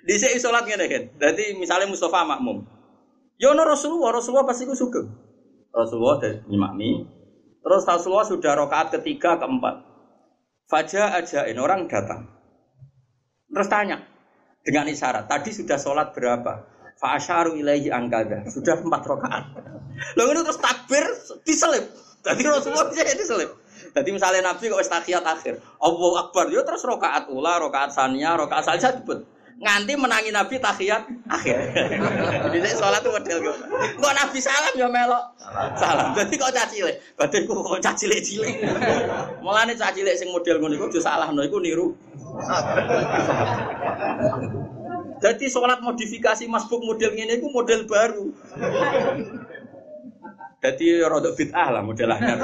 Sini 0.08 0.40
sholat 0.40 0.64
ngene 0.64 0.86
kan. 0.88 1.02
Jadi 1.18 1.58
misalnya 1.58 1.90
Mustafa 1.90 2.24
makmum. 2.24 2.64
Ya 3.36 3.52
ono 3.52 3.62
Rasulullah, 3.62 4.16
Rasulullah 4.18 4.46
pasti 4.48 4.64
ku 4.64 4.72
sugeng. 4.72 5.10
Rasulullah 5.74 6.18
dan 6.18 6.46
imami. 6.48 7.06
Terus 7.60 7.84
Rasulullah 7.84 8.24
sudah 8.24 8.56
rokaat 8.56 8.94
ketiga, 8.98 9.36
keempat. 9.36 9.84
Fajar 10.70 11.12
aja 11.20 11.44
ini 11.44 11.60
orang 11.60 11.86
datang. 11.86 12.24
Terus 13.52 13.68
tanya 13.68 14.00
dengan 14.64 14.88
isyarat. 14.88 15.28
Tadi 15.28 15.50
sudah 15.52 15.76
sholat 15.76 16.12
berapa? 16.16 16.66
Fa'asharu 16.98 17.54
ilaihi 17.54 17.92
angkada. 17.92 18.48
Sudah 18.50 18.80
empat 18.80 19.02
rokaat. 19.06 19.44
Lalu 20.18 20.28
ini 20.34 20.40
terus 20.42 20.60
takbir 20.60 21.04
diselip. 21.46 21.84
Tadi 22.22 22.42
Rasulullah 22.44 22.88
bisa 22.90 23.04
diselip. 23.04 23.50
Jadi 23.94 24.10
misalnya 24.12 24.52
Nabi 24.52 24.68
kok 24.68 24.82
istakiyat 24.82 25.24
akhir. 25.24 25.58
Allahu 25.80 26.18
Akbar. 26.18 26.52
Ya 26.52 26.60
terus 26.66 26.84
rokaat 26.84 27.30
ula, 27.32 27.56
rokaat 27.62 27.94
sania, 27.94 28.36
rokaat 28.36 28.66
saja 28.66 28.92
disebut 28.92 29.38
nganti 29.58 29.98
menangi 29.98 30.30
Nabi 30.30 30.62
tahiyat 30.62 31.02
akhir. 31.26 31.56
Jadi 32.46 32.56
saya 32.62 32.74
sholat 32.78 33.02
tuh 33.02 33.10
model 33.10 33.38
gitu. 33.42 33.52
Kok 33.98 34.14
Nabi 34.14 34.38
salam 34.38 34.74
ya 34.78 34.86
melok 34.86 35.34
salam. 35.74 36.14
Jadi 36.14 36.34
kok 36.38 36.54
cacile, 36.54 37.02
badanku 37.18 37.52
kok 37.58 37.82
cacile 37.82 38.22
cilik. 38.22 38.54
Mulane 39.44 39.74
cacile 39.74 40.14
sing 40.14 40.30
model 40.30 40.62
ngono 40.62 40.78
iku 40.78 41.02
salah 41.02 41.34
no 41.34 41.42
iku 41.42 41.58
niru. 41.58 41.90
Jadi 45.18 45.50
sholat 45.50 45.82
modifikasi 45.82 46.46
masbuk 46.46 46.78
model 46.78 47.10
ini 47.18 47.42
itu 47.42 47.50
model 47.50 47.82
baru. 47.90 48.30
Jadi 50.58 50.86
rodok 51.06 51.38
bid'ah 51.38 51.68
lah 51.70 51.82
modelnya. 51.86 52.34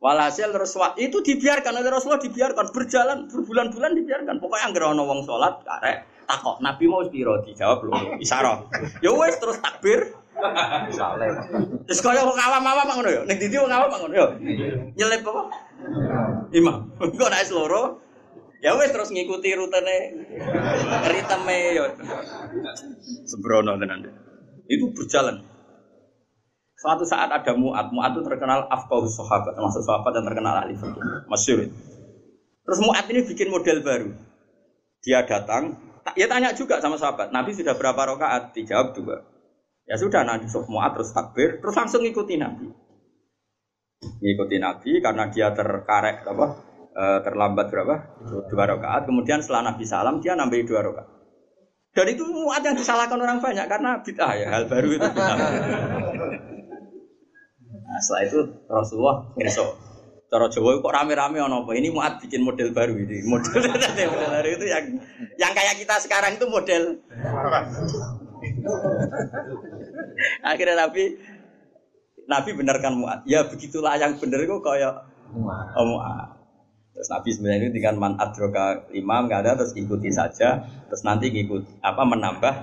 Walhasil 0.00 0.48
Rasulullah 0.56 0.96
itu 0.96 1.20
dibiarkan 1.20 1.76
oleh 1.76 1.92
Rasulullah 1.92 2.24
dibiarkan 2.24 2.72
berjalan 2.72 3.28
berbulan-bulan 3.28 3.92
dibiarkan. 4.00 4.40
Pokoknya 4.40 4.72
anggar 4.72 4.96
ono 4.96 5.04
wong 5.04 5.20
salat 5.28 5.60
karek 5.60 6.24
takok 6.24 6.56
Nabi 6.64 6.84
mau 6.88 7.04
piro 7.04 7.44
dijawab 7.44 7.84
lho 7.84 8.16
isyarah. 8.24 8.64
Ya 9.04 9.12
wes 9.12 9.36
terus 9.36 9.60
takbir. 9.60 10.16
Salam. 10.96 11.36
Terus 11.84 12.00
kaya 12.00 12.24
wong 12.24 12.38
awam-awam 12.40 12.88
ngono 12.88 13.08
ya. 13.12 13.20
Ning 13.28 13.36
ndi 13.36 13.60
wong 13.60 13.68
awam 13.68 13.92
ngono 13.92 14.14
ya. 14.16 14.26
Nyelip 14.96 15.20
apa? 15.28 15.42
Imam. 16.56 16.88
Engko 17.04 17.26
nek 17.28 17.44
loro 17.52 18.00
Ya 18.60 18.76
wes 18.76 18.92
terus 18.92 19.12
ngikuti 19.12 19.52
rutene 19.52 19.96
ritme 21.08 21.58
yo. 21.76 21.84
Sembrono 23.28 23.76
tenan. 23.76 24.29
Itu 24.70 24.94
berjalan. 24.94 25.42
Suatu 26.80 27.04
saat 27.04 27.28
ada 27.28 27.52
Mu'ad, 27.52 27.92
Mu'ad 27.92 28.16
itu 28.16 28.22
terkenal 28.24 28.64
afqahu 28.70 29.04
sahabat, 29.04 29.52
termasuk 29.52 29.84
sahabat 29.84 30.16
yang 30.16 30.24
terkenal 30.24 30.54
ahli 30.64 30.72
fikih. 30.78 31.02
Masyhur. 31.28 31.68
Terus 32.64 32.78
Mu'ad 32.80 33.04
ini 33.12 33.20
bikin 33.26 33.52
model 33.52 33.84
baru. 33.84 34.10
Dia 35.04 35.28
datang, 35.28 35.76
ya 36.16 36.24
tanya 36.24 36.56
juga 36.56 36.80
sama 36.80 36.96
sahabat, 36.96 37.36
Nabi 37.36 37.52
sudah 37.52 37.76
berapa 37.76 38.16
rakaat? 38.16 38.56
Dijawab 38.56 38.96
juga. 38.96 39.28
Ya 39.84 40.00
sudah, 40.00 40.24
Nabi 40.24 40.48
Mu'ad 40.48 40.96
terus 40.96 41.12
takbir, 41.12 41.60
terus 41.60 41.76
langsung 41.76 42.00
ngikuti 42.00 42.40
Nabi. 42.40 42.72
Ngikuti 44.00 44.56
Nabi 44.56 45.04
karena 45.04 45.28
dia 45.28 45.52
terkarek 45.52 46.24
apa? 46.24 46.46
E, 46.96 47.04
terlambat 47.28 47.68
berapa? 47.68 47.94
Dua 48.48 48.64
rakaat. 48.64 49.04
Kemudian 49.04 49.44
setelah 49.44 49.68
Nabi 49.68 49.84
salam, 49.84 50.24
dia 50.24 50.32
nambah 50.32 50.64
dua 50.64 50.80
rakaat. 50.80 51.19
Dan 52.00 52.16
itu 52.16 52.24
Mu'ad 52.24 52.64
yang 52.64 52.72
disalahkan 52.80 53.20
orang 53.20 53.44
banyak 53.44 53.68
karena 53.68 54.00
bid'ah 54.00 54.32
ya, 54.32 54.48
hal 54.48 54.64
baru 54.72 54.88
itu 54.96 55.04
Nah, 57.90 57.98
setelah 58.00 58.22
itu 58.24 58.40
Rasulullah 58.72 59.16
ngerso. 59.36 59.76
Cara 60.32 60.48
Jawa 60.48 60.80
kok 60.80 60.94
rame-rame 60.96 61.44
ono 61.44 61.66
apa? 61.66 61.76
Ini 61.76 61.92
muat 61.92 62.24
bikin 62.24 62.40
model 62.40 62.72
baru 62.72 62.96
ini. 62.96 63.20
Model, 63.28 63.52
model 64.16 64.30
baru 64.32 64.48
itu 64.48 64.64
yang 64.64 64.84
yang 65.36 65.52
kayak 65.52 65.76
kita 65.76 66.00
sekarang 66.00 66.40
itu 66.40 66.48
model. 66.48 67.04
Akhirnya 70.40 70.88
Nabi 70.88 71.20
Nabi 72.24 72.50
benarkan 72.56 72.96
muat. 72.96 73.28
Ya 73.28 73.44
begitulah 73.44 74.00
yang 74.00 74.16
benar 74.16 74.40
kok 74.40 74.64
kayak 74.64 75.04
oh, 75.76 75.84
muat. 75.84 76.39
Terus 76.90 77.08
Nabi 77.08 77.28
sebenarnya 77.32 77.66
itu 77.70 77.74
dengan 77.80 77.94
man 77.96 78.12
adroka 78.18 78.90
imam 78.92 79.30
nggak 79.30 79.40
ada 79.46 79.52
terus 79.62 79.72
ikuti 79.78 80.10
saja. 80.10 80.62
Terus 80.90 81.02
nanti 81.06 81.30
ikut 81.30 81.80
apa 81.80 82.02
menambah 82.04 82.54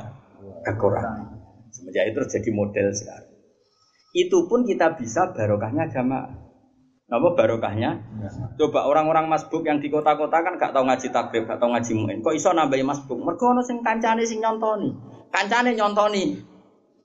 kekurangan. 0.68 1.40
Semenjak 1.72 2.12
itu 2.12 2.20
jadi 2.28 2.50
model 2.52 2.90
sekarang 2.92 3.38
itu 4.18 4.38
pun 4.50 4.66
kita 4.66 4.98
bisa 4.98 5.30
barokahnya 5.30 5.94
jamaah. 5.94 6.34
Apa 7.08 7.28
barokahnya? 7.40 7.92
Ya. 8.20 8.30
Coba 8.60 8.84
orang-orang 8.84 9.32
masbuk 9.32 9.64
yang 9.64 9.80
di 9.80 9.88
kota-kota 9.88 10.44
kan 10.44 10.60
gak 10.60 10.76
tahu 10.76 10.84
ngaji 10.90 11.08
takrib, 11.08 11.48
gak 11.48 11.62
tahu 11.62 11.72
ngaji 11.72 11.92
muin. 11.96 12.20
Kok 12.20 12.36
iso 12.36 12.52
nambahi 12.52 12.84
masbuk? 12.84 13.16
Mergo 13.16 13.56
ono 13.56 13.64
sing 13.64 13.80
kancane 13.80 14.28
sing 14.28 14.44
nyontoni. 14.44 14.92
Kancane 15.32 15.72
nyontoni. 15.72 16.36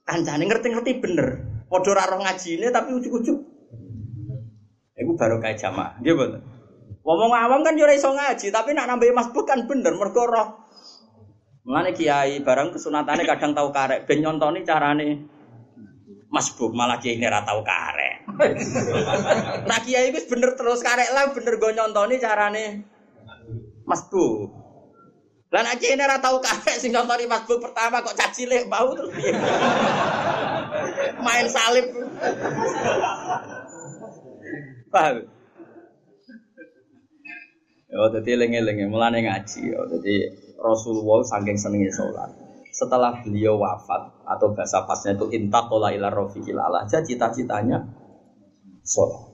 Kancane 0.03 0.43
ngerti-ngerti 0.43 0.99
bener. 0.99 1.27
Padha 1.71 1.89
ora 1.95 2.03
roh 2.09 2.19
ngajine 2.19 2.67
tapi 2.67 2.89
ujuk-ujuk. 2.99 3.37
Iku 4.99 5.11
barokah 5.15 5.55
jamaah. 5.55 6.03
Nggih 6.03 6.13
betul. 6.19 6.41
Ngomong 7.03 7.35
awam 7.35 7.67
kan 7.67 7.75
yo 7.75 7.83
iso 7.91 8.15
ngaji, 8.15 8.47
tapi 8.47 8.71
nak 8.71 8.87
nambahi 8.87 9.11
masbuk 9.11 9.43
kan 9.43 9.67
bener 9.67 9.91
mergo 9.99 10.23
roh. 10.23 10.63
Mulane 11.67 11.91
kiai 11.91 12.39
barang 12.39 12.75
kesunatane 12.75 13.27
kadang 13.27 13.51
tahu 13.51 13.75
karek 13.75 14.07
ben 14.07 14.23
nyontoni 14.23 14.63
carane 14.63 15.27
masbuk 16.31 16.71
malah 16.71 16.99
kiai 17.03 17.19
ini 17.19 17.27
ratau 17.27 17.59
karek. 17.63 18.23
nah 19.69 19.79
kiai 19.83 20.11
itu 20.11 20.19
bener 20.31 20.55
terus 20.55 20.83
karek 20.83 21.11
lah 21.11 21.31
bener 21.35 21.59
gue 21.59 21.71
nyontoni 21.75 22.15
carane 22.23 22.87
masbuk. 23.83 24.47
Lah 25.51 25.61
nek 25.63 25.83
kiai 25.83 25.99
ini 25.99 26.07
ratau 26.07 26.39
karek 26.39 26.79
sing 26.79 26.95
nyontoni 26.95 27.27
masbuk 27.27 27.59
pertama 27.59 27.99
kok 27.99 28.15
caci 28.15 28.47
lek 28.47 28.71
bau 28.71 28.95
terus. 28.95 29.11
Main 31.23 31.47
salib. 31.51 31.91
Paham? 34.91 35.42
Ya, 37.93 38.09
jadi 38.09 38.41
lengi-lengi 38.41 38.89
mulane 38.89 39.21
ngaji. 39.21 39.61
Ya, 39.69 39.81
jadi 39.85 40.15
Rasulullah 40.57 41.21
saking 41.21 41.61
senengnya 41.61 41.93
sholat 41.93 42.33
setelah 42.73 43.21
beliau 43.21 43.61
wafat 43.61 44.25
atau 44.25 44.49
bahasa 44.57 44.81
pasnya 44.89 45.13
itu 45.13 45.29
intakola 45.29 45.93
ila 45.93 46.09
aja 46.09 47.05
cita-citanya 47.05 47.85
sholat. 48.81 49.29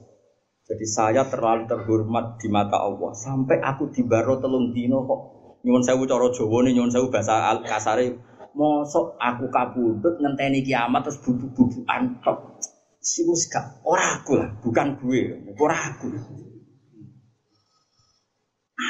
Jadi 0.68 0.84
saya 0.84 1.24
terlalu 1.24 1.64
terhormat 1.64 2.36
di 2.36 2.52
mata 2.52 2.76
Allah 2.76 3.16
sampai 3.16 3.64
aku 3.64 3.88
dibaro 3.90 4.38
telung 4.38 4.76
dino 4.76 5.02
kok 5.08 5.20
nyuwun 5.64 5.82
sewu 5.82 6.04
cara 6.04 6.28
Jawa 6.30 6.58
nih 6.62 6.72
nyuwun 6.76 6.92
sewu 6.92 7.08
bahasa 7.08 7.48
al 7.48 7.64
kasare 7.64 8.12
mosok 8.54 9.16
aku 9.18 9.48
kabudut 9.48 10.20
ngenteni 10.20 10.60
kiamat 10.60 11.08
terus 11.08 11.18
bubu-bubukan 11.24 12.20
tok. 12.20 12.60
Simus 13.00 13.48
gak 13.48 13.80
ora 13.88 14.20
aku 14.20 14.36
lah, 14.36 14.52
bukan 14.60 15.00
gue, 15.00 15.32
ora 15.56 15.88
aku. 15.88 16.12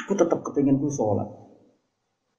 Aku 0.05 0.13
tetap 0.15 0.41
kepingin 0.47 0.79
gue 0.79 0.93
sholat. 0.93 1.27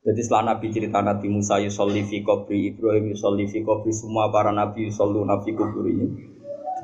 Jadi 0.02 0.22
setelah 0.26 0.58
Nabi 0.58 0.74
cerita 0.74 0.97
Nabi 1.06 1.30
Musa 1.30 1.62
yusolli 1.62 2.02
fi 2.08 2.26
kubri, 2.26 2.74
Ibrahim 2.74 3.14
yusolli 3.14 3.45
fi 3.45 3.62
kubri, 3.62 3.93
semua 3.93 4.34
para 4.34 4.49
Nabi 4.49 4.89
yusollu 4.89 5.22
Nabi 5.22 5.54
kubri 5.54 5.93
ini. 5.93 6.08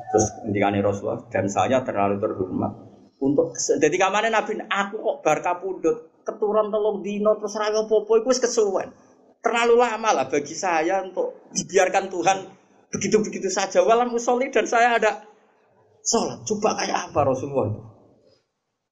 Terus 0.08 0.26
ngendikane 0.46 0.78
Rasulullah 0.80 1.26
dan 1.28 1.50
saya 1.50 1.82
terlalu 1.84 2.16
terhormat 2.22 2.88
untuk 3.18 3.50
jadi 3.58 3.96
kamane 3.98 4.30
Nabi 4.30 4.62
aku 4.70 4.96
kok 5.02 5.16
bar 5.26 5.38
kapundhut 5.42 6.22
keturun 6.22 6.70
telung 6.70 7.02
dino 7.02 7.34
terus 7.36 7.58
ra 7.58 7.68
popo 7.84 8.22
wis 8.22 8.38
kesuwen. 8.38 8.94
Terlalu 9.42 9.74
lama 9.78 10.10
lah 10.22 10.26
bagi 10.30 10.54
saya 10.54 11.02
untuk 11.02 11.50
dibiarkan 11.54 12.10
Tuhan 12.10 12.38
begitu-begitu 12.88 13.50
saja 13.52 13.82
walam 13.82 14.10
musolli 14.10 14.50
dan 14.54 14.66
saya 14.70 14.96
ada 14.96 15.26
sholat. 16.02 16.46
Coba 16.46 16.78
kayak 16.78 17.10
apa 17.10 17.20
Rasulullah 17.26 17.66
itu? 17.74 17.82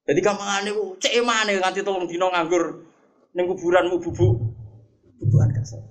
Jadi 0.07 0.20
kamane 0.22 0.70
cek 1.02 1.14
mana 1.26 1.50
nganti 1.50 1.82
tolong 1.82 2.07
dino 2.07 2.30
nganggur 2.30 2.64
neng 3.34 3.44
kuburanmu 3.50 3.98
bubuk 3.98 4.32
bubukan 5.18 5.50
kasar. 5.50 5.82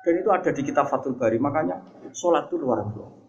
Dan 0.00 0.20
itu 0.20 0.28
ada 0.32 0.50
di 0.52 0.62
kitab 0.64 0.88
Fathul 0.88 1.16
Bari, 1.16 1.36
makanya 1.36 1.76
sholat 2.16 2.48
itu 2.48 2.56
luar 2.56 2.84
biasa. 2.88 3.20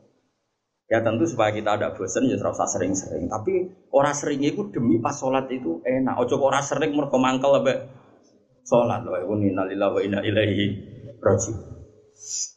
Ya 0.91 0.99
tentu 0.99 1.23
supaya 1.23 1.55
kita 1.55 1.79
ada 1.79 1.95
bosan 1.95 2.27
ya 2.27 2.35
terus 2.35 2.59
sering-sering. 2.59 3.31
Tapi 3.31 3.71
orang 3.95 4.11
sering 4.11 4.43
itu 4.43 4.67
demi 4.75 4.99
pas 4.99 5.15
sholat 5.15 5.47
itu 5.47 5.79
enak. 5.87 6.19
Ojo 6.19 6.35
orang 6.43 6.63
sering 6.63 6.91
mereka 6.91 7.15
mangkel 7.15 7.63
lebih 7.63 7.87
sholat. 8.67 8.99
Loh, 9.07 9.15
ini 9.39 9.55
nalilah 9.55 9.87
wa 9.87 9.99
inna 10.03 10.19
ilaihi 10.19 10.65
roji. 11.23 11.51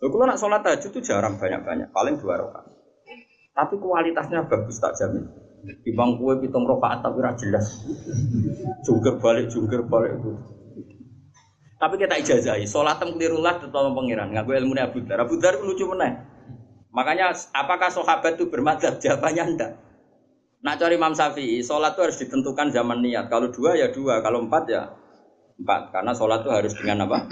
kalau 0.02 0.26
nak 0.26 0.36
sholat 0.36 0.66
aja 0.66 0.82
itu 0.82 0.98
jarang 1.00 1.38
banyak-banyak, 1.38 1.94
paling 1.94 2.18
dua 2.18 2.42
rakaat. 2.42 2.66
Tapi 3.54 3.74
kualitasnya 3.78 4.44
bagus 4.50 4.82
tak 4.82 4.98
jamin. 4.98 5.43
Di 5.64 5.90
bangku 5.96 6.36
pitung 6.44 6.68
rakaat 6.68 7.00
tapi 7.00 7.18
rajin 7.24 7.48
jelas. 7.48 7.66
Jungkir 8.84 9.16
balik, 9.16 9.48
jungkir 9.48 9.80
balik 9.88 10.20
itu. 10.20 10.32
Tapi 11.80 12.00
kita 12.00 12.16
ijazahi, 12.16 12.64
sholat 12.64 12.96
tem 12.96 13.12
kelirulah 13.12 13.60
tetap 13.60 13.92
pengiran. 13.92 14.32
Ngaku 14.32 14.50
ilmu 14.56 14.72
Abu 14.80 15.04
Dar. 15.04 15.20
Abu 15.20 15.36
Dar 15.36 15.60
lucu 15.60 15.84
meneh. 15.84 16.16
Makanya 16.94 17.34
apakah 17.52 17.90
sahabat 17.90 18.40
itu 18.40 18.48
bermadzhab? 18.48 19.02
Jawabannya 19.02 19.44
enggak. 19.44 19.72
Nak 20.64 20.80
cari 20.80 20.96
Imam 20.96 21.12
Syafi'i, 21.12 21.60
sholat 21.60 21.92
itu 21.92 22.00
harus 22.08 22.16
ditentukan 22.16 22.72
zaman 22.72 23.04
niat. 23.04 23.28
Kalau 23.28 23.52
dua 23.52 23.76
ya 23.76 23.92
dua, 23.92 24.24
kalau 24.24 24.48
empat 24.48 24.64
ya 24.70 24.96
empat. 25.60 25.92
Karena 25.92 26.16
sholat 26.16 26.40
itu 26.40 26.50
harus 26.54 26.72
dengan 26.72 27.04
apa? 27.04 27.28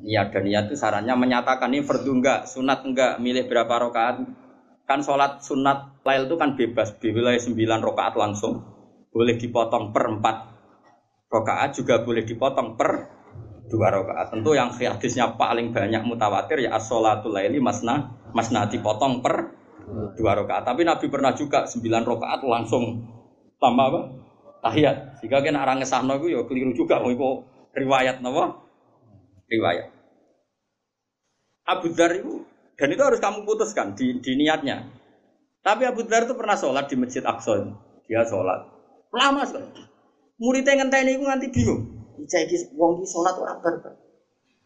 Niat 0.00 0.32
dan 0.32 0.42
niat 0.48 0.64
itu 0.72 0.80
sarannya 0.80 1.12
menyatakan 1.12 1.68
ini 1.68 1.84
fardu 1.84 2.08
enggak, 2.08 2.48
sunat 2.48 2.80
enggak, 2.88 3.20
milih 3.20 3.52
berapa 3.52 3.68
rakaat. 3.68 4.24
Kan 4.90 5.06
sholat 5.06 5.38
sunat 5.38 6.02
lail 6.02 6.26
itu 6.26 6.34
kan 6.34 6.58
bebas, 6.58 6.98
di 6.98 7.14
wilayah 7.14 7.38
sembilan 7.38 7.78
rakaat 7.78 8.18
langsung. 8.18 8.58
Boleh 9.14 9.38
dipotong 9.38 9.94
per 9.94 10.18
empat 10.18 10.36
rakaat 11.30 11.78
juga 11.78 12.02
boleh 12.02 12.26
dipotong 12.26 12.74
per 12.74 13.06
dua 13.70 13.94
rakaat. 13.94 14.34
Tentu 14.34 14.50
yang 14.58 14.74
hadisnya 14.74 15.38
paling 15.38 15.70
banyak 15.70 16.02
mutawatir 16.02 16.66
ya 16.66 16.74
as-sholatul 16.74 17.30
laili 17.30 17.62
masna 17.62 18.18
masna 18.34 18.66
dipotong 18.66 19.22
per 19.22 19.54
dua 20.18 20.42
rakaat. 20.42 20.66
Tapi 20.66 20.82
Nabi 20.82 21.06
pernah 21.06 21.38
juga 21.38 21.70
sembilan 21.70 22.02
rakaat 22.02 22.40
langsung 22.42 23.06
tambah 23.62 23.86
apa? 23.94 24.00
Tahiyat. 24.66 25.22
Sehingga 25.22 25.38
kan 25.38 25.54
orang 25.54 25.78
ngesahno 25.78 26.18
itu 26.18 26.34
ya 26.34 26.42
keliru 26.50 26.74
juga 26.74 26.98
mau 26.98 27.46
riwayat 27.78 28.18
napa? 28.26 28.58
Riwayat. 29.46 29.86
Abu 31.70 31.94
Dhar 31.94 32.10
itu 32.18 32.42
dan 32.80 32.88
itu 32.88 33.02
harus 33.04 33.20
kamu 33.20 33.44
putuskan 33.44 33.92
di, 33.92 34.16
di 34.24 34.40
niatnya. 34.40 34.88
Tapi 35.60 35.84
Abu 35.84 36.08
Dhar 36.08 36.24
itu 36.24 36.32
pernah 36.32 36.56
sholat 36.56 36.88
di 36.88 36.96
Masjid 36.96 37.20
Aqsa. 37.20 37.68
Dia 38.08 38.24
sholat 38.24 38.80
lama 39.10 39.42
sekali. 39.46 39.82
Muridnya 40.40 40.80
ngenteni 40.80 41.18
itu 41.18 41.24
nanti 41.26 41.46
bingung. 41.52 41.82
Iki 42.20 42.76
wong 42.78 43.02
iki 43.02 43.06
salat 43.10 43.34
ora 43.36 43.54
barbar. 43.58 43.94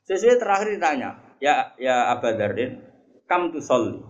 Sesuai 0.04 0.36
terakhir 0.36 0.68
ditanya, 0.76 1.16
ya 1.40 1.72
ya 1.80 2.12
Abadarin, 2.12 2.76
kam 3.24 3.50
tu 3.50 3.58
sholli. 3.64 4.04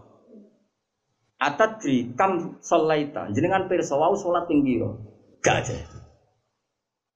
Atadri 1.39 2.13
kam 2.19 2.59
sholaita. 2.61 3.31
Jenengan 3.31 3.71
pirsa 3.71 3.95
wau 3.95 4.17
salat 4.19 4.49
ping 4.51 4.65
pira? 4.65 4.91
Gak 5.45 5.57
aja. 5.65 5.77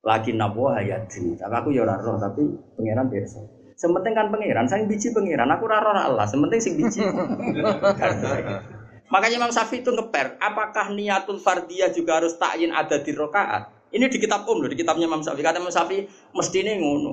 Lagi 0.05 0.30
nabo 0.36 0.70
hayati. 0.70 1.34
Tapi 1.34 1.55
aku 1.59 1.68
ya 1.74 1.82
ora 1.82 1.99
roh 1.99 2.20
tapi 2.20 2.45
pangeran 2.76 3.09
pirsa. 3.09 3.41
Sementing 3.78 4.10
kan 4.10 4.26
pangeran, 4.34 4.66
saya 4.66 4.82
biji 4.90 5.14
pangeran, 5.14 5.46
aku 5.54 5.70
ora 5.70 5.78
roh 5.78 5.94
Allah, 5.94 6.26
sementing 6.26 6.58
sing 6.58 6.74
biji. 6.74 6.98
Makanya 9.14 9.38
Imam 9.38 9.54
Syafi'i 9.54 9.86
itu 9.86 9.94
ngeper, 9.94 10.34
apakah 10.42 10.90
niatul 10.90 11.38
fardiyah 11.38 11.94
juga 11.94 12.18
harus 12.18 12.34
takyin 12.34 12.74
ada 12.74 12.98
di 12.98 13.14
rokaat? 13.14 13.70
Ini 13.94 14.10
di 14.10 14.18
kitab 14.18 14.44
Om 14.44 14.66
loh, 14.66 14.68
di 14.68 14.76
kitabnya 14.76 15.06
Imam 15.06 15.22
Syafi'i. 15.22 15.46
Kata 15.46 15.62
Imam 15.62 15.70
Syafi'i 15.70 16.10
mesti 16.34 16.58
ini 16.58 16.82
ngono. 16.82 17.12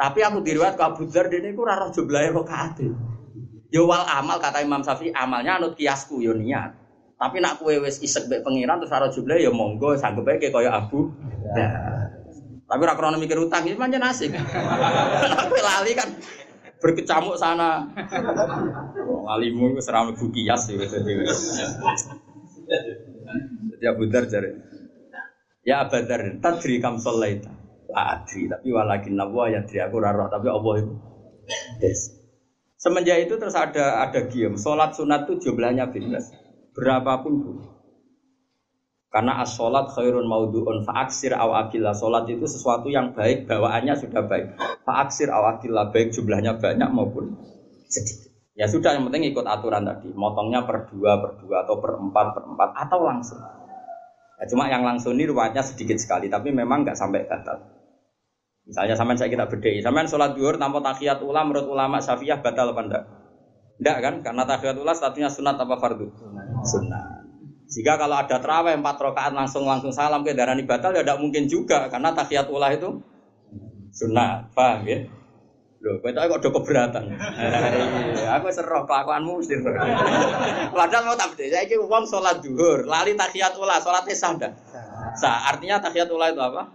Tapi 0.00 0.24
aku 0.24 0.40
diriwayat 0.40 0.80
ke 0.80 0.84
Abu 0.88 1.04
Dzar 1.04 1.28
dene 1.28 1.52
iku 1.52 1.68
ora 1.68 1.76
roh 1.76 1.92
jumlahe 1.92 2.32
rakaat. 2.32 2.80
Yo 3.68 3.84
wal 3.84 4.08
amal 4.08 4.40
kata 4.40 4.64
Imam 4.64 4.80
Syafi'i 4.80 5.12
amalnya 5.12 5.60
anut 5.60 5.76
kiasku 5.76 6.24
yo 6.24 6.32
niat. 6.32 6.80
Tapi 7.20 7.44
nak 7.44 7.60
kue 7.60 7.76
wis 7.76 8.00
isek 8.00 8.32
mbek 8.32 8.40
pengiran 8.40 8.80
terus 8.80 8.96
ora 8.96 9.12
jumlahe 9.12 9.44
yo 9.44 9.52
monggo 9.52 9.92
sanggup 10.00 10.24
ae 10.32 10.40
kaya 10.40 10.72
Abu 10.72 11.12
Dzar. 11.52 11.99
Tapi 12.70 12.80
ora 12.86 12.94
krono 12.94 13.18
mikir 13.18 13.34
utang 13.42 13.66
iki 13.66 13.74
pancen 13.74 14.06
asik. 14.06 14.30
Tapi 14.30 15.58
lali 15.58 15.92
kan 15.98 16.14
berkecamuk 16.78 17.34
sana. 17.34 17.90
Walimu 19.26 19.74
wis 19.74 19.90
ora 19.90 20.06
mlebu 20.06 20.30
kias 20.30 20.70
wis 20.70 20.94
Jadi 23.74 23.84
Abu 23.90 24.06
Dzar 24.06 24.30
jare. 24.30 24.50
Ya 25.66 25.82
Abadar, 25.82 26.40
tadri 26.40 26.78
kam 26.78 26.96
sholaita. 26.96 27.50
Adri, 27.90 28.46
tapi 28.46 28.70
walakin 28.70 29.18
nawa 29.18 29.50
ya 29.50 29.66
adri 29.66 29.82
aku 29.82 29.98
raro, 29.98 30.30
tapi 30.30 30.46
Allah 30.46 30.74
itu. 30.78 30.94
Des. 31.82 32.00
Semenjak 32.80 33.28
itu 33.28 33.34
terus 33.36 33.52
ada 33.52 34.00
ada 34.00 34.24
gium. 34.30 34.56
Sholat 34.56 34.96
sunat 34.96 35.28
itu 35.28 35.50
jumlahnya 35.50 35.92
bebas. 35.92 36.32
Berapapun 36.72 37.32
bu. 37.44 37.50
Karena 39.10 39.42
as 39.42 39.58
sholat 39.58 39.90
khairun 39.90 40.22
maudu'un 40.22 40.86
fa'aksir 40.86 41.34
awakillah. 41.34 41.90
Sholat 41.98 42.30
itu 42.30 42.46
sesuatu 42.46 42.86
yang 42.86 43.10
baik, 43.10 43.50
bawaannya 43.50 43.98
sudah 43.98 44.22
baik. 44.22 44.54
Fa'aksir 44.86 45.26
awakillah, 45.34 45.90
baik 45.90 46.14
jumlahnya 46.14 46.62
banyak 46.62 46.88
maupun 46.94 47.34
sedikit. 47.90 48.30
Ya 48.54 48.70
sudah, 48.70 48.94
yang 48.94 49.10
penting 49.10 49.34
ikut 49.34 49.42
aturan 49.42 49.82
tadi. 49.82 50.14
Motongnya 50.14 50.62
per 50.62 50.86
dua, 50.86 51.18
per 51.18 51.42
dua, 51.42 51.66
atau 51.66 51.82
per 51.82 51.98
empat, 51.98 52.26
per 52.38 52.44
empat, 52.54 52.70
atau 52.86 52.98
langsung. 53.02 53.42
Ya, 54.38 54.44
cuma 54.46 54.70
yang 54.70 54.86
langsung 54.86 55.18
ini 55.18 55.26
ruwetnya 55.26 55.66
sedikit 55.66 55.98
sekali, 55.98 56.30
tapi 56.30 56.54
memang 56.54 56.86
nggak 56.86 56.94
sampai 56.94 57.26
batal. 57.26 57.60
Misalnya 58.62 58.94
sampai 58.94 59.18
saya 59.18 59.26
kita 59.26 59.50
bedai, 59.50 59.82
sampai 59.82 60.06
sholat 60.06 60.38
duhur 60.38 60.54
tanpa 60.54 60.78
tahiyat 60.86 61.18
ulam 61.26 61.50
menurut 61.50 61.66
ulama 61.66 61.98
syafi'ah 61.98 62.38
batal 62.38 62.70
apa 62.70 62.80
enggak? 62.86 63.04
Enggak 63.82 63.96
kan? 63.98 64.14
Karena 64.22 64.42
tahiyat 64.46 64.76
ulam 64.78 64.94
statusnya 64.94 65.34
sunat 65.34 65.58
apa 65.58 65.74
fardu? 65.74 66.06
Sunat. 66.62 67.19
Jika 67.70 67.94
kalau 67.94 68.18
ada 68.18 68.36
terawih 68.42 68.74
empat 68.82 68.98
rakaat 68.98 69.30
langsung 69.30 69.62
langsung 69.62 69.94
salam 69.94 70.26
ke 70.26 70.34
darah 70.34 70.58
batal 70.66 70.90
ya 70.90 71.06
tidak 71.06 71.22
mungkin 71.22 71.46
juga 71.46 71.86
karena 71.86 72.10
tahiyat 72.10 72.50
ulah 72.50 72.74
itu 72.74 72.98
sunat, 73.94 74.50
paham 74.54 74.86
ya? 74.86 75.06
Loh, 75.80 75.96
kowe 76.04 76.12
kok 76.12 76.44
udah 76.44 76.52
keberatan. 76.60 77.04
Iya, 77.08 78.36
aku 78.36 78.52
seroh 78.52 78.84
kelakuanmu 78.84 79.40
mesti. 79.40 79.64
Padahal 80.76 81.02
mau 81.08 81.16
tak 81.16 81.32
beda. 81.40 81.56
Saiki 81.56 81.80
wong 81.80 82.04
salat 82.04 82.44
zuhur, 82.44 82.84
lali 82.84 83.16
tahiyat 83.16 83.56
ula, 83.56 83.80
salatnya 83.80 84.12
sah 84.12 84.36
dah. 84.36 84.52
Sah. 85.16 85.48
Artinya 85.48 85.80
tahiyat 85.80 86.12
ula 86.12 86.36
itu 86.36 86.42
apa? 86.44 86.68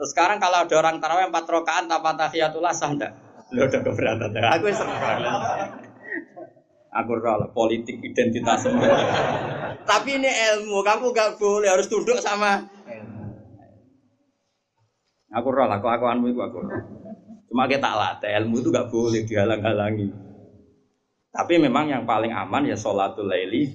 Terus 0.00 0.08
sekarang 0.16 0.40
kalau 0.40 0.64
ada 0.64 0.74
orang 0.80 0.96
tarawih 0.96 1.28
empat 1.28 1.44
rakaat 1.44 1.84
tanpa 1.92 2.16
tahiyat 2.16 2.56
ula 2.56 2.72
sah 2.72 2.88
dah. 2.96 3.12
Loh, 3.52 3.68
udah 3.68 3.80
keberatan. 3.84 4.32
Aku 4.32 4.64
seroh. 4.72 5.85
Aku 6.96 7.10
roh 7.20 7.52
politik 7.52 8.00
identitas. 8.00 8.64
Tapi 9.90 10.18
ini 10.18 10.30
ilmu, 10.32 10.80
kamu 10.80 11.12
gak 11.12 11.36
boleh 11.36 11.68
harus 11.70 11.86
tunduk 11.86 12.18
sama 12.18 12.64
Aku 15.36 15.52
roh 15.52 15.68
lah, 15.68 15.76
kelakuanmu 15.82 16.32
itu 16.32 16.40
aku. 16.40 16.64
Cuma 17.52 17.68
kita 17.68 17.92
latih 17.92 18.32
ilmu 18.40 18.64
itu 18.64 18.72
gak 18.72 18.88
boleh 18.88 19.20
dihalang-halangi. 19.28 20.08
Tapi 21.36 21.60
memang 21.60 21.92
yang 21.92 22.08
paling 22.08 22.32
aman 22.32 22.64
ya 22.64 22.72
sholatul 22.72 23.28
laili 23.28 23.68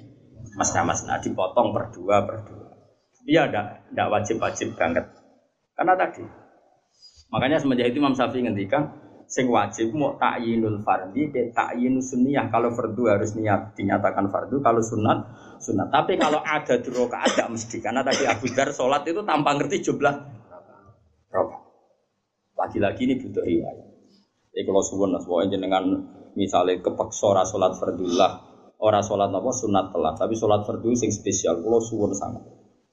masna 0.58 0.82
masna 0.82 1.22
dipotong 1.22 1.70
per 1.70 1.94
dua 1.94 2.26
per 2.26 2.38
dua. 2.42 2.68
Dia 3.22 3.46
ada 3.46 3.86
tidak 3.86 4.08
wajib 4.10 4.42
wajib 4.42 4.74
banget. 4.74 5.06
Karena 5.78 5.94
tadi 5.94 6.26
makanya 7.30 7.62
semenjak 7.62 7.94
itu 7.94 8.02
Imam 8.02 8.18
Syafi'i 8.18 8.42
ngendikan 8.50 8.90
sing 9.32 9.48
wajib 9.48 9.96
mau 9.96 10.20
takyinul 10.20 10.84
fardi 10.84 11.32
dan 11.32 11.56
takyinul 11.56 12.04
sunniyah 12.04 12.52
kalau 12.52 12.76
fardu 12.76 13.08
harus 13.08 13.32
niat 13.40 13.72
dinyatakan 13.80 14.28
fardu 14.28 14.60
kalau 14.60 14.84
sunat 14.84 15.24
sunat 15.64 15.88
tapi 15.88 16.20
kalau 16.20 16.44
ada 16.44 16.76
di 16.76 16.90
rokaat 16.92 17.32
tidak 17.32 17.48
mesti 17.56 17.78
karena 17.80 18.04
tadi 18.04 18.28
Abu 18.28 18.52
Dar 18.52 18.76
sholat 18.76 19.08
itu 19.08 19.24
tanpa 19.24 19.56
ngerti 19.56 19.88
jumlah 19.88 20.16
rokaat 21.32 21.72
lagi-lagi 22.62 23.02
ini 23.10 23.16
butuh 23.18 23.42
riwayat. 23.42 23.88
Jadi 24.54 24.64
kalau 24.68 24.84
suwun 24.86 25.10
lah, 25.16 25.24
dengan 25.50 25.84
misalnya 26.38 26.78
kepeksa 26.84 27.26
ora 27.34 27.44
sholat 27.48 27.74
fardullah, 27.80 28.32
ora 28.78 29.02
sholat 29.02 29.34
apa 29.34 29.50
sunat 29.50 29.86
telah, 29.90 30.14
tapi 30.14 30.38
sholat 30.38 30.62
fardu 30.68 30.94
sing 30.94 31.10
spesial. 31.10 31.58
Kalau 31.64 31.82
suwun 31.82 32.14
sangat. 32.14 32.46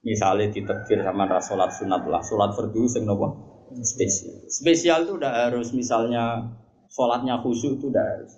Misalnya 0.06 0.54
ditebir 0.54 1.04
sama 1.04 1.28
ora 1.28 1.42
sholat 1.42 1.70
sunat 1.74 2.02
lah, 2.08 2.22
sholat 2.24 2.56
fardu 2.56 2.82
sing 2.88 3.04
nopo 3.04 3.57
spesial. 3.84 4.46
Spesial 4.48 4.98
itu 5.04 5.18
udah 5.20 5.48
harus 5.48 5.72
misalnya 5.76 6.54
sholatnya 6.88 7.40
khusyuk 7.44 7.80
itu 7.80 7.92
udah 7.92 8.04
harus. 8.04 8.32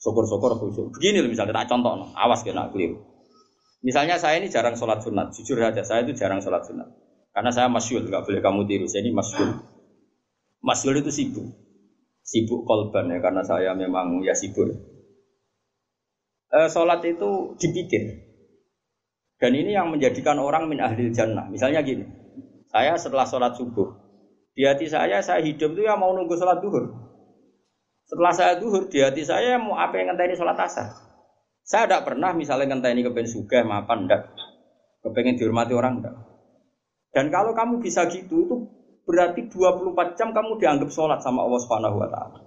Syukur-syukur 0.00 0.56
khusyuk. 0.60 0.86
Begini 0.96 1.24
loh 1.24 1.30
misalnya 1.32 1.64
tak 1.64 1.72
contoh, 1.72 1.92
no. 1.96 2.06
awas 2.16 2.44
kena 2.44 2.68
keliru. 2.72 3.00
Misalnya 3.84 4.16
saya 4.16 4.40
ini 4.40 4.48
jarang 4.48 4.76
sholat 4.80 5.04
sunat, 5.04 5.36
jujur 5.36 5.60
aja 5.60 5.84
saya 5.84 6.08
itu 6.08 6.16
jarang 6.16 6.40
sholat 6.40 6.64
sunat. 6.64 6.88
Karena 7.34 7.50
saya 7.52 7.68
masyul, 7.68 8.08
nggak 8.08 8.24
boleh 8.24 8.40
kamu 8.40 8.64
tiru. 8.64 8.86
Saya 8.88 9.04
ini 9.04 9.12
masyul. 9.12 9.60
Mas 10.64 10.80
Yul 10.80 11.04
itu 11.04 11.12
sibuk, 11.12 11.44
sibuk 12.24 12.64
kolban 12.64 13.12
ya 13.12 13.20
karena 13.20 13.44
saya 13.44 13.76
memang 13.76 14.24
ya 14.24 14.32
sibuk. 14.32 14.72
E, 16.48 16.58
sholat 16.72 17.04
itu 17.04 17.52
dipikir, 17.60 18.24
dan 19.36 19.52
ini 19.52 19.76
yang 19.76 19.92
menjadikan 19.92 20.40
orang 20.40 20.72
min 20.72 20.80
ahli 20.80 21.12
jannah. 21.12 21.44
Misalnya 21.52 21.84
gini, 21.84 22.08
saya 22.72 22.96
setelah 22.96 23.28
sholat 23.28 23.60
subuh, 23.60 23.92
di 24.54 24.62
hati 24.62 24.86
saya 24.86 25.18
saya 25.18 25.42
hidup 25.42 25.74
itu 25.74 25.82
ya 25.82 25.98
mau 25.98 26.14
nunggu 26.14 26.38
sholat 26.38 26.62
duhur. 26.62 26.94
Setelah 28.06 28.32
saya 28.36 28.52
duhur, 28.62 28.86
di 28.86 29.02
hati 29.02 29.26
saya 29.26 29.58
mau 29.58 29.74
apa 29.74 29.98
yang 29.98 30.14
ngenteni 30.14 30.38
sholat 30.38 30.54
asar. 30.60 30.94
Saya 31.64 31.88
tidak 31.88 32.06
pernah 32.06 32.30
misalnya 32.36 32.70
ngenteni 32.70 33.02
kepengen 33.02 33.26
suga, 33.26 33.64
mapan, 33.64 34.06
enggak. 34.06 34.30
Kepengen 35.02 35.40
dihormati 35.40 35.72
orang, 35.72 36.04
enggak. 36.04 36.16
Dan 37.10 37.32
kalau 37.32 37.56
kamu 37.56 37.80
bisa 37.80 38.06
gitu, 38.12 38.44
itu 38.44 38.56
berarti 39.08 39.48
24 39.48 40.18
jam 40.20 40.36
kamu 40.36 40.60
dianggap 40.60 40.90
sholat 40.92 41.18
sama 41.24 41.42
Allah 41.42 41.60
Subhanahu 41.64 41.96
wa 41.98 42.08
taala. 42.12 42.38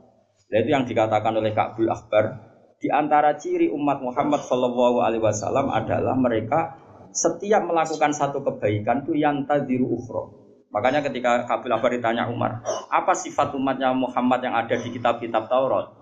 Nah, 0.47 0.57
itu 0.63 0.69
yang 0.71 0.87
dikatakan 0.87 1.33
oleh 1.35 1.51
Ka'bul 1.51 1.91
Akbar 1.91 2.47
di 2.77 2.87
antara 2.93 3.35
ciri 3.35 3.67
umat 3.73 3.99
Muhammad 3.99 4.45
Shallallahu 4.45 5.01
alaihi 5.01 5.23
wasallam 5.23 5.73
adalah 5.73 6.13
mereka 6.13 6.77
setiap 7.09 7.65
melakukan 7.65 8.13
satu 8.13 8.45
kebaikan 8.45 9.03
itu 9.03 9.17
yang 9.17 9.49
tadiru 9.49 9.97
ukhra. 9.97 10.46
Makanya 10.67 10.99
ketika 10.99 11.47
Ka'bul 11.47 11.71
Akbar 11.71 11.95
ditanya 11.95 12.27
Umar, 12.27 12.59
apa 12.91 13.15
sifat 13.15 13.55
umatnya 13.55 13.95
Muhammad 13.95 14.43
yang 14.43 14.55
ada 14.55 14.75
di 14.75 14.89
kitab-kitab 14.91 15.47
Taurat? 15.47 15.95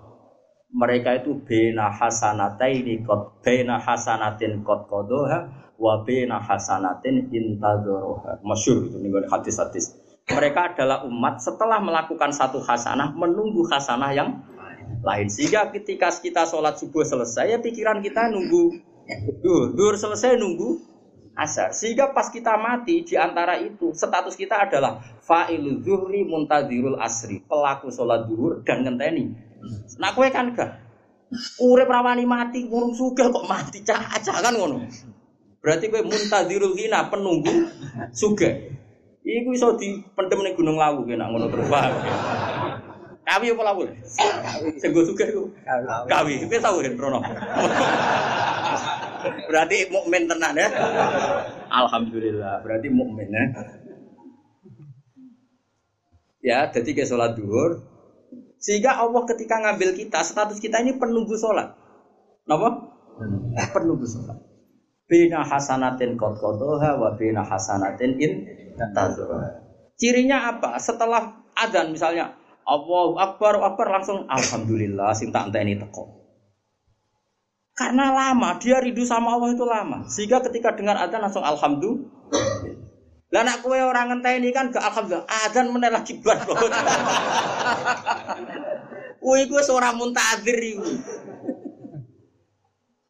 Mereka 0.75 1.23
itu 1.23 1.37
bena 1.45 1.93
hasanataini 1.93 3.05
kot 3.05 3.39
bena 3.45 3.77
hasanatin 3.79 4.65
kot 4.65 4.89
kodoha 4.89 5.71
wa 5.77 6.03
bena 6.03 6.41
hasanatin 6.41 7.29
intadoroha. 7.31 8.41
Masyur 8.41 8.89
itu 8.89 8.97
nih 8.99 9.29
hadis-hadis 9.29 10.05
mereka 10.25 10.73
adalah 10.73 11.05
umat 11.05 11.37
setelah 11.37 11.77
melakukan 11.77 12.33
satu 12.33 12.57
hasanah 12.57 13.13
menunggu 13.13 13.61
hasanah 13.69 14.09
yang 14.09 14.41
lain 15.05 15.29
sehingga 15.29 15.69
ketika 15.69 16.09
kita 16.09 16.49
sholat 16.49 16.81
subuh 16.81 17.05
selesai 17.05 17.53
ya 17.53 17.57
pikiran 17.61 18.01
kita 18.01 18.33
nunggu 18.33 18.81
dur 19.45 19.77
dur 19.77 19.93
selesai 19.93 20.33
nunggu 20.41 20.81
asar 21.35 21.75
sehingga 21.75 22.15
pas 22.15 22.31
kita 22.31 22.55
mati 22.55 23.03
di 23.03 23.19
antara 23.19 23.59
itu 23.59 23.91
status 23.91 24.39
kita 24.39 24.67
adalah 24.67 25.03
fa'ilu 25.21 25.83
zuhri 25.83 26.23
muntadirul 26.23 26.95
asri 26.97 27.43
pelaku 27.43 27.91
sholat 27.91 28.25
duhur 28.25 28.63
dan 28.63 28.87
ngenteni 28.87 29.35
nah 29.99 30.15
kue 30.15 30.31
kan 30.31 30.55
gak 30.55 30.79
urip 31.59 31.91
rawani 31.91 32.23
mati 32.23 32.63
burung 32.65 32.95
suga 32.95 33.27
kok 33.27 33.45
mati 33.45 33.83
cah 33.83 34.15
kan 34.23 34.55
ngono 34.55 34.87
berarti 35.59 35.91
kue 35.91 36.01
muntadirul 36.07 36.73
hina 36.73 37.11
penunggu 37.11 37.67
suga 38.15 38.75
Iku 39.25 39.57
iso 39.57 39.73
dipendem 39.73 40.45
ning 40.45 40.53
Gunung 40.53 40.77
Lawu 40.77 41.01
kena 41.01 41.25
ngono 41.25 41.49
terus 41.49 41.65
paham. 41.65 41.97
Kawi 43.25 43.57
apa 43.57 43.63
lawu? 43.65 43.89
Sing 44.77 44.93
go 44.93 45.01
sugih 45.01 45.33
iku. 45.33 45.49
Kawi. 46.05 46.45
Kowe 46.45 46.61
tau 46.61 46.77
kan 46.77 46.93
Rono. 46.93 47.19
Berarti 49.49 49.89
mukmin 49.89 50.29
tenan 50.29 50.53
ya. 50.55 50.69
Alhamdulillah, 51.69 52.61
berarti 52.61 52.87
mukmin 52.89 53.27
ya. 53.29 53.45
Ya, 56.45 56.59
jadi 56.69 56.93
ke 56.93 57.03
sholat 57.09 57.33
duhur. 57.33 57.81
Sehingga 58.61 58.97
Allah 58.97 59.25
ketika 59.25 59.61
ngambil 59.61 59.97
kita, 59.97 60.21
status 60.21 60.61
kita 60.61 60.81
ini 60.85 60.97
penunggu 60.97 61.33
sholat. 61.37 61.73
Kenapa? 62.45 62.93
Penunggu 63.73 64.05
sholat. 64.05 64.37
Bina 65.05 65.45
hasanatin 65.45 66.17
kot 66.17 66.41
kotoha 66.41 66.97
wa 66.97 67.13
bina 67.13 67.45
hasanatin 67.45 68.17
in 68.17 68.33
Cirinya 69.95 70.57
apa? 70.57 70.81
Setelah 70.81 71.45
adzan 71.53 71.93
misalnya 71.93 72.35
Allahu 72.65 73.13
Akbar, 73.21 73.61
Akbar 73.61 73.87
langsung 73.93 74.25
Alhamdulillah 74.25 75.13
sing 75.13 75.29
tak 75.29 75.53
ini 75.53 75.77
teko. 75.77 76.24
Karena 77.75 78.15
lama, 78.15 78.55
dia 78.55 78.79
rindu 78.79 79.03
sama 79.03 79.35
Allah 79.35 79.51
itu 79.51 79.67
lama. 79.67 80.07
Sehingga 80.07 80.39
ketika 80.47 80.71
dengar 80.79 80.95
adzan 80.95 81.19
langsung 81.19 81.43
Alhamdulillah. 81.43 82.07
Lah 83.35 83.43
nak 83.43 83.59
kowe 83.59 83.75
ora 83.75 84.07
ngenteni 84.07 84.53
kan 84.55 84.71
gak 84.71 84.79
alhamdulillah 84.79 85.27
adzan 85.27 85.67
meneh 85.67 85.91
lagi 85.91 86.23
bar. 86.23 86.39
Kuwi 89.19 89.49
wis 89.51 89.67
ora 89.67 89.91
muntazir 89.91 90.55
iku. 90.55 90.87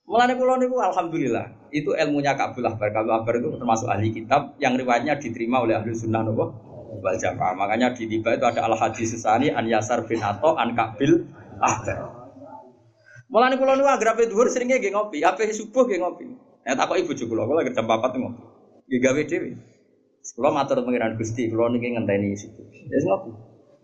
Mulane 0.09 0.34
kula 0.34 0.57
niku 0.57 0.82
alhamdulillah, 0.82 1.70
itu 1.70 1.93
ilmunya 1.93 2.34
Kabul 2.34 2.66
Ahbar. 2.66 2.89
Kabul 2.89 3.38
itu 3.38 3.49
termasuk 3.57 3.86
ahli 3.86 4.09
kitab 4.16 4.57
yang 4.57 4.80
riwayatnya 4.80 5.22
diterima 5.22 5.61
oleh 5.61 5.78
ahli 5.78 5.93
sunnah 5.93 6.26
nopo 6.26 6.45
wal 7.05 7.18
jamaah. 7.20 7.53
Makanya 7.53 7.93
di 7.93 8.09
tiba 8.09 8.34
itu 8.34 8.45
ada 8.49 8.66
al 8.66 8.74
hadis 8.80 9.13
sesani 9.13 9.53
an 9.53 9.70
Yasar 9.70 10.09
bin 10.09 10.26
Ato 10.26 10.57
an 10.57 10.74
Kabil 10.74 11.22
Ahbar. 13.26 13.49
Mulane 13.49 13.55
kula 13.57 13.73
niku 13.76 13.89
agrape 13.89 14.30
dhuwur 14.30 14.47
seringe 14.49 14.78
nggih 14.78 14.93
ngopi, 14.93 15.26
ape 15.26 15.49
subuh 15.53 15.86
nggih 15.86 15.99
ngopi. 16.01 16.26
Nek 16.65 16.78
takoki 16.78 17.05
bojo 17.05 17.23
kula, 17.26 17.43
kula 17.45 17.61
jam 17.65 17.86
4 17.86 18.21
ngopi. 18.21 18.43
Nggih 18.88 18.99
gawe 19.01 19.21
dhewe. 19.26 19.49
Kula 20.36 20.49
matur 20.53 20.78
pengiran 20.86 21.17
Gusti, 21.17 21.49
kula 21.49 21.69
niki 21.73 21.93
ngenteni 21.93 22.38
subuh. 22.38 22.65
Ya 22.89 22.97
ngopi. 23.05 23.32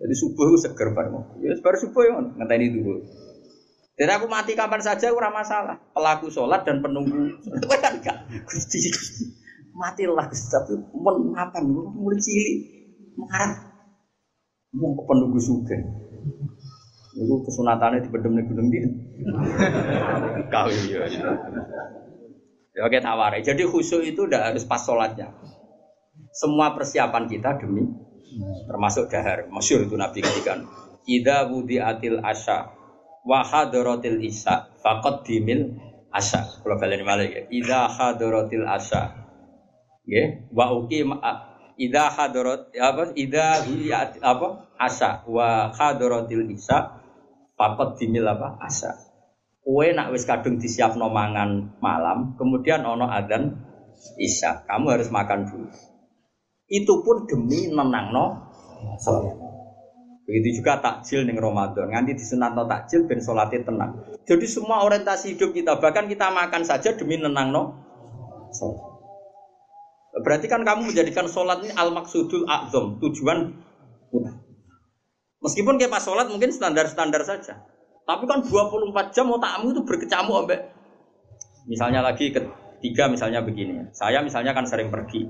Jadi 0.01 0.13
subuh 0.17 0.45
itu 0.49 0.57
seger 0.65 0.89
bareng. 0.97 1.13
Ya 1.41 1.53
bar 1.61 1.75
subuh 1.77 2.01
ya 2.05 2.11
ngenteni 2.17 2.73
dulu. 2.73 3.05
Jadi 4.01 4.11
aku 4.17 4.25
mati 4.25 4.57
kapan 4.57 4.81
saja 4.81 5.13
ora 5.13 5.29
masalah. 5.29 5.77
Pelaku 5.93 6.33
sholat 6.33 6.65
dan 6.65 6.81
penunggu. 6.81 7.37
Kan 7.83 8.01
enggak. 8.01 8.17
Gusti 8.49 8.89
Gusti. 8.89 9.29
Matilah 9.77 10.25
Gusti 10.25 10.49
tapi 10.49 10.73
men 10.77 11.15
mapan 11.33 11.69
mulai 11.69 12.17
cilik. 12.17 12.57
Mau 14.73 14.95
ke 14.97 15.03
penunggu 15.05 15.37
suge. 15.37 15.77
Itu 17.11 17.43
kesunatannya 17.43 18.05
di 18.05 18.09
bedem 18.09 18.31
nih 18.39 18.45
gunung 18.47 18.67
dia. 18.71 18.87
Kau 20.53 20.67
iya. 20.71 21.07
Ya 22.71 22.81
oke 22.87 22.97
tawari. 23.03 23.43
Jadi 23.43 23.67
khusyuk 23.67 24.07
itu 24.07 24.27
udah 24.27 24.51
harus 24.51 24.63
pas 24.63 24.79
sholatnya. 24.79 25.35
Semua 26.31 26.71
persiapan 26.71 27.27
kita 27.27 27.59
demi 27.59 27.83
termasuk 28.67 29.11
dahar. 29.11 29.51
Masyur 29.51 29.83
itu 29.83 29.99
Nabi 29.99 30.23
katakan. 30.23 30.63
Ida 31.03 31.49
budi 31.51 31.81
atil 31.81 32.23
asya 32.23 32.81
wa 33.25 33.45
hadaratil 33.45 34.21
isya 34.21 34.73
faqad 34.81 35.25
dimil 35.25 35.77
asya 36.09 36.61
kalau 36.61 36.77
kalian 36.81 37.05
malah 37.05 37.25
ya 37.25 37.45
idza 37.49 37.89
hadaratil 37.89 38.65
asya 38.65 39.13
ya 40.09 40.41
wa 40.49 40.81
idza 41.77 42.05
hadarat 42.13 42.73
apa 42.77 43.03
idza 43.13 43.65
ya 43.65 44.09
apa 44.21 44.69
asya 44.77 45.25
wa 45.29 45.69
hadaratil 45.73 46.45
isya 46.49 47.00
faqad 47.61 48.01
dimil 48.01 48.25
apa 48.25 48.57
asya 48.65 48.97
kue 49.61 49.93
nak 49.93 50.09
wis 50.09 50.25
kadung 50.25 50.57
disiapno 50.57 51.13
mangan 51.13 51.77
malam 51.77 52.33
kemudian 52.41 52.81
ono 52.81 53.05
adzan 53.05 53.53
isya 54.17 54.65
kamu 54.65 54.97
harus 54.97 55.13
makan 55.13 55.45
dulu 55.45 55.69
itu 56.73 56.93
pun 57.05 57.29
demi 57.29 57.69
nenangno 57.69 58.49
sholat 58.97 59.51
Begitu 60.31 60.63
juga 60.63 60.79
takjil 60.79 61.27
nih 61.27 61.35
Ramadan. 61.35 61.91
Nganti 61.91 62.15
disunat 62.15 62.55
takjil 62.55 63.03
ben 63.03 63.19
sholatnya 63.19 63.67
tenang. 63.67 63.99
Jadi 64.23 64.47
semua 64.47 64.79
orientasi 64.87 65.35
hidup 65.35 65.51
kita, 65.51 65.75
bahkan 65.83 66.07
kita 66.07 66.31
makan 66.31 66.63
saja 66.63 66.95
demi 66.95 67.19
nenang 67.19 67.51
no. 67.51 67.75
Berarti 70.23 70.47
kan 70.47 70.63
kamu 70.63 70.95
menjadikan 70.95 71.27
sholat 71.27 71.59
ini 71.67 71.75
al 71.75 71.91
maksudul 71.91 72.47
azam, 72.47 72.95
tujuan 73.03 73.59
Meskipun 75.41 75.81
kayak 75.81 75.89
pas 75.89 76.05
sholat 76.05 76.29
mungkin 76.29 76.53
standar-standar 76.53 77.25
saja. 77.25 77.65
Tapi 78.05 78.23
kan 78.29 78.45
24 78.45 79.13
jam 79.13 79.25
tamu 79.41 79.73
itu 79.73 79.81
berkecamuk 79.81 80.45
ambek. 80.45 80.61
Misalnya 81.65 82.05
lagi 82.05 82.29
ketiga 82.29 83.09
misalnya 83.09 83.41
begini. 83.41 83.89
Saya 83.93 84.21
misalnya 84.21 84.53
kan 84.53 84.69
sering 84.69 84.93
pergi. 84.93 85.25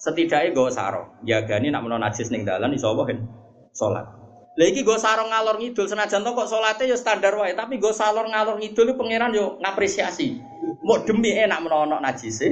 Setidaknya 0.00 0.56
gue 0.56 0.68
sarong. 0.72 1.20
Jagani 1.28 1.68
nak 1.68 1.84
menon 1.84 2.00
najis 2.00 2.32
ning 2.32 2.48
dalan 2.48 2.72
iso 2.72 2.92
sholat. 3.76 4.06
Lagi 4.56 4.80
gue 4.80 4.98
sarong 4.98 5.28
ngalor 5.28 5.56
ngidul 5.60 5.86
senajan 5.86 6.24
kok 6.26 6.48
salate 6.48 6.84
yo 6.84 6.96
standar 6.98 7.32
wae, 7.36 7.54
tapi 7.54 7.78
gue 7.78 7.92
salor 7.94 8.26
ngalor 8.28 8.58
ngidul 8.58 8.92
itu 8.92 8.94
pangeran 8.96 9.32
yo 9.32 9.60
ngapresiasi. 9.60 10.40
Mau 10.84 11.04
demi 11.04 11.36
enak 11.36 11.60
menono 11.60 12.00
najise 12.00 12.48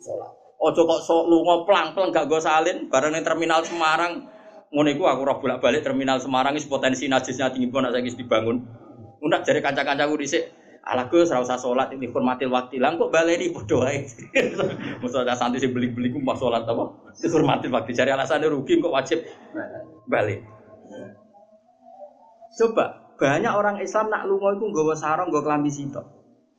salat. 0.00 0.32
Ojo 0.60 0.84
kok 0.84 1.00
sok 1.00 1.24
lunga 1.28 1.64
plang-plang 1.64 2.12
gak 2.12 2.28
gue 2.28 2.40
salin 2.40 2.88
bareng 2.92 3.16
terminal 3.24 3.64
Semarang. 3.64 4.39
Ngono 4.70 4.88
iku 4.90 5.04
aku 5.10 5.22
roh 5.26 5.36
bolak-balik 5.42 5.82
terminal 5.82 6.22
Semarang 6.22 6.54
is 6.54 6.66
potensi 6.66 7.10
najisnya 7.10 7.50
tinggi 7.50 7.66
banget 7.70 7.98
saiki 7.98 8.22
dibangun. 8.22 8.62
Unak 9.20 9.42
jare 9.42 9.60
kanca-kancaku 9.60 10.14
dhisik 10.22 10.44
Ala 10.80 11.12
gue 11.12 11.28
ora 11.28 11.44
usah 11.44 11.60
salat 11.60 11.92
ini 11.92 12.08
hormati 12.08 12.48
waktu 12.48 12.80
lang 12.80 12.96
kok 12.96 13.12
baleni 13.12 13.52
padha 13.52 13.84
wae. 13.84 14.00
Mosok 15.04 15.28
ada 15.28 15.36
santri 15.36 15.60
sing 15.60 15.76
beli-beli 15.76 16.08
ku 16.08 16.24
mau 16.24 16.32
salat 16.32 16.64
apa? 16.64 17.12
Dihormati 17.20 17.68
waktu 17.68 17.92
cari 17.92 18.10
alasannya 18.16 18.48
rugi 18.48 18.80
kok 18.80 18.88
wajib 18.88 19.20
balik. 20.08 20.40
Coba 22.56 23.12
banyak 23.20 23.52
orang 23.52 23.76
Islam 23.84 24.08
nak 24.08 24.24
lunga 24.24 24.56
itu 24.56 24.64
nggawa 24.72 24.96
sarong 24.96 25.28
nggawa 25.28 25.44
klambi 25.52 25.68
sitok. 25.68 26.06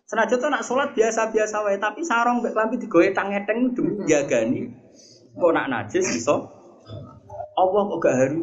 Senajan 0.05 0.37
tuh 0.37 0.49
nak 0.53 0.63
sholat 0.67 0.93
biasa-biasa 0.93 1.65
wae, 1.65 1.81
tapi 1.81 2.05
sarong 2.05 2.45
mbek 2.45 2.53
klambi 2.53 2.77
digawe 2.77 3.07
tang-eteng 3.15 3.73
demi 3.73 4.05
jagani. 4.05 4.69
Kok 5.33 5.51
nak 5.55 5.65
najis 5.71 6.05
iso? 6.13 6.60
Allah 7.61 7.81
kok 7.85 7.99
gak 8.01 8.15
haru? 8.17 8.41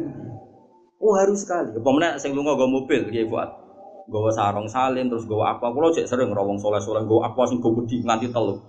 Oh 0.99 1.13
haru 1.15 1.35
sekali. 1.35 1.75
Pemenang 1.79 2.19
sing 2.19 2.35
lunga 2.35 2.55
nggawa 2.55 2.71
mobil 2.71 3.07
nggih 3.07 3.27
buat 3.31 3.47
nggawa 4.09 4.31
sarong 4.33 4.67
salin 4.67 5.07
terus 5.07 5.23
nggawa 5.27 5.55
apa 5.55 5.71
kula 5.71 5.93
cek 5.95 6.09
sering 6.09 6.33
rawong 6.33 6.59
soleh-soleh 6.59 7.07
nggawa 7.07 7.31
apa 7.31 7.41
sing 7.47 7.63
go 7.63 7.71
gede 7.83 8.03
nganti 8.03 8.27
telu. 8.31 8.59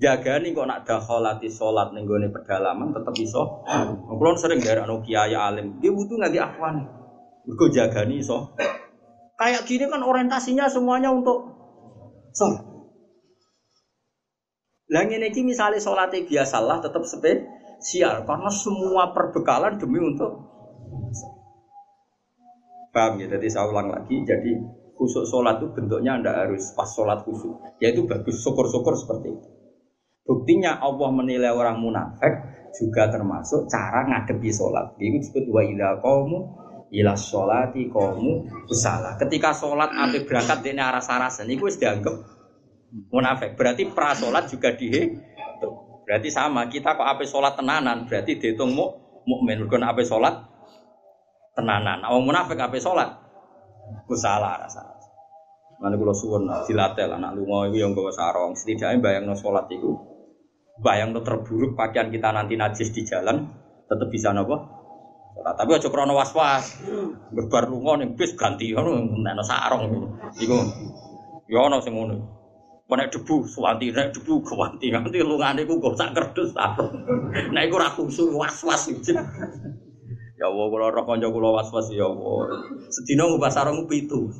Jagani 0.00 0.56
kok 0.56 0.64
nak 0.64 0.88
dakhalati 0.88 1.48
salat 1.52 1.92
ning 1.92 2.08
gone 2.08 2.28
pedalaman 2.32 2.92
tetep 2.92 3.14
iso. 3.20 3.64
Kula 4.08 4.36
sering 4.36 4.60
daerah 4.60 4.88
kiai 5.04 5.36
alim, 5.36 5.80
dia 5.80 5.92
butuh 5.92 6.16
nganti 6.20 6.38
afwan. 6.40 6.84
Mergo 7.48 7.66
jagani 7.72 8.20
so. 8.20 8.56
Kayak 9.40 9.64
gini 9.64 9.88
kan 9.88 10.04
orientasinya 10.04 10.68
semuanya 10.68 11.08
untuk 11.08 11.48
sholat. 12.36 12.60
Lah 14.90 15.06
ngene 15.06 15.32
iki 15.32 15.46
misale 15.46 15.80
biasalah 15.80 16.76
tetap 16.84 17.00
spesial 17.80 18.28
karena 18.28 18.52
semua 18.52 19.16
perbekalan 19.16 19.80
demi 19.80 20.04
untuk 20.04 20.52
Paham 22.90 23.22
ya? 23.22 23.30
Jadi 23.30 23.46
saya 23.46 23.70
ulang 23.70 23.94
lagi, 23.94 24.18
jadi 24.26 24.50
khusus 24.98 25.30
sholat 25.30 25.62
itu 25.62 25.70
bentuknya 25.72 26.18
anda 26.18 26.34
harus 26.34 26.74
pas 26.74 26.90
sholat 26.90 27.22
khusus. 27.22 27.54
Yaitu 27.78 28.02
bagus, 28.04 28.42
syukur-syukur 28.42 28.98
seperti 28.98 29.30
itu. 29.30 29.48
Buktinya 30.26 30.82
Allah 30.82 31.10
menilai 31.14 31.54
orang 31.54 31.78
munafik 31.78 32.34
juga 32.74 33.06
termasuk 33.06 33.70
cara 33.70 34.10
ngadepi 34.10 34.50
sholat. 34.50 34.98
Itu 34.98 35.22
disebut 35.22 35.44
wa 35.54 35.62
idha 35.62 36.02
qawmu 36.02 36.38
ila 36.90 37.14
sholati 37.14 37.86
kamu 37.86 38.32
usalah. 38.66 39.14
Ketika 39.22 39.54
sholat 39.54 39.94
nanti 39.94 40.26
berangkat 40.26 40.58
dari 40.66 40.82
arah 40.82 41.02
sarasen, 41.02 41.46
itu 41.46 41.70
dianggap 41.70 42.14
munafik. 43.14 43.54
Berarti 43.54 43.86
pra 43.86 44.18
sholat 44.18 44.50
juga 44.50 44.74
dihe. 44.74 45.29
Berarti 46.10 46.26
sama. 46.26 46.66
Kita 46.66 46.98
kok 46.98 47.06
apa 47.06 47.22
sholat 47.22 47.54
tenanan, 47.54 48.10
berarti 48.10 48.34
dihitung 48.34 48.74
mu 48.74 48.90
mukmin. 49.30 49.62
Bukan 49.62 49.86
apa 49.86 50.02
sholat 50.02 50.42
tenanan. 51.54 52.02
Awang 52.02 52.26
munafik 52.26 52.58
apa 52.58 52.74
sholat 52.82 53.14
usalah 54.10 54.58
rasa. 54.66 54.82
Mana 55.78 55.94
kalau 55.94 56.10
suwon 56.10 56.50
dilatih 56.66 57.06
lah 57.06 57.22
anak 57.22 57.38
lunga 57.38 57.70
itu 57.70 57.86
yang 57.86 57.94
bawa 57.94 58.10
sarong. 58.10 58.58
Setidaknya 58.58 58.98
bayang 58.98 59.30
no 59.30 59.38
sholat 59.38 59.70
itu, 59.70 59.94
bayang 60.82 61.14
no 61.14 61.22
terburuk 61.22 61.78
pakaian 61.78 62.10
kita 62.10 62.34
nanti 62.34 62.58
najis 62.58 62.90
di 62.90 63.06
jalan, 63.06 63.46
tetap 63.86 64.10
bisa 64.10 64.34
nopo 64.34 64.80
Nah, 65.40 65.56
tapi 65.56 65.72
aja 65.72 65.88
krono 65.88 66.12
was-was. 66.12 66.84
Berbar 67.32 67.70
lunga 67.70 67.96
ning 67.96 68.12
bis 68.12 68.36
ganti 68.36 68.76
ngono 68.76 69.24
nek 69.24 69.40
sarong. 69.40 69.88
Iku 70.36 70.56
ya 71.48 71.64
ana 71.64 71.80
sing 71.80 71.96
ngono. 71.96 72.39
Nek 72.90 73.14
debu 73.14 73.46
suwanti 73.46 73.94
nek 73.94 74.10
debu 74.10 74.42
ganti 74.42 74.90
nganti 74.90 75.22
lungane 75.22 75.62
ku 75.62 75.78
kok 75.78 75.94
sak 75.94 76.10
kerdus 76.10 76.50
sarong. 76.50 76.90
Nek 77.54 77.62
iku 77.70 77.78
ora 77.78 77.90
khusus 77.94 78.34
was-was 78.34 78.90
Ya 80.40 80.48
Allah, 80.48 80.66
kalau 80.72 80.88
roh 80.88 81.04
konco 81.04 81.28
kula 81.28 81.48
was-was 81.52 81.92
ya 81.92 82.08
Allah. 82.08 82.64
Sedina 82.88 83.28
ngubah 83.28 83.52
sarung 83.52 83.84
pitu. 83.84 84.32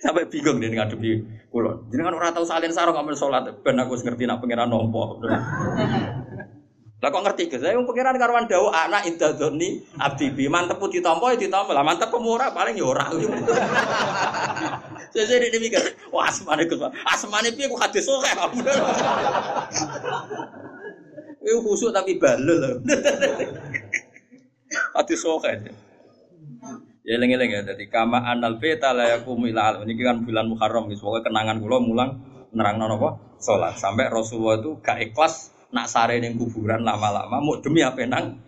Sampai 0.00 0.26
bingung 0.32 0.58
dia 0.58 0.72
ngadepi 0.72 1.22
kula. 1.52 1.84
Jenengan 1.92 2.16
ora 2.16 2.32
tau 2.32 2.48
salin 2.48 2.72
sarung 2.72 2.96
ambil 2.96 3.14
salat 3.14 3.46
ben 3.60 3.76
aku 3.76 3.94
ngerti 4.00 4.24
nak 4.24 4.40
pangeran 4.40 4.72
nompo. 4.72 5.20
Lah 7.04 7.12
kok 7.12 7.20
ngerti 7.20 7.52
Gus? 7.52 7.60
Saya 7.60 7.76
pengiran 7.76 8.16
karuan 8.16 8.48
dawa 8.48 8.88
anak 8.88 9.04
intadoni 9.04 9.84
abdi 10.00 10.32
bi 10.32 10.48
mantep 10.48 10.80
tompo 10.80 11.28
ya 11.28 11.36
ditompo. 11.36 11.76
Lah 11.76 11.84
mantep 11.84 12.08
pemurah 12.08 12.56
paling 12.56 12.80
ya 12.80 12.88
ora. 12.88 13.12
Saya 15.12 15.36
jadi 15.36 15.60
mikir, 15.60 15.84
wah 16.08 16.32
asmane 16.32 16.64
Gus. 16.64 16.80
Asmane 17.04 17.52
piye 17.52 17.68
ku 17.68 17.76
hadis 17.76 18.08
oke. 18.08 18.24
Iku 21.44 21.60
khusuk 21.60 21.92
tapi 21.92 22.16
balel 22.16 22.56
lho. 22.56 22.72
Hadis 24.96 25.20
oke. 25.28 25.52
Ya 27.04 27.20
eling-eling 27.20 27.52
ya 27.52 27.60
dadi 27.68 27.84
kama 27.92 28.24
anal 28.24 28.56
beta 28.56 28.96
la 28.96 29.12
yakum 29.12 29.44
ila 29.44 29.84
ini 29.84 29.92
kan 30.00 30.24
bulan 30.24 30.48
Muharram. 30.48 30.88
Pokoke 30.88 31.28
kenangan 31.28 31.60
kula 31.60 31.84
mulang 31.84 32.24
nerang 32.56 32.80
apa? 32.80 33.36
Sholat. 33.44 33.76
Sampai 33.76 34.08
Rasulullah 34.08 34.56
itu 34.56 34.80
gak 34.80 35.04
ikhlas 35.04 35.52
nak 35.74 35.90
sare 35.90 36.22
ning 36.22 36.38
kuburan 36.38 36.86
lama-lama 36.86 37.42
mau 37.42 37.58
demi 37.58 37.82
apa 37.82 38.06
nang 38.06 38.38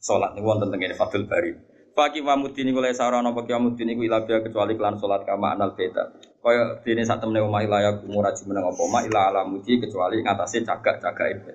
sholat 0.00 0.32
nih 0.32 0.40
wonten 0.40 0.72
tentang 0.72 0.96
Fathul 0.96 1.28
Bari. 1.28 1.52
Pagi 1.92 2.22
mamudini 2.22 2.70
kula 2.72 2.94
sarana 2.94 3.34
apa 3.34 3.44
mamudini 3.44 3.98
ku 3.98 4.06
ilabia 4.06 4.40
kecuali 4.40 4.78
kelan 4.78 4.96
sholat 4.96 5.28
kama 5.28 5.52
anal 5.52 5.76
beda. 5.76 6.14
Kaya 6.38 6.80
dene 6.80 7.04
sak 7.04 7.20
temene 7.20 7.44
omah 7.44 7.60
ilaya 7.66 8.00
aji 8.00 8.42
meneng 8.48 8.70
apa 8.70 8.80
omah 8.80 9.02
ila 9.04 9.20
alamudi 9.28 9.82
kecuali 9.82 10.22
ngatasé 10.24 10.64
cagak-cagak 10.64 11.28
itu. 11.34 11.52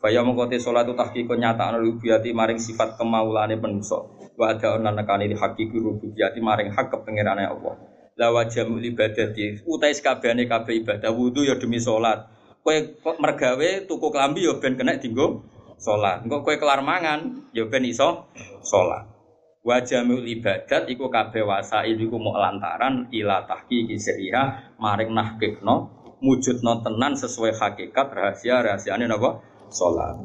Kaya 0.00 0.24
mengkote 0.24 0.58
sholat 0.58 0.88
itu 0.88 0.96
tahqiqun 0.96 1.38
nyata 1.38 1.70
ana 1.70 1.78
rububiyati 1.78 2.34
maring 2.34 2.58
sifat 2.58 2.98
kemaulane 2.98 3.60
penusa. 3.60 4.00
Wa 4.34 4.56
ada 4.56 4.80
onan 4.80 4.98
nekani 4.98 5.30
di 5.30 5.36
hakiki 5.38 5.78
rububiyati 5.78 6.42
maring 6.42 6.74
hak 6.74 6.90
kepengerane 6.90 7.46
Allah. 7.46 7.78
La 8.16 8.32
wajamul 8.32 8.82
ibadati 8.82 9.62
utai 9.68 9.94
sekabehane 9.94 10.48
kabeh 10.48 10.82
ibadah 10.82 11.12
wudu 11.12 11.44
ya 11.44 11.60
demi 11.60 11.78
sholat. 11.78 12.33
Kue 12.64 12.96
mergawe 13.20 13.84
tuku 13.84 14.08
kelambi 14.08 14.48
ya 14.48 14.56
ben 14.56 14.72
kena 14.80 14.96
dinggo 14.96 15.44
sholat. 15.76 16.24
Engko 16.24 16.40
kue 16.40 16.56
kelar 16.56 16.80
mangan 16.80 17.52
ya 17.52 17.68
ben 17.68 17.84
iso 17.84 18.32
sholat. 18.64 19.04
Wajamul 19.60 20.24
ibadat 20.24 20.88
iku 20.88 21.12
kabeh 21.12 21.44
wasail 21.44 21.96
iku 21.96 22.16
mau 22.16 22.40
lantaran 22.40 23.08
ila 23.12 23.44
tahqiqi 23.44 24.00
siriha 24.00 24.76
maring 24.80 25.12
nahkikno 25.12 25.92
mujudno 26.24 26.80
tenan 26.80 27.12
sesuai 27.12 27.52
hakikat 27.52 28.08
rahasia 28.08 28.64
rahasiane 28.64 29.04
napa 29.12 29.44
sholat. 29.68 30.16